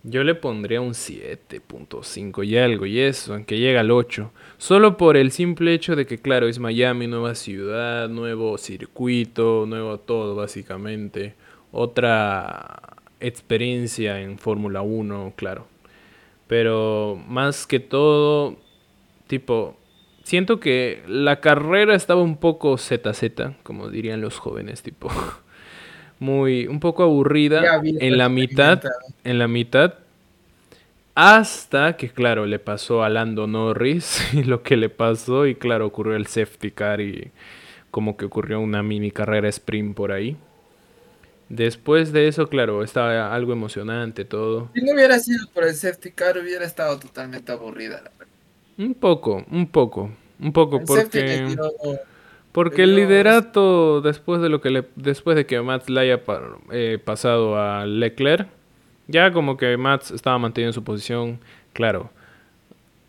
yo 0.02 0.24
le 0.24 0.34
pondría 0.34 0.80
un 0.80 0.94
7.5 0.94 2.46
y 2.46 2.56
algo, 2.56 2.86
y 2.86 3.00
eso, 3.00 3.34
aunque 3.34 3.58
llega 3.58 3.80
al 3.80 3.90
8. 3.90 4.32
Solo 4.56 4.96
por 4.96 5.16
el 5.16 5.30
simple 5.30 5.74
hecho 5.74 5.94
de 5.96 6.06
que, 6.06 6.18
claro, 6.18 6.48
es 6.48 6.58
Miami, 6.58 7.06
nueva 7.06 7.34
ciudad, 7.34 8.08
nuevo 8.08 8.56
circuito, 8.56 9.66
nuevo 9.66 9.98
todo, 9.98 10.34
básicamente. 10.34 11.34
Otra 11.72 12.96
experiencia 13.20 14.20
en 14.20 14.38
Fórmula 14.38 14.80
1, 14.80 15.34
claro. 15.36 15.66
Pero 16.46 17.22
más 17.28 17.66
que 17.66 17.78
todo, 17.78 18.56
tipo, 19.26 19.76
siento 20.30 20.60
que 20.60 21.02
la 21.08 21.40
carrera 21.40 21.96
estaba 21.96 22.22
un 22.22 22.36
poco 22.36 22.78
ZZ, 22.78 23.24
como 23.64 23.88
dirían 23.88 24.20
los 24.20 24.38
jóvenes, 24.38 24.80
tipo. 24.80 25.10
muy 26.20 26.68
un 26.68 26.78
poco 26.78 27.02
aburrida 27.02 27.80
en 27.82 28.16
la 28.16 28.28
mitad, 28.28 28.80
en 29.24 29.38
la 29.40 29.48
mitad 29.48 29.94
hasta 31.16 31.96
que 31.96 32.10
claro, 32.10 32.46
le 32.46 32.60
pasó 32.60 33.02
a 33.02 33.08
Lando 33.08 33.48
Norris 33.48 34.20
y 34.32 34.44
lo 34.44 34.62
que 34.62 34.76
le 34.76 34.88
pasó 34.88 35.46
y 35.46 35.56
claro, 35.56 35.86
ocurrió 35.86 36.14
el 36.14 36.28
safety 36.28 36.70
car 36.70 37.00
y 37.00 37.32
como 37.90 38.16
que 38.16 38.26
ocurrió 38.26 38.60
una 38.60 38.84
mini 38.84 39.10
carrera 39.10 39.48
sprint 39.48 39.96
por 39.96 40.12
ahí. 40.12 40.36
Después 41.48 42.12
de 42.12 42.28
eso, 42.28 42.46
claro, 42.46 42.84
estaba 42.84 43.34
algo 43.34 43.52
emocionante 43.52 44.24
todo. 44.24 44.70
Si 44.74 44.82
no 44.82 44.92
hubiera 44.92 45.18
sido 45.18 45.48
por 45.52 45.64
el 45.64 45.74
safety 45.74 46.12
car, 46.12 46.38
hubiera 46.38 46.64
estado 46.64 47.00
totalmente 47.00 47.50
aburrida 47.50 48.00
la 48.04 48.12
Un 48.84 48.94
poco, 48.94 49.44
un 49.50 49.66
poco, 49.66 50.12
un 50.42 50.52
poco 50.52 50.80
porque 50.84 51.56
porque 52.52 52.82
el 52.82 52.96
liderato, 52.96 54.00
después 54.00 54.40
de 54.40 54.48
lo 54.48 54.60
que 54.60 54.70
le, 54.70 54.84
después 54.96 55.36
de 55.36 55.46
que 55.46 55.60
Max 55.60 55.88
le 55.88 56.00
haya 56.00 56.20
eh, 56.72 56.98
pasado 57.02 57.56
a 57.56 57.86
Leclerc, 57.86 58.48
ya 59.06 59.32
como 59.32 59.56
que 59.56 59.76
Max 59.76 60.10
estaba 60.10 60.38
manteniendo 60.38 60.72
su 60.72 60.82
posición, 60.82 61.38
claro, 61.72 62.10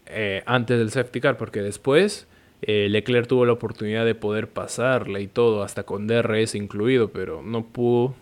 eh, 0.06 0.44
antes 0.46 0.78
del 0.78 0.92
safety 0.92 1.22
car, 1.22 1.38
porque 1.38 1.62
después 1.62 2.28
eh, 2.62 2.88
Leclerc 2.90 3.28
tuvo 3.28 3.46
la 3.46 3.54
oportunidad 3.54 4.06
de 4.06 4.14
poder 4.14 4.48
pasarle 4.48 5.22
y 5.22 5.28
todo, 5.28 5.64
hasta 5.64 5.84
con 5.84 6.06
DRS 6.06 6.54
incluido, 6.54 7.10
pero 7.10 7.42
no 7.42 7.66
pudo. 7.66 8.14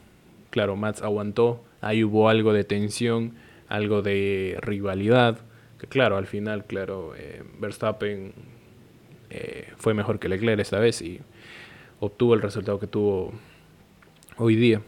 Claro, 0.52 0.78
Max 0.78 1.02
aguantó, 1.02 1.62
ahí 1.82 2.04
hubo 2.04 2.30
algo 2.30 2.54
de 2.54 2.64
tensión, 2.64 3.34
algo 3.68 4.02
de 4.02 4.58
rivalidad, 4.62 5.40
que 5.80 5.88
claro, 5.88 6.18
al 6.18 6.28
final, 6.28 6.66
claro, 6.66 7.14
Verstappen 7.60 8.34
eh, 9.30 9.72
fue 9.78 9.94
mejor 9.94 10.20
que 10.20 10.30
Leclerc 10.30 10.60
esta 10.60 10.80
vez 10.80 11.02
y 11.02 11.20
obtuvo 12.00 12.34
el 12.34 12.42
resultado 12.42 12.80
que 12.80 12.88
tuvo 12.88 13.34
hoy 14.38 14.56
día. 14.56 14.82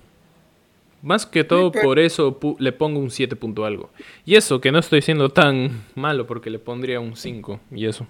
Más 1.01 1.25
que 1.25 1.43
todo 1.43 1.71
por 1.71 1.97
eso 1.97 2.39
le 2.59 2.71
pongo 2.71 2.99
un 2.99 3.09
7 3.09 3.35
punto 3.35 3.65
algo. 3.65 3.89
Y 4.23 4.35
eso, 4.35 4.61
que 4.61 4.71
no 4.71 4.79
estoy 4.79 5.01
siendo 5.01 5.29
tan 5.29 5.83
malo 5.95 6.27
porque 6.27 6.49
le 6.49 6.59
pondría 6.59 6.99
un 6.99 7.15
5 7.15 7.59
y 7.71 7.87
eso. 7.87 8.05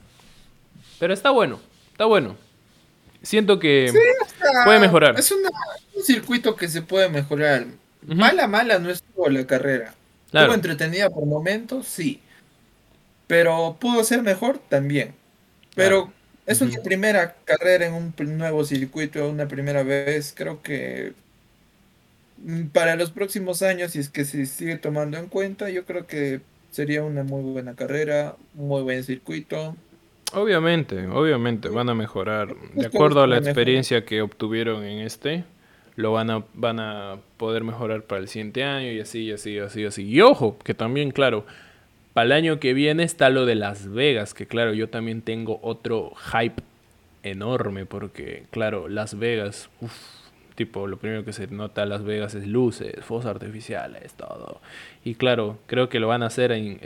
Pero 0.99 1.13
está 1.13 1.32
bueno, 1.32 1.59
está 1.91 2.05
bueno. 2.05 2.36
Siento 3.21 3.59
que 3.59 3.93
puede 4.65 4.79
mejorar. 4.79 5.17
Es 5.17 5.32
un 5.32 5.39
circuito 6.03 6.55
que 6.55 6.67
se 6.67 6.82
puede 6.82 7.07
mejorar. 7.07 7.65
Mala, 8.05 8.47
mala 8.47 8.79
no 8.79 8.89
estuvo 8.89 9.29
la 9.29 9.45
carrera. 9.45 9.93
Estuvo 10.25 10.53
entretenida 10.53 11.09
por 11.09 11.25
momentos, 11.25 11.88
sí. 11.88 12.19
Pero 13.27 13.77
pudo 13.79 14.03
ser 14.03 14.21
mejor 14.21 14.59
también. 14.69 15.13
Pero 15.75 16.11
es 16.51 16.61
una 16.61 16.81
primera 16.83 17.35
carrera 17.45 17.87
en 17.87 17.93
un 17.93 18.13
nuevo 18.37 18.63
circuito, 18.63 19.29
una 19.29 19.47
primera 19.47 19.83
vez. 19.83 20.33
Creo 20.35 20.61
que 20.61 21.13
mm, 22.37 22.67
para 22.67 22.95
los 22.95 23.11
próximos 23.11 23.61
años, 23.61 23.91
si 23.91 23.99
es 23.99 24.09
que 24.09 24.25
se 24.25 24.45
sigue 24.45 24.77
tomando 24.77 25.17
en 25.17 25.27
cuenta, 25.27 25.69
yo 25.69 25.85
creo 25.85 26.07
que 26.07 26.41
sería 26.71 27.03
una 27.03 27.23
muy 27.23 27.41
buena 27.43 27.75
carrera, 27.75 28.35
muy 28.53 28.81
buen 28.81 29.03
circuito. 29.03 29.75
Obviamente, 30.33 31.07
obviamente 31.07 31.69
van 31.69 31.89
a 31.89 31.95
mejorar. 31.95 32.55
De 32.73 32.85
acuerdo 32.85 33.21
a 33.21 33.27
la 33.27 33.37
experiencia 33.37 34.05
que 34.05 34.21
obtuvieron 34.21 34.83
en 34.83 34.99
este, 34.99 35.43
lo 35.95 36.13
van 36.13 36.29
a, 36.29 36.45
van 36.53 36.79
a 36.79 37.17
poder 37.37 37.63
mejorar 37.63 38.03
para 38.03 38.21
el 38.21 38.27
siguiente 38.27 38.63
año 38.63 38.91
y 38.91 38.99
así, 39.01 39.23
y 39.23 39.31
así, 39.33 39.51
y 39.51 39.59
así, 39.59 39.81
y 39.81 39.85
así. 39.85 40.03
Y 40.03 40.21
ojo, 40.21 40.57
que 40.63 40.73
también, 40.73 41.11
claro, 41.11 41.45
para 42.14 42.26
el 42.26 42.32
año 42.34 42.59
que 42.59 42.74
viene 42.74 43.03
está 43.03 43.30
lo 43.30 43.45
de 43.45 43.55
Las 43.55 43.88
Vegas, 43.89 44.34
que 44.34 44.45
claro, 44.45 44.74
yo 44.74 44.89
también 44.89 45.22
tengo 45.22 45.59
otro 45.64 46.14
hype 46.32 46.62
enorme 47.24 47.86
porque, 47.86 48.45
claro, 48.51 48.88
Las 48.89 49.18
Vegas, 49.18 49.70
tipo, 50.55 50.88
lo 50.88 50.97
primero 50.97 51.24
que 51.24 51.34
se 51.34 51.47
nota 51.47 51.86
Las 51.86 52.03
Vegas 52.03 52.36
es 52.36 52.47
luces, 52.47 53.03
fuegos 53.05 53.26
artificiales, 53.26 54.14
todo. 54.16 54.62
Y 55.03 55.16
claro, 55.16 55.59
creo 55.68 55.88
que 55.89 55.99
lo 55.99 56.07
van 56.07 56.24
a 56.24 56.28
hacer 56.28 56.51
en, 56.51 56.80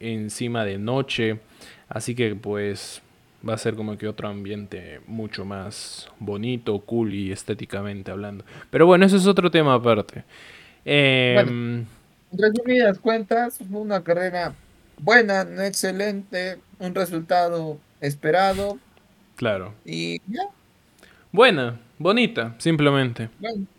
encima 0.00 0.64
de 0.64 0.78
noche, 0.78 1.38
así 1.88 2.14
que 2.14 2.34
pues 2.34 3.02
va 3.48 3.54
a 3.54 3.58
ser 3.58 3.74
como 3.74 3.96
que 3.96 4.06
otro 4.06 4.28
ambiente 4.28 5.00
mucho 5.06 5.46
más 5.46 6.10
bonito, 6.18 6.78
cool 6.80 7.14
y 7.14 7.32
estéticamente 7.32 8.10
hablando. 8.10 8.44
Pero 8.70 8.84
bueno, 8.84 9.06
eso 9.06 9.16
es 9.16 9.26
otro 9.26 9.50
tema 9.50 9.74
aparte. 9.74 10.24
Eh, 10.84 11.84
en 12.32 12.38
resumidas 12.38 12.98
cuentas, 12.98 13.58
fue 13.70 13.80
una 13.80 14.02
carrera 14.02 14.54
buena, 14.98 15.44
no 15.44 15.62
excelente, 15.62 16.58
un 16.78 16.94
resultado 16.94 17.78
esperado. 18.00 18.78
Claro. 19.36 19.74
Y 19.84 20.20
ya. 20.26 20.42
Buena, 21.32 21.80
bonita, 21.98 22.54
simplemente. 22.58 23.28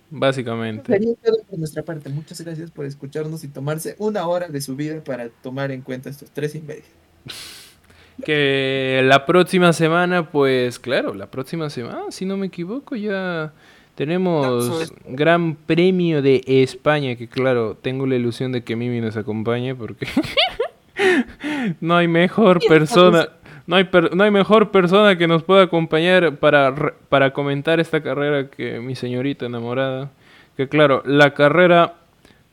Básicamente. 0.10 0.91
Sería 0.91 1.16
todo 1.24 1.38
por 1.49 1.60
nuestra 1.60 1.84
parte. 1.84 2.10
Muchas 2.10 2.41
gracias 2.41 2.72
por 2.72 2.86
escucharnos 2.86 3.43
y 3.43 3.47
tomarse 3.47 3.95
una 3.97 4.28
hora 4.28 4.47
de 4.47 4.62
su 4.62 4.76
vida 4.76 5.02
para 5.04 5.30
tomar 5.30 5.72
en 5.72 5.82
cuenta 5.82 6.10
estos 6.10 6.32
tres 6.32 6.56
imbéciles. 6.56 6.91
que 8.26 9.02
la 9.06 9.26
próxima 9.26 9.74
semana, 9.74 10.30
pues 10.30 10.80
claro, 10.80 11.14
la 11.14 11.32
próxima 11.32 11.70
semana, 11.70 12.06
si 12.10 12.26
no 12.26 12.38
me 12.38 12.47
equivoco, 12.47 12.95
ya 12.95 13.54
tenemos 13.96 14.94
Gran 15.08 15.56
Premio 15.56 16.22
de 16.22 16.44
España, 16.46 17.16
que 17.16 17.28
claro, 17.28 17.78
tengo 17.82 18.06
la 18.08 18.16
ilusión 18.16 18.52
de 18.52 18.64
que 18.64 18.76
Mimi 18.76 19.02
nos 19.02 19.18
acompañe 19.18 19.76
porque 19.76 20.08
no 21.82 21.98
hay 21.98 22.08
mejor 22.08 22.60
persona, 22.68 23.30
no 23.68 23.76
hay, 23.76 23.89
no 24.14 24.24
hay 24.24 24.32
mejor 24.32 24.72
persona 24.72 25.18
que 25.18 25.28
nos 25.28 25.44
pueda 25.44 25.64
acompañar 25.64 26.38
para, 26.38 26.74
para 27.10 27.32
comentar 27.34 27.80
esta 27.80 28.02
carrera 28.02 28.50
que 28.50 28.80
mi 28.80 28.96
señorita 28.96 29.46
enamorada. 29.46 30.12
Que 30.58 30.68
claro, 30.68 31.02
la 31.06 31.34
carrera 31.34 31.96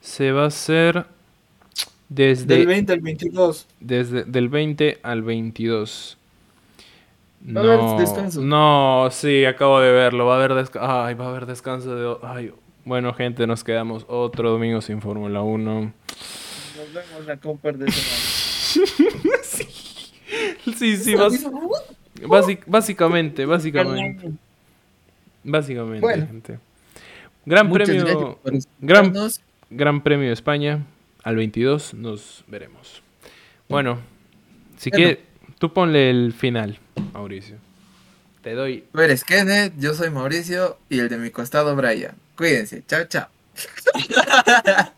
se 0.01 0.33
va 0.33 0.45
a 0.45 0.47
hacer 0.47 1.07
desde... 2.09 2.57
Del 2.57 2.67
20 2.67 2.93
al 2.93 3.01
22. 3.01 3.67
Desde 3.81 4.25
del 4.25 4.49
20 4.49 4.99
al 5.03 5.23
22. 5.23 6.18
No, 7.41 7.99
descanso. 7.99 8.43
No, 8.43 9.09
sí, 9.11 9.45
acabo 9.45 9.81
de 9.81 9.93
verlo. 9.93 10.27
Va 10.27 10.35
a 10.35 10.39
haber 10.39 10.55
descanso. 10.55 10.91
Ay, 10.91 11.15
va 11.15 11.27
a 11.27 11.29
haber 11.29 11.47
descanso 11.47 11.95
de. 11.95 12.17
Ay, 12.23 12.53
bueno, 12.85 13.13
gente, 13.15 13.47
nos 13.47 13.65
quedamos 13.65 14.05
otro 14.09 14.51
domingo 14.51 14.81
sin 14.81 15.01
Fórmula 15.01 15.43
1. 15.43 15.81
Nos 15.81 15.93
vemos 16.93 17.27
la 17.27 17.37
Copa 17.37 17.73
de 17.73 17.91
semana. 17.91 19.39
sí. 19.43 19.67
Sí, 20.77 20.97
sí, 20.97 21.15
básicamente, 22.67 23.47
básicamente. 23.47 24.31
Básicamente, 25.45 26.27
gente. 26.27 26.59
Gran 27.47 27.71
premio. 27.71 28.39
Gran, 28.81 29.15
gran 29.71 30.03
premio 30.03 30.27
de 30.27 30.33
España. 30.35 30.85
Al 31.23 31.37
22 31.37 31.95
nos 31.95 32.45
veremos. 32.47 33.03
Bueno, 33.69 33.99
si 34.77 34.91
que 34.91 35.28
tú 35.59 35.73
ponle 35.73 36.11
el 36.11 36.33
final, 36.33 36.79
Mauricio. 37.13 37.57
Te 38.43 38.55
doy. 38.55 38.85
Tú 38.93 39.01
eres 39.01 39.25
Kenneth, 39.25 39.75
yo 39.79 39.95
soy 39.95 40.11
Mauricio 40.11 40.79
y 40.89 41.01
el 41.01 41.09
de 41.09 41.19
mi 41.19 41.31
costado 41.31 41.75
Brian. 41.77 42.15
Cuídense. 42.37 42.83
Chao, 42.87 43.05
chao. 43.05 43.29